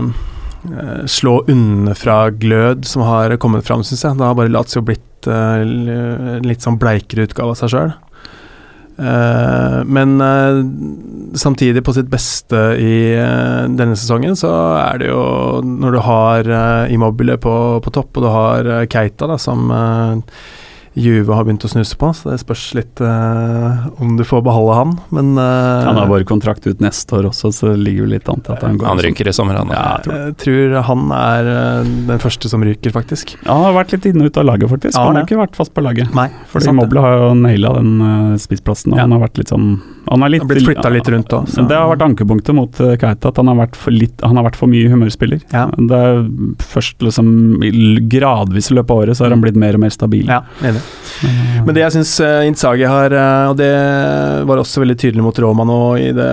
slå 1.10 1.34
unnafra-glød 1.50 2.86
som 2.86 3.02
har 3.06 3.36
kommet 3.42 3.66
fram, 3.66 3.82
syns 3.86 4.04
jeg. 4.06 4.18
Da 4.18 4.30
har 4.30 4.38
bare 4.38 4.54
Lazio 4.54 4.82
blitt 4.86 5.02
en 5.26 6.42
litt 6.46 6.62
sånn 6.62 6.78
bleikere 6.78 7.24
utgave 7.26 7.50
av 7.50 7.58
seg 7.58 7.70
sjøl. 7.72 7.90
Men 9.90 10.10
samtidig, 11.38 11.84
på 11.86 11.94
sitt 11.96 12.10
beste 12.12 12.60
i 12.80 12.96
uh, 13.16 13.66
denne 13.68 13.96
sesongen, 13.98 14.36
så 14.38 14.52
er 14.80 15.02
det 15.02 15.10
jo 15.10 15.24
Når 15.66 15.96
du 15.96 16.00
har 16.04 16.52
Immobile 16.92 17.38
på, 17.42 17.56
på, 17.84 17.92
topp, 17.94 18.16
og 18.16 18.26
du 18.26 18.30
har 18.32 18.70
Keita, 18.92 19.28
da, 19.30 19.38
som 19.40 19.70
Juve 20.96 21.34
har 21.36 21.44
begynt 21.44 21.64
å 21.66 21.68
snuse 21.68 21.96
på, 22.00 22.08
så 22.16 22.30
det 22.30 22.38
spørs 22.40 22.62
litt 22.78 23.00
uh, 23.04 23.84
om 24.00 24.14
du 24.16 24.22
får 24.24 24.40
beholde 24.46 24.76
han, 24.78 24.94
men 25.12 25.34
uh, 25.36 25.84
Han 25.84 25.98
har 26.00 26.08
bare 26.08 26.24
kontrakt 26.28 26.64
ut 26.64 26.80
neste 26.80 27.18
år 27.18 27.28
også, 27.28 27.50
så 27.52 27.74
det 27.74 27.82
ligger 27.82 28.06
jo 28.06 28.12
litt 28.14 28.30
an 28.32 28.40
til 28.40 28.54
at 28.54 28.64
han 28.64 28.78
går. 28.80 28.88
Han 28.88 29.02
ryker 29.04 29.28
i 29.28 29.34
sommer, 29.36 29.58
han. 29.60 29.74
Ja, 29.76 29.98
jeg 30.00 30.38
tror 30.40 30.78
han 30.88 31.10
er 31.18 31.50
uh, 31.50 31.90
den 32.08 32.22
første 32.22 32.48
som 32.48 32.64
ryker, 32.64 32.94
faktisk. 32.96 33.34
Ja, 33.42 33.50
han 33.50 33.66
har 33.68 33.76
vært 33.76 33.92
litt 33.92 34.08
inne 34.08 34.24
og 34.24 34.32
ute 34.32 34.40
av 34.40 34.48
laget, 34.48 34.72
faktisk. 34.72 34.96
Ja, 34.96 35.04
han 35.10 35.20
har 35.20 35.28
ikke 35.28 35.42
vært 35.42 35.60
fast 35.60 35.74
på 35.76 35.84
laget. 35.84 36.16
Nei, 36.16 36.30
for 36.48 36.72
Mobile 36.80 37.04
har 37.04 37.18
jo 37.20 37.28
naila 37.42 37.74
den 37.76 37.92
uh, 38.00 38.40
spissplassen, 38.40 38.96
og 38.96 39.02
ja. 39.02 39.04
han 39.04 39.12
har 39.18 39.26
vært 39.28 39.42
litt 39.42 39.52
sånn 39.52 39.76
han 40.06 40.22
har 40.22 40.30
blitt 40.46 40.62
flytta 40.62 40.90
litt 40.94 41.08
rundt 41.10 41.32
òg. 41.34 41.48
Det 41.66 41.74
har 41.74 41.88
vært 41.90 42.04
ankepunktet 42.06 42.54
mot 42.54 42.76
Keita, 42.78 43.32
at 43.32 43.40
han 43.40 43.48
har 43.50 43.56
vært 43.58 43.74
for, 43.74 43.90
litt, 43.90 44.22
han 44.22 44.38
har 44.38 44.46
vært 44.46 44.58
for 44.60 44.70
mye 44.70 44.86
humørspiller. 44.92 45.40
Ja. 45.50 45.64
Det 45.74 45.98
er 45.98 46.20
først 46.62 47.02
liksom 47.02 47.58
gradvis 48.12 48.70
i 48.70 48.76
løpet 48.78 48.94
av 48.94 49.02
året 49.02 49.18
så 49.18 49.26
har 49.26 49.34
han 49.34 49.42
blitt 49.42 49.58
mer 49.58 49.74
og 49.74 49.82
mer 49.82 49.90
stabil. 49.90 50.30
Ja, 50.30 50.44
enig. 50.62 50.84
Men 51.64 51.74
det 51.74 51.82
jeg 51.82 51.94
syns 51.96 52.12
uh, 52.22 52.44
Inzaghi 52.46 52.86
har, 52.88 53.14
uh, 53.14 53.50
og 53.50 53.56
det 53.58 53.72
var 54.48 54.60
også 54.60 54.82
veldig 54.82 54.96
tydelig 55.00 55.24
mot 55.24 55.38
Roma 55.42 55.66
nå 55.66 55.80
i 56.00 56.10
det, 56.14 56.32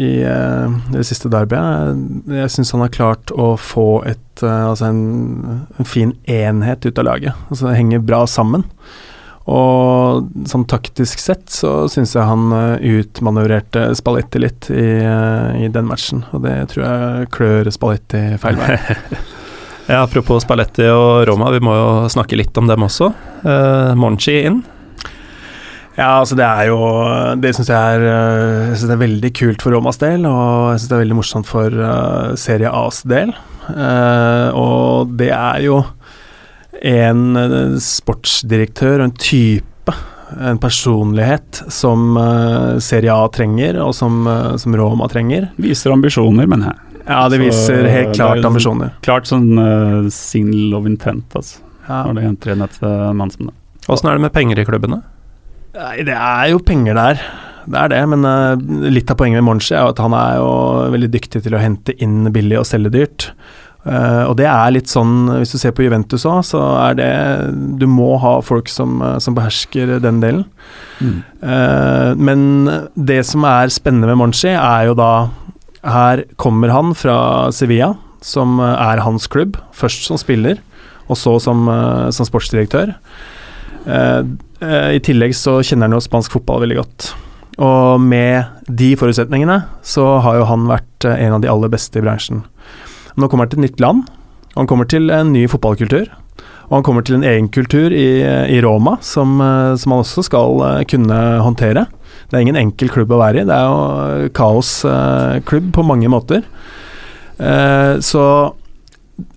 i, 0.00 0.12
uh, 0.24 0.72
det 0.94 1.04
siste 1.08 1.30
derbyet, 1.32 2.30
jeg 2.40 2.54
syns 2.54 2.72
han 2.74 2.86
har 2.86 2.94
klart 2.94 3.34
å 3.34 3.52
få 3.60 4.02
et, 4.08 4.22
altså 4.42 4.90
en, 4.90 5.02
en, 5.78 5.88
fin 5.88 6.14
enhet 6.28 6.86
ut 6.88 6.98
av 7.02 7.08
laget. 7.08 7.44
Altså 7.50 7.68
Det 7.68 7.76
henger 7.78 8.08
bra 8.08 8.24
sammen. 8.30 8.66
Og 9.46 10.26
sånn 10.50 10.66
taktisk 10.66 11.22
sett 11.22 11.46
så 11.54 11.84
syns 11.92 12.16
jeg 12.16 12.26
han 12.26 12.50
utmanøvrerte 12.82 13.92
Spalletti 13.94 14.42
litt 14.42 14.66
i, 14.74 14.88
i 15.62 15.70
den 15.70 15.86
matchen, 15.86 16.24
og 16.34 16.42
det 16.48 16.56
tror 16.72 16.82
jeg 16.82 17.32
klør 17.36 17.70
Spalletti 17.70 18.26
feil 18.42 18.58
vei. 18.58 18.74
Ja, 19.86 20.00
apropos 20.02 20.42
Spalletti 20.42 20.88
og 20.90 21.28
Roma, 21.28 21.52
vi 21.54 21.60
må 21.62 21.70
jo 21.76 21.90
snakke 22.10 22.34
litt 22.38 22.56
om 22.58 22.66
dem 22.66 22.82
også. 22.82 23.12
Uh, 23.46 23.92
Monchi 23.94 24.40
inn. 24.40 24.64
Ja, 25.96 26.18
altså 26.18 26.36
det 26.36 26.44
er 26.44 26.66
jo 26.68 26.78
Det 27.40 27.54
syns 27.56 27.70
jeg 27.72 27.94
er 27.96 28.02
eh, 28.04 28.64
Jeg 28.66 28.74
synes 28.74 28.90
det 28.90 28.96
er 28.98 29.00
veldig 29.00 29.30
kult 29.38 29.62
for 29.64 29.72
Romas 29.72 29.96
del, 29.96 30.26
og 30.28 30.74
jeg 30.74 30.82
syns 30.82 30.90
det 30.90 30.96
er 30.96 31.04
veldig 31.06 31.16
morsomt 31.16 31.48
for 31.48 31.72
uh, 31.72 32.34
Serie 32.36 32.68
A's 32.68 32.98
del. 33.08 33.32
Uh, 33.70 34.50
og 34.52 35.14
det 35.16 35.30
er 35.32 35.62
jo 35.64 35.78
en 36.84 37.22
sportsdirektør 37.80 38.98
og 38.98 39.06
en 39.06 39.16
type, 39.16 39.94
en 40.36 40.60
personlighet, 40.60 41.62
som 41.72 42.18
uh, 42.20 42.76
Serie 42.84 43.14
A 43.14 43.30
trenger, 43.32 43.80
og 43.86 43.94
som, 43.96 44.26
som 44.60 44.76
Roma 44.76 45.08
trenger. 45.08 45.48
Viser 45.62 45.96
ambisjoner, 45.96 46.50
mener 46.50 46.74
jeg. 46.74 46.85
Ja, 47.06 47.22
det 47.30 47.38
viser 47.38 47.84
så, 47.84 47.90
helt 47.90 48.14
klart 48.16 48.44
ambisjoner. 48.44 48.94
Klart 49.06 49.28
sånn 49.30 49.52
uh, 49.58 50.08
signal 50.12 50.74
of 50.80 50.88
intent, 50.90 51.28
altså. 51.38 51.62
Ja. 51.86 52.02
Når 52.08 52.16
det 52.18 52.24
henter 52.24 52.54
inn 52.54 52.64
et 52.66 52.78
uh, 52.82 53.12
mann 53.14 53.30
som 53.30 53.50
det. 53.50 53.54
Åssen 53.86 54.10
er 54.10 54.18
det 54.18 54.26
med 54.26 54.34
penger 54.34 54.58
i 54.58 54.64
klubbene? 54.66 55.04
Nei, 55.76 56.00
det 56.08 56.16
er 56.16 56.48
jo 56.50 56.62
penger 56.66 56.98
der. 56.98 57.20
Det 57.66 57.78
er 57.78 57.92
det, 57.92 58.00
men 58.10 58.26
uh, 58.26 58.90
litt 58.90 59.10
av 59.10 59.18
poenget 59.20 59.38
med 59.38 59.46
Monchi 59.46 59.74
er 59.74 59.84
jo 59.84 59.92
at 59.94 60.02
han 60.02 60.16
er 60.18 60.40
jo 60.40 60.50
veldig 60.96 61.12
dyktig 61.14 61.44
til 61.44 61.54
å 61.54 61.62
hente 61.62 61.94
inn 62.02 62.26
billig 62.34 62.58
og 62.62 62.66
selge 62.66 62.92
dyrt. 62.94 63.30
Uh, 63.86 64.26
og 64.26 64.34
det 64.40 64.48
er 64.50 64.72
litt 64.74 64.90
sånn, 64.90 65.28
hvis 65.38 65.54
du 65.54 65.60
ser 65.62 65.74
på 65.76 65.84
Juventus 65.86 66.26
òg, 66.26 66.40
så 66.48 66.58
er 66.88 66.96
det 66.98 67.10
Du 67.78 67.86
må 67.86 68.16
ha 68.18 68.40
folk 68.42 68.66
som, 68.72 68.98
som 69.22 69.36
behersker 69.36 70.00
den 70.02 70.18
delen. 70.24 70.46
Mm. 70.98 71.20
Uh, 71.38 72.10
men 72.18 72.40
det 72.98 73.22
som 73.30 73.46
er 73.46 73.70
spennende 73.70 74.10
med 74.10 74.18
Monchi, 74.24 74.50
er 74.50 74.88
jo 74.90 74.98
da 74.98 75.12
her 75.86 76.24
kommer 76.40 76.72
han 76.74 76.94
fra 76.98 77.52
Sevilla, 77.54 77.94
som 78.24 78.58
eh, 78.60 78.72
er 78.90 79.04
hans 79.04 79.28
klubb. 79.30 79.58
Først 79.76 80.08
som 80.08 80.18
spiller, 80.20 80.60
og 81.06 81.18
så 81.20 81.36
som, 81.42 81.66
eh, 81.70 82.08
som 82.14 82.28
sportsdirektør. 82.28 82.96
Eh, 83.86 84.22
I 84.96 85.00
tillegg 85.04 85.36
så 85.36 85.60
kjenner 85.60 85.86
han 85.86 85.98
jo 85.98 86.02
spansk 86.02 86.32
fotball 86.38 86.64
veldig 86.64 86.80
godt. 86.80 87.08
Og 87.62 88.02
med 88.02 88.68
de 88.68 88.90
forutsetningene 88.98 89.62
så 89.86 90.18
har 90.24 90.40
jo 90.40 90.48
han 90.48 90.66
vært 90.68 91.06
en 91.08 91.36
av 91.36 91.42
de 91.44 91.50
aller 91.52 91.72
beste 91.72 92.00
i 92.00 92.04
bransjen. 92.04 92.42
Nå 93.16 93.28
kommer 93.28 93.46
han 93.46 93.52
til 93.52 93.62
et 93.62 93.70
nytt 93.70 93.82
land, 93.84 94.08
og 94.54 94.62
han 94.62 94.70
kommer 94.70 94.88
til 94.88 95.12
en 95.12 95.32
ny 95.32 95.46
fotballkultur. 95.48 96.08
Og 96.66 96.72
han 96.74 96.84
kommer 96.84 97.04
til 97.06 97.18
en 97.18 97.28
egen 97.28 97.48
kultur 97.52 97.94
i, 97.94 98.24
i 98.24 98.58
Roma 98.64 98.96
som, 99.04 99.38
som 99.78 99.92
han 99.94 100.02
også 100.02 100.24
skal 100.26 100.64
kunne 100.90 101.20
håndtere. 101.44 101.86
Det 102.26 102.36
er 102.36 102.42
ingen 102.42 102.58
enkel 102.58 102.90
klubb 102.90 103.12
å 103.14 103.20
være 103.20 103.42
i. 103.42 103.48
Det 103.48 103.54
er 103.56 103.66
jo 103.70 104.30
kaosklubb 104.36 105.72
på 105.76 105.84
mange 105.86 106.10
måter. 106.10 106.46
Eh, 107.38 107.98
så 108.02 108.24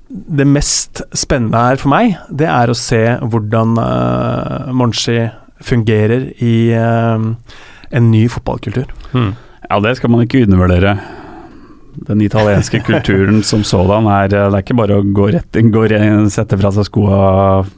det 0.09 0.47
mest 0.49 1.03
spennende 1.13 1.59
her 1.61 1.77
for 1.77 1.91
meg, 1.93 2.15
det 2.33 2.47
er 2.49 2.71
å 2.71 2.77
se 2.77 3.01
hvordan 3.21 3.75
uh, 3.77 4.71
Monchi 4.73 5.19
fungerer 5.61 6.31
i 6.41 6.71
en 6.73 8.09
ny 8.09 8.23
fotballkultur. 8.31 8.89
Hmm. 9.11 9.35
Ja, 9.67 9.77
det 9.85 9.99
skal 9.99 10.09
man 10.09 10.25
ikke 10.25 10.41
undervurdere. 10.47 10.95
Den 12.09 12.23
italienske 12.25 12.81
kulturen 12.89 13.43
som 13.43 13.63
sådan 13.67 14.07
er 14.09 14.29
Det 14.31 14.41
er 14.41 14.61
ikke 14.63 14.77
bare 14.79 14.97
å 14.97 15.05
gå 15.05 15.29
rett 15.35 15.59
inn, 15.59 15.69
gå 15.73 15.85
rett, 15.91 16.31
sette 16.33 16.57
fra 16.57 16.71
seg 16.73 16.87
skoa 16.87 17.21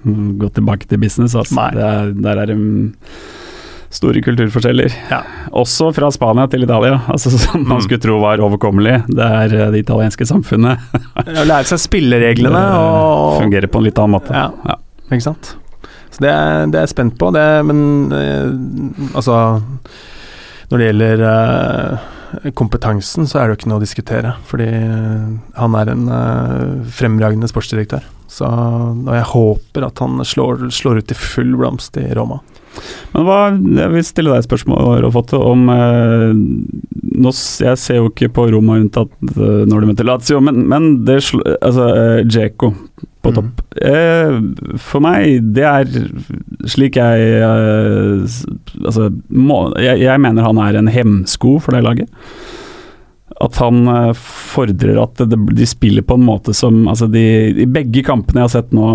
gå 0.05 0.51
tilbake 0.55 0.87
til 0.87 1.01
business. 1.01 1.35
Altså. 1.35 1.67
Det 1.75 1.87
er, 1.87 2.15
der 2.15 2.43
er 2.45 2.53
det 2.53 2.59
store 3.91 4.21
kulturforskjeller. 4.23 4.93
Ja. 5.11 5.21
Også 5.57 5.89
fra 5.95 6.09
Spania 6.13 6.47
til 6.51 6.65
Italia, 6.65 7.01
altså, 7.13 7.33
som 7.35 7.65
man 7.65 7.79
mm. 7.79 7.85
skulle 7.87 8.03
tro 8.03 8.19
var 8.23 8.43
overkommelig. 8.43 9.01
Det 9.11 9.31
er 9.41 9.57
eh, 9.57 9.71
det 9.75 9.83
italienske 9.85 10.27
samfunnet. 10.29 10.85
Å 11.21 11.47
lære 11.47 11.67
seg 11.73 11.83
spillereglene 11.87 12.63
og 12.81 13.41
Fungere 13.41 13.71
på 13.71 13.81
en 13.81 13.89
litt 13.89 13.99
annen 13.99 14.17
måte. 14.19 14.35
Ja, 14.35 14.49
ja. 14.71 14.79
ikke 15.11 15.27
sant. 15.27 15.55
Så 16.11 16.23
det, 16.25 16.31
det 16.71 16.79
er 16.79 16.87
jeg 16.87 16.93
spent 16.95 17.19
på, 17.19 17.29
det, 17.35 17.45
men 17.67 18.11
eh, 18.15 18.49
altså 19.15 19.61
Når 20.71 20.81
det 20.81 20.89
gjelder 20.89 21.23
eh, 21.29 22.09
kompetansen, 22.55 23.27
så 23.27 23.39
er 23.39 23.47
det 23.47 23.53
jo 23.53 23.59
ikke 23.59 23.71
noe 23.71 23.81
å 23.81 23.83
diskutere. 23.83 24.33
Fordi 24.47 24.67
eh, 24.71 25.29
han 25.57 25.77
er 25.79 25.91
en 25.91 26.07
uh, 26.07 26.91
fremragende 26.95 27.49
sportsdirektør. 27.51 28.05
Så, 28.31 28.47
og 28.47 29.11
jeg 29.11 29.27
håper 29.33 29.87
at 29.87 29.99
han 29.99 30.23
slår, 30.23 30.69
slår 30.71 31.01
ut 31.01 31.11
i 31.11 31.17
full 31.19 31.57
blomst 31.59 31.99
i 31.99 32.07
Roma. 32.15 32.39
Men 33.11 33.27
hva, 33.27 33.39
Jeg 33.81 33.93
vil 33.95 34.05
stille 34.07 34.31
deg 34.31 34.41
et 34.41 34.47
spørsmål 34.47 35.01
Rofotte, 35.03 35.39
om 35.39 35.67
eh, 35.73 36.27
nå, 36.31 37.33
Jeg 37.65 37.79
ser 37.81 37.99
jo 37.99 38.11
ikke 38.11 38.31
på 38.37 38.47
Roma 38.53 38.79
unntatt 38.79 39.13
eh, 39.33 39.63
når 39.67 39.83
de 39.83 39.91
møter 39.91 40.07
Lazio, 40.07 40.41
men, 40.43 40.63
men 40.71 40.91
det 41.07 41.19
altså, 41.59 41.89
eh, 41.91 42.21
Djeko 42.27 42.71
på 43.21 43.29
mm. 43.29 43.35
topp. 43.37 43.59
Eh, 43.85 44.77
for 44.81 45.03
meg, 45.03 45.51
det 45.53 45.67
er 45.67 45.91
slik 46.69 46.97
jeg 46.97 47.27
eh, 47.37 48.39
Altså, 48.81 49.11
må, 49.29 49.63
jeg, 49.81 50.01
jeg 50.05 50.23
mener 50.23 50.47
han 50.47 50.63
er 50.63 50.79
en 50.79 50.89
hemsko 50.91 51.59
for 51.61 51.75
det 51.75 51.85
laget 51.85 52.09
at 53.41 53.57
han 53.61 53.87
eh, 53.87 54.11
fordrer 54.17 54.99
at 55.01 55.21
de 55.31 55.67
spiller 55.69 56.05
på 56.05 56.17
en 56.17 56.25
måte 56.25 56.53
som 56.53 56.83
altså 56.89 57.07
de, 57.11 57.23
I 57.63 57.67
begge 57.69 58.03
kampene 58.05 58.43
jeg 58.43 58.49
har 58.49 58.53
sett 58.57 58.75
nå 58.75 58.89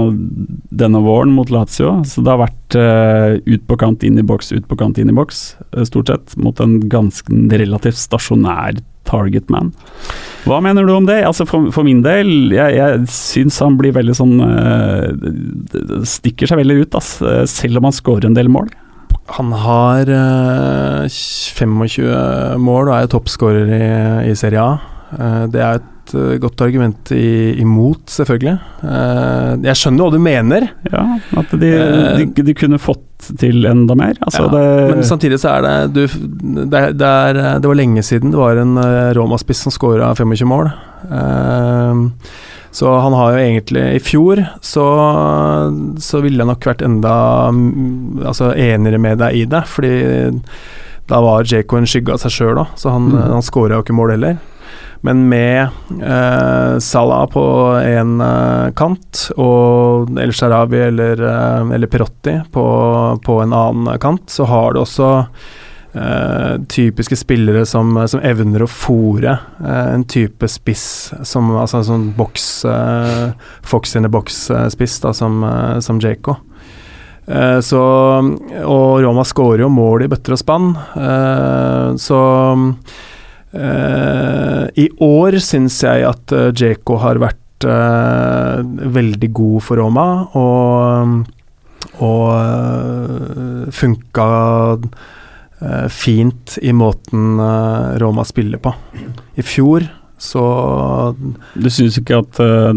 denne 0.77 1.03
våren 1.05 1.35
mot 1.35 1.51
Lazio, 1.53 2.01
så 2.07 2.23
det 2.23 2.33
har 2.33 2.45
vært 2.45 2.66
uh, 2.77 3.37
ut 3.47 3.65
på 3.69 3.79
kant, 3.81 4.05
inn 4.07 4.21
i 4.21 4.27
boks, 4.27 4.53
ut 4.55 4.67
på 4.69 4.79
kant, 4.79 4.99
inn 5.01 5.13
i 5.13 5.17
boks, 5.17 5.57
uh, 5.77 5.83
stort 5.89 6.13
sett, 6.13 6.37
mot 6.41 6.61
en 6.63 6.79
ganske 6.93 7.41
relativt 7.57 7.99
stasjonær 8.01 8.81
target 9.07 9.51
man. 9.53 9.73
Hva 10.47 10.59
mener 10.63 10.87
du 10.87 10.93
om 10.95 11.07
det? 11.07 11.21
Altså 11.27 11.47
For, 11.47 11.69
for 11.75 11.87
min 11.87 12.01
del, 12.03 12.51
jeg, 12.55 12.75
jeg 12.75 13.05
syns 13.11 13.61
han 13.63 13.77
blir 13.79 13.95
veldig 13.95 14.15
sånn 14.19 14.35
uh, 14.43 16.03
Stikker 16.07 16.51
seg 16.51 16.59
veldig 16.63 16.81
ut, 16.83 16.99
ass, 16.99 17.17
selv 17.51 17.81
om 17.81 17.87
han 17.89 17.95
skårer 17.95 18.29
en 18.31 18.39
del 18.39 18.51
mål. 18.51 18.71
Han 19.35 19.51
har 19.59 20.07
eh, 20.07 21.09
25 21.11 21.73
mål 22.63 22.91
og 22.93 22.95
er 22.95 23.09
toppskårer 23.11 23.73
i, 23.75 23.87
i, 24.31 24.37
Serie 24.39 24.63
A. 24.63 24.77
Eh, 25.15 25.45
det 25.53 25.61
er 25.63 25.79
et 25.81 26.15
eh, 26.19 26.37
godt 26.43 26.63
argument 26.67 27.13
i, 27.15 27.55
imot, 27.63 28.05
selvfølgelig. 28.11 28.55
Eh, 28.83 29.53
jeg 29.69 29.79
skjønner 29.81 30.07
hva 30.07 30.15
du 30.17 30.23
mener, 30.23 30.67
Ja, 30.93 31.05
at 31.43 31.55
de, 31.61 31.71
de, 32.23 32.45
de 32.51 32.55
kunne 32.59 32.81
fått 32.83 33.05
til 33.41 33.65
enda 33.71 33.95
mer. 33.99 34.19
Altså, 34.23 34.45
Ja, 34.47 34.51
det, 34.53 34.95
men 34.97 35.07
samtidig 35.09 35.39
så 35.43 35.55
er 35.57 35.65
det 35.67 35.77
du, 35.95 36.03
det, 36.67 36.83
det, 37.01 37.07
er, 37.31 37.41
det 37.63 37.71
var 37.71 37.79
lenge 37.79 38.03
siden 38.07 38.35
det 38.35 38.39
var 38.41 38.59
en 38.61 38.77
Roma-spiss 39.17 39.65
som 39.67 39.73
scora 39.75 40.11
25 40.19 40.47
mål. 40.51 40.69
Så 42.77 42.91
han 43.01 43.15
har 43.17 43.33
jo 43.33 43.41
egentlig 43.41 43.85
I 43.97 44.01
fjor 44.05 44.43
så, 44.61 44.85
så 46.03 46.21
ville 46.21 46.43
jeg 46.43 46.51
nok 46.51 46.67
vært 46.69 46.83
enda 46.85 47.15
mm, 47.55 48.19
altså, 48.29 48.51
enigere 48.53 49.01
med 49.01 49.23
deg 49.23 49.39
i 49.39 49.47
det, 49.49 49.63
fordi 49.73 49.93
da 51.09 51.21
var 51.25 51.47
Djeko 51.47 51.79
en 51.79 51.87
skygge 51.89 52.13
av 52.17 52.21
seg 52.21 52.35
sjøl 52.35 52.61
òg, 52.65 52.75
så 52.77 52.91
han, 52.97 53.07
Mm. 53.15 53.21
han 53.37 53.45
skåra 53.47 53.79
jo 53.79 53.85
ikke 53.85 53.95
mål 53.97 54.11
heller. 54.17 54.37
Men 55.01 55.29
med 55.29 55.69
eh, 56.03 56.79
Salah 56.79 57.27
på 57.31 57.45
én 57.85 58.17
eh, 58.23 58.73
kant 58.79 59.27
og 59.37 60.11
El 60.21 60.33
Sharabi 60.35 60.81
eller, 60.89 61.21
eh, 61.21 61.75
eller 61.77 61.91
Perotti 61.91 62.39
på, 62.53 62.67
på 63.25 63.39
en 63.43 63.55
annen 63.57 64.01
kant, 64.03 64.25
så 64.33 64.49
har 64.49 64.75
du 64.75 64.81
også 64.83 65.11
eh, 65.93 66.57
typiske 66.73 67.19
spillere 67.21 67.67
som, 67.69 67.93
som 68.09 68.25
evner 68.25 68.65
å 68.65 68.71
fòre 68.71 69.37
eh, 69.61 69.93
en 69.95 70.07
type 70.09 70.49
spiss 70.51 70.89
som 71.23 71.53
altså 71.55 71.83
en 71.83 71.89
sånn 71.91 72.09
boks 72.17 72.49
eh, 72.71 73.29
Fox 73.67 73.97
in 73.97 74.09
the 74.09 74.13
box-spiss, 74.13 75.01
som, 75.19 75.45
som 75.83 76.01
Jaco. 76.03 76.39
Så 77.27 77.79
Og 77.83 79.01
Roma 79.03 79.25
skårer 79.27 79.65
jo 79.65 79.71
mål 79.75 80.05
i 80.05 80.07
bøtter 80.13 80.37
og 80.37 80.39
spann, 80.39 80.69
så 81.99 82.19
eh, 83.57 84.63
I 84.85 84.87
år 85.03 85.39
syns 85.43 85.81
jeg 85.85 86.05
at 86.09 86.35
uh, 86.37 86.51
Djeko 86.53 87.01
har 87.03 87.21
vært 87.23 87.67
uh, 87.67 88.61
veldig 88.97 89.31
god 89.37 89.65
for 89.65 89.81
Roma, 89.81 90.07
og, 90.37 91.27
og 92.05 92.25
uh, 92.37 93.67
funka 93.73 94.31
eh, 95.61 95.89
fint 95.89 96.59
i 96.63 96.73
måten 96.73 97.41
eh, 97.41 97.99
Roma 97.99 98.25
spiller 98.25 98.59
på. 98.63 98.73
I 99.35 99.43
fjor 99.43 99.87
så 100.17 100.43
du 101.53 101.67
syns 101.69 101.99
ikke 102.01 102.23
at 102.23 102.39
uh, 102.41 102.71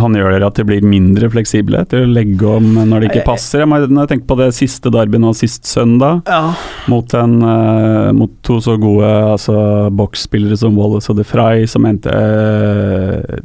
han 0.00 0.16
gjør 0.16 0.32
dere 0.32 0.48
at 0.48 0.56
det 0.56 0.64
blir 0.68 0.86
mindre 0.86 1.28
fleksible 1.32 1.82
til 1.90 2.06
å 2.06 2.08
legge 2.08 2.48
om 2.48 2.70
når 2.88 3.04
det 3.04 3.10
ikke 3.10 3.26
passer? 3.28 3.62
Jeg 3.62 3.68
må, 3.68 3.82
når 3.84 4.06
jeg 4.06 4.12
tenker 4.14 4.30
på 4.30 4.38
det 4.40 4.48
siste 4.56 4.92
derby 4.94 5.20
nå 5.20 5.34
sist 5.36 5.68
søndag, 5.68 6.22
Ja. 6.30 6.54
mot, 6.88 7.14
en, 7.20 7.36
uh, 7.44 8.12
mot 8.16 8.32
to 8.46 8.58
så 8.64 8.78
gode 8.80 9.10
altså, 9.36 9.56
boksspillere 9.92 10.56
som 10.56 10.76
Wallace 10.78 11.12
og 11.12 11.20
De 11.20 11.26
Frey, 11.28 11.66
som 11.68 11.84
endte 11.88 12.12
eh, 12.12 13.42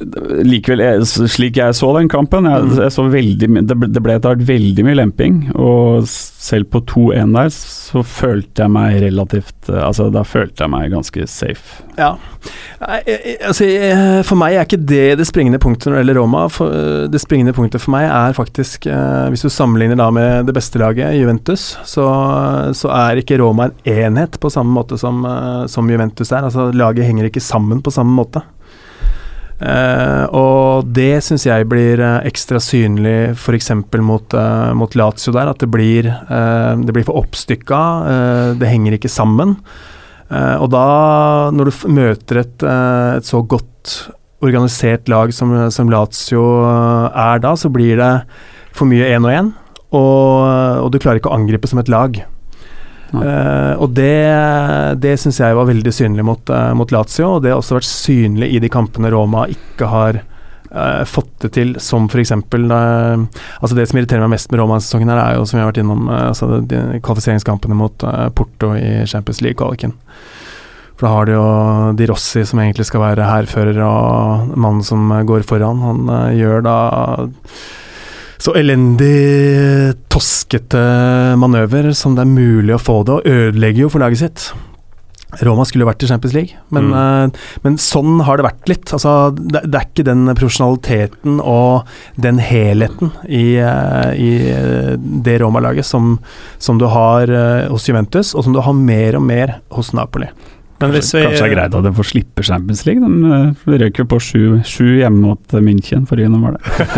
Likevel, 0.00 1.04
slik 1.04 1.58
jeg 1.60 1.74
så 1.76 1.90
den 1.98 2.08
kampen 2.08 2.46
jeg, 2.48 2.62
Mm. 2.70 2.76
jeg 2.82 2.92
så 2.94 3.04
veldig, 3.12 3.48
det, 3.68 3.76
ble, 3.76 3.88
det 3.92 4.02
ble 4.02 4.14
etter 4.16 4.32
hvert 4.34 4.46
veldig 4.48 4.84
mye 4.86 4.96
lemping. 4.96 5.34
Og 5.54 6.06
selv 6.08 6.70
på 6.72 6.80
2-1 6.88 7.34
der, 7.36 7.50
så 7.52 8.02
følte 8.06 8.64
jeg 8.64 8.70
meg 8.72 9.00
relativt 9.02 9.68
eh, 9.68 9.80
Altså, 9.84 10.08
da 10.12 10.22
følte 10.24 10.64
jeg 10.64 10.70
meg 10.72 10.90
ganske 10.94 11.26
safe. 11.28 11.82
Ja. 11.98 12.14
Altså, 12.80 13.66
for 14.24 14.38
meg 14.40 14.54
er 14.56 14.64
ikke 14.64 14.78
det 14.88 15.18
det 15.20 15.26
springende 15.28 15.60
punktet 15.60 15.90
når 15.90 15.98
det 15.98 16.02
gjelder 16.04 16.20
Roma. 16.20 16.44
For, 16.52 16.72
øh, 16.72 17.08
det 17.12 17.20
springende 17.20 17.52
punktet 17.56 17.82
for 17.84 17.92
meg 17.94 18.06
er 18.08 18.36
faktisk, 18.36 18.86
eh, 18.88 19.26
hvis 19.32 19.44
du 19.44 19.50
sammenligner 19.52 19.98
da 20.00 20.08
med 20.14 20.46
det 20.48 20.54
beste 20.56 20.80
laget, 20.80 21.12
Juventus, 21.20 21.76
så, 21.84 22.06
så 22.76 22.92
er 22.94 23.20
ikke 23.20 23.38
Roma 23.42 23.68
en 23.68 23.92
enhet 24.16 24.40
på 24.40 24.50
samme 24.52 24.72
måte 24.72 24.98
som, 25.00 25.20
eh, 25.28 25.66
som 25.68 25.90
Juventus 25.90 26.32
er. 26.32 26.46
Altså, 26.48 26.70
laget 26.72 27.04
henger 27.04 27.28
ikke 27.28 27.44
sammen 27.44 27.82
på 27.84 27.92
samme 27.94 28.16
måte. 28.16 28.42
Eh, 29.60 30.24
og 30.32 30.88
det 30.96 31.20
syns 31.26 31.44
jeg 31.44 31.66
blir 31.68 32.00
eh, 32.00 32.22
ekstra 32.30 32.60
synlig 32.64 33.34
f.eks. 33.34 33.70
Mot, 34.00 34.32
uh, 34.32 34.72
mot 34.76 34.96
Lazio 34.96 35.34
der, 35.36 35.50
at 35.52 35.60
det 35.60 35.68
blir, 35.70 36.08
det 36.08 36.94
blir 36.94 37.04
for 37.06 37.20
oppstykka, 37.20 37.80
det 38.58 38.70
henger 38.70 38.96
ikke 38.96 39.10
sammen. 39.12 39.56
Og 40.30 40.68
da, 40.70 40.84
når 41.52 41.68
du 41.68 41.78
møter 41.90 42.40
et, 42.44 42.62
et 42.62 43.26
så 43.26 43.40
godt 43.42 43.96
organisert 44.40 45.10
lag 45.10 45.34
som, 45.34 45.52
som 45.74 45.90
Lazio 45.90 46.44
er 46.64 47.42
da, 47.42 47.56
så 47.58 47.70
blir 47.72 47.98
det 48.00 48.12
for 48.76 48.88
mye 48.88 49.10
én 49.10 49.26
og 49.26 49.34
én, 49.34 49.50
og, 49.90 50.84
og 50.86 50.92
du 50.94 51.00
klarer 51.02 51.20
ikke 51.20 51.32
å 51.32 51.36
angripe 51.36 51.68
som 51.68 51.82
et 51.82 51.90
lag. 51.90 52.22
Eh, 53.10 53.72
og 53.82 53.90
det, 53.96 54.16
det 55.02 55.16
syns 55.18 55.40
jeg 55.42 55.56
var 55.58 55.68
veldig 55.68 55.92
synlig 55.94 56.24
mot, 56.26 56.52
uh, 56.52 56.72
mot 56.78 56.90
Lazio, 56.94 57.36
og 57.36 57.44
det 57.44 57.52
har 57.52 57.60
også 57.60 57.78
vært 57.80 57.88
synlig 57.88 58.50
i 58.54 58.60
de 58.62 58.70
kampene 58.72 59.10
Roma 59.10 59.46
ikke 59.50 59.88
har 59.90 60.20
uh, 60.20 61.02
fått 61.08 61.32
det 61.44 61.52
til, 61.56 61.74
som 61.82 62.06
f.eks. 62.10 62.34
Uh, 62.36 63.26
altså 63.58 63.78
det 63.78 63.88
som 63.90 64.00
irriterer 64.00 64.22
meg 64.24 64.36
mest 64.36 64.52
med 64.52 64.62
Roma-sesongen, 64.62 65.10
her 65.10 65.22
er 65.24 65.40
jo, 65.40 65.48
som 65.48 65.58
jeg 65.58 65.66
har 65.66 65.72
vært 65.72 65.82
innom, 65.82 66.06
altså 66.12 66.52
de, 66.52 66.62
de 66.70 67.02
kvalifiseringskampene 67.02 67.78
mot 67.78 68.06
Porto 68.38 68.74
i 68.78 69.02
Champions 69.10 69.42
League-kvaliken. 69.44 69.96
For 70.94 71.08
da 71.08 71.12
har 71.14 71.26
du 71.26 71.32
jo 71.32 71.50
Di 71.96 72.06
Rossi, 72.10 72.44
som 72.46 72.60
egentlig 72.62 72.86
skal 72.86 73.02
være 73.02 73.28
hærfører, 73.28 73.78
og 73.86 74.56
mannen 74.60 74.84
som 74.86 75.10
går 75.26 75.46
foran. 75.48 75.80
Han 75.82 76.10
gjør 76.36 76.66
da 76.66 76.78
så 78.40 78.54
elendig 78.56 79.94
toskete 80.12 80.80
manøver 81.40 81.92
som 81.96 82.16
det 82.16 82.24
er 82.24 82.32
mulig 82.32 82.74
å 82.76 82.80
få 82.82 83.00
det, 83.04 83.18
og 83.20 83.30
ødelegger 83.30 83.84
jo 83.84 83.92
for 83.92 84.02
laget 84.02 84.22
sitt. 84.24 84.50
Roma 85.46 85.62
skulle 85.62 85.84
jo 85.84 85.88
vært 85.92 86.02
i 86.02 86.08
Champions 86.10 86.32
League, 86.34 86.56
men, 86.74 86.88
Mm. 86.90 86.94
eh, 87.30 87.38
men 87.62 87.76
sånn 87.78 88.24
har 88.26 88.36
det 88.36 88.46
vært 88.48 88.68
litt. 88.72 88.92
Altså, 88.96 89.30
det, 89.36 89.62
det 89.70 89.78
er 89.78 89.86
ikke 89.86 90.04
den 90.08 90.24
profesjonaliteten 90.34 91.36
og 91.38 91.84
den 92.18 92.38
helheten 92.42 93.12
i, 93.28 93.54
eh, 93.62 94.10
i 94.18 94.30
eh, 94.50 94.96
det 94.98 95.36
Roma-laget 95.40 95.86
som, 95.86 96.16
som 96.58 96.78
du 96.78 96.86
har 96.90 97.30
hos 97.70 97.86
Juventus, 97.86 98.34
og 98.34 98.42
som 98.42 98.52
du 98.56 98.60
har 98.60 98.74
mer 98.74 99.20
og 99.20 99.22
mer 99.22 99.60
hos 99.70 99.92
Napoli. 99.94 100.26
Men 100.80 100.94
hvis 100.94 101.10
vi 101.12 101.20
Kanskje 101.26 101.44
det 101.44 101.46
er 101.50 101.52
greit 101.52 101.74
at 101.76 101.84
de 101.84 101.92
får 101.96 102.06
slippe 102.08 102.44
Champions 102.46 102.82
League. 102.86 103.04
De 103.04 103.32
eh, 103.36 103.78
røk 103.82 104.00
jo 104.00 104.06
på 104.08 104.18
sju, 104.24 104.42
sju 104.64 104.86
hjemme 105.02 105.20
mot 105.26 105.56
München 105.60 106.06
forrige 106.08 106.30
var 106.40 106.56
det. 106.56 106.88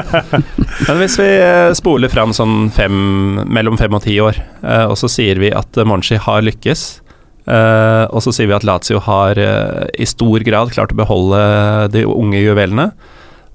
Men 0.86 1.00
hvis 1.00 1.18
vi 1.18 1.28
eh, 1.40 1.74
spoler 1.78 2.12
fram 2.12 2.34
sånn 2.36 2.70
fem, 2.74 3.42
mellom 3.50 3.78
fem 3.80 3.98
og 3.98 4.04
ti 4.06 4.14
år, 4.22 4.38
eh, 4.62 4.84
og 4.86 4.94
så 5.00 5.10
sier 5.10 5.42
vi 5.42 5.50
at 5.58 5.80
Monchi 5.88 6.20
har 6.22 6.44
lykkes, 6.46 6.90
og 7.42 8.20
så 8.22 8.30
sier 8.30 8.46
vi 8.46 8.54
at 8.54 8.62
Lazio 8.62 9.00
har 9.02 9.34
i 9.34 10.06
stor 10.06 10.44
grad 10.46 10.70
klart 10.70 10.92
å 10.94 10.98
beholde 11.00 11.40
de 11.90 12.04
unge 12.06 12.38
juvelene, 12.38 12.84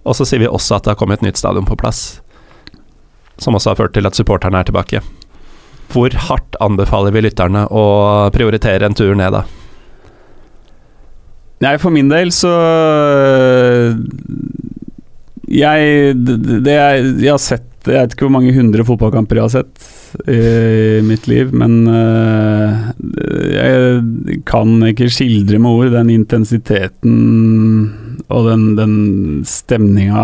og 0.04 0.18
så 0.18 0.26
sier 0.28 0.42
vi 0.44 0.50
også 0.50 0.76
at 0.76 0.84
det 0.84 0.92
har 0.92 0.98
kommet 1.00 1.22
et 1.22 1.30
nytt 1.30 1.40
stadion 1.40 1.64
på 1.64 1.78
plass, 1.80 2.20
som 3.40 3.56
også 3.56 3.72
har 3.72 3.80
ført 3.80 3.96
til 3.96 4.10
at 4.10 4.20
supporterne 4.20 4.60
er 4.60 4.68
tilbake. 4.68 5.00
Hvor 5.94 6.12
hardt 6.28 6.60
anbefaler 6.60 7.16
vi 7.16 7.24
lytterne 7.30 7.64
å 7.72 7.86
prioritere 8.36 8.90
en 8.90 9.00
tur 9.00 9.16
ned, 9.16 9.40
da? 9.40 9.46
Nei, 11.64 11.78
for 11.82 11.94
min 11.94 12.10
del 12.12 12.30
så 12.36 12.52
øh, 12.54 13.96
Jeg 15.50 16.14
det, 16.22 16.76
jeg, 16.76 17.08
jeg 17.24 17.32
har 17.34 17.42
sett 17.42 17.88
Jeg 17.88 18.04
vet 18.04 18.14
ikke 18.14 18.28
hvor 18.28 18.36
mange 18.36 18.54
hundre 18.54 18.86
fotballkamper 18.86 19.40
jeg 19.40 19.48
har 19.48 19.56
sett 19.62 19.88
i 20.28 21.02
mitt 21.04 21.28
liv, 21.28 21.52
men 21.56 21.84
øh, 21.92 22.70
jeg 23.52 24.40
kan 24.48 24.72
ikke 24.88 25.10
skildre 25.12 25.60
med 25.62 25.70
ord 25.70 25.92
den 25.94 26.10
intensiteten 26.10 27.18
og 28.28 28.48
den, 28.50 28.64
den 28.80 28.96
stemninga 29.48 30.24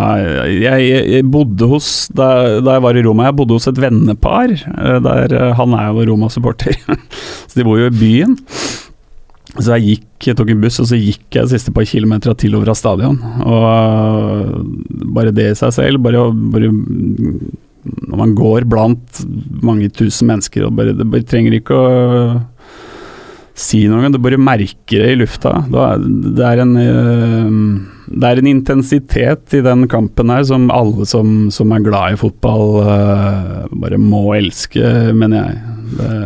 jeg, 0.64 0.64
jeg, 0.64 1.24
bodde 1.32 1.68
hos 1.72 1.90
da, 2.16 2.60
da 2.64 2.78
jeg 2.78 2.84
var 2.84 3.00
i 3.00 3.04
Roma, 3.06 3.28
jeg 3.30 3.38
bodde 3.40 3.56
hos 3.60 3.70
et 3.72 3.80
vennepar. 3.80 4.56
øh, 4.56 4.98
Der 5.04 5.28
øh, 5.32 5.52
han 5.60 5.76
er 5.78 5.92
jo 5.92 6.08
Roma-supporter, 6.12 6.76
så 7.48 7.54
de 7.60 7.64
bor 7.68 7.80
jo 7.80 7.92
i 7.92 7.96
byen. 7.96 8.38
Så 9.54 9.76
jeg 9.76 9.86
gikk, 9.86 10.28
jeg 10.32 10.38
tok 10.40 10.50
en 10.50 10.64
buss, 10.64 10.80
og 10.82 10.88
så 10.90 10.98
gikk 10.98 11.36
jeg 11.36 11.46
de 11.46 11.54
siste 11.54 11.74
par 11.76 11.86
kilometerne 11.86 12.38
til 12.42 12.56
og 12.58 12.64
fra 12.66 12.74
stadion. 12.78 13.20
Og 13.46 13.66
øh, 13.70 15.04
bare 15.14 15.34
det 15.36 15.52
i 15.52 15.60
seg 15.60 15.76
selv, 15.76 16.02
bare, 16.02 16.26
bare 16.34 16.72
Når 16.74 18.18
man 18.18 18.34
går 18.34 18.66
blant 18.66 19.22
mange 19.62 19.92
tusen 19.94 20.32
mennesker, 20.32 20.66
og 20.66 20.74
bare, 20.80 20.96
det 20.98 21.06
bare 21.06 21.28
trenger 21.28 21.60
ikke 21.60 21.78
å 21.78 22.42
si 23.54 23.84
noe, 23.86 24.10
du 24.10 24.18
bare 24.18 24.40
merker 24.42 25.04
det 25.04 25.12
i 25.14 25.18
lufta. 25.20 25.52
Det, 25.70 26.46
er 26.48 26.64
en, 26.64 26.74
øh, 26.80 27.52
det 28.10 28.30
er 28.32 28.42
en 28.42 28.50
intensitet 28.50 29.54
i 29.54 29.62
den 29.62 29.86
kampen 29.92 30.34
her 30.34 30.48
som 30.50 30.72
alle 30.74 31.06
som, 31.06 31.52
som 31.54 31.76
er 31.76 31.86
glad 31.86 32.16
i 32.16 32.22
fotball, 32.24 32.80
øh, 32.82 33.78
bare 33.84 34.02
må 34.02 34.26
elske, 34.40 35.14
mener 35.14 35.44
jeg. 35.44 35.78
Det, 35.94 36.18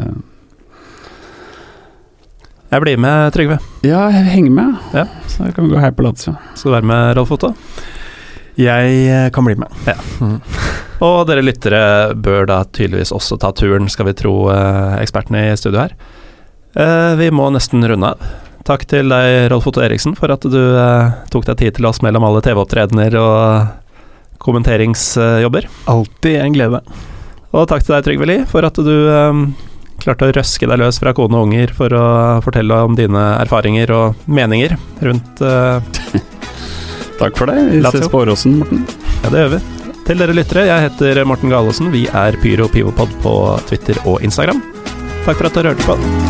Jeg 2.68 2.84
blir 2.84 2.98
med, 3.00 3.32
Trygve. 3.32 3.58
ja, 3.88 4.02
jeg 4.12 4.26
henger 4.34 4.52
med. 4.52 4.74
Ja. 4.94 5.06
Så 5.32 5.46
kan 5.56 5.68
vi 5.68 5.72
gå 5.72 5.80
her 5.80 5.94
på 5.96 6.04
Lazio. 6.04 6.34
Skal 6.54 6.72
du 6.72 6.76
være 6.76 6.90
med, 6.90 7.14
Rolf 7.16 7.32
Otto? 7.32 7.54
Jeg 8.60 8.98
eh, 9.08 9.30
kan 9.32 9.46
bli 9.48 9.56
med. 9.56 9.72
Ja. 9.88 9.96
Mm. 10.20 10.42
Og 11.06 11.20
dere 11.30 11.46
lyttere 11.46 11.80
bør 12.18 12.48
da 12.50 12.64
tydeligvis 12.66 13.14
også 13.16 13.38
ta 13.40 13.54
turen, 13.56 13.88
skal 13.94 14.10
vi 14.10 14.16
tro 14.18 14.50
eh, 14.52 14.98
ekspertene 15.04 15.46
i 15.52 15.56
studio 15.60 15.86
her. 15.86 15.94
Eh, 16.76 17.14
vi 17.22 17.30
må 17.32 17.48
nesten 17.56 17.86
runde 17.88 18.12
av. 18.16 18.28
takk 18.68 18.84
til 18.90 19.08
deg, 19.14 19.48
Rolf 19.54 19.70
Otto 19.70 19.80
Eriksen, 19.86 20.18
for 20.18 20.34
at 20.34 20.44
du 20.44 20.60
eh, 20.60 21.14
tok 21.32 21.46
deg 21.48 21.62
tid 21.62 21.78
til 21.78 21.88
oss 21.88 22.02
mellom 22.04 22.26
alle 22.28 22.42
TV-opptredener 22.44 23.16
og 23.22 24.42
kommenteringsjobber. 24.44 25.70
Alltid 25.88 26.42
en 26.42 26.58
glede. 26.58 26.84
Og 27.56 27.64
takk 27.72 27.86
til 27.86 27.96
deg, 27.96 28.04
Trygve 28.10 28.28
Lie, 28.28 28.44
for 28.50 28.68
at 28.68 28.76
du 28.76 28.92
klarte 30.08 30.30
å 30.30 30.36
røske 30.40 30.70
deg 30.70 30.80
løs 30.82 31.00
fra 31.02 31.14
kone 31.18 31.38
og 31.38 31.50
unger 31.50 31.74
for 31.76 31.94
å 31.96 32.06
fortelle 32.46 32.80
om 32.88 32.96
dine 32.98 33.24
erfaringer 33.42 33.92
og 33.96 34.30
meninger 34.32 34.78
rundt 35.04 35.44
uh, 35.44 35.84
Takk 37.22 37.34
for 37.40 37.50
det. 37.50 37.58
Vi 37.72 37.82
Lazio. 37.82 38.04
ses 38.04 38.12
på 38.14 38.22
Åråsen, 38.22 38.60
Morten. 38.62 38.86
Ja, 39.24 39.32
det 39.34 39.42
gjør 39.42 39.54
vi. 39.56 39.62
Til 40.08 40.22
dere 40.22 40.38
lyttere, 40.38 40.68
jeg 40.70 40.86
heter 40.86 41.24
Morten 41.28 41.52
Galaasen. 41.52 41.90
Vi 41.92 42.06
er 42.14 42.38
Pyro 42.44 42.70
Pivopod 42.72 43.18
på 43.26 43.36
Twitter 43.68 44.00
og 44.06 44.22
Instagram. 44.24 44.62
Takk 45.26 45.34
for 45.34 45.50
at 45.50 45.58
dere 45.58 45.74
hørte 45.74 45.90
på. 45.90 46.27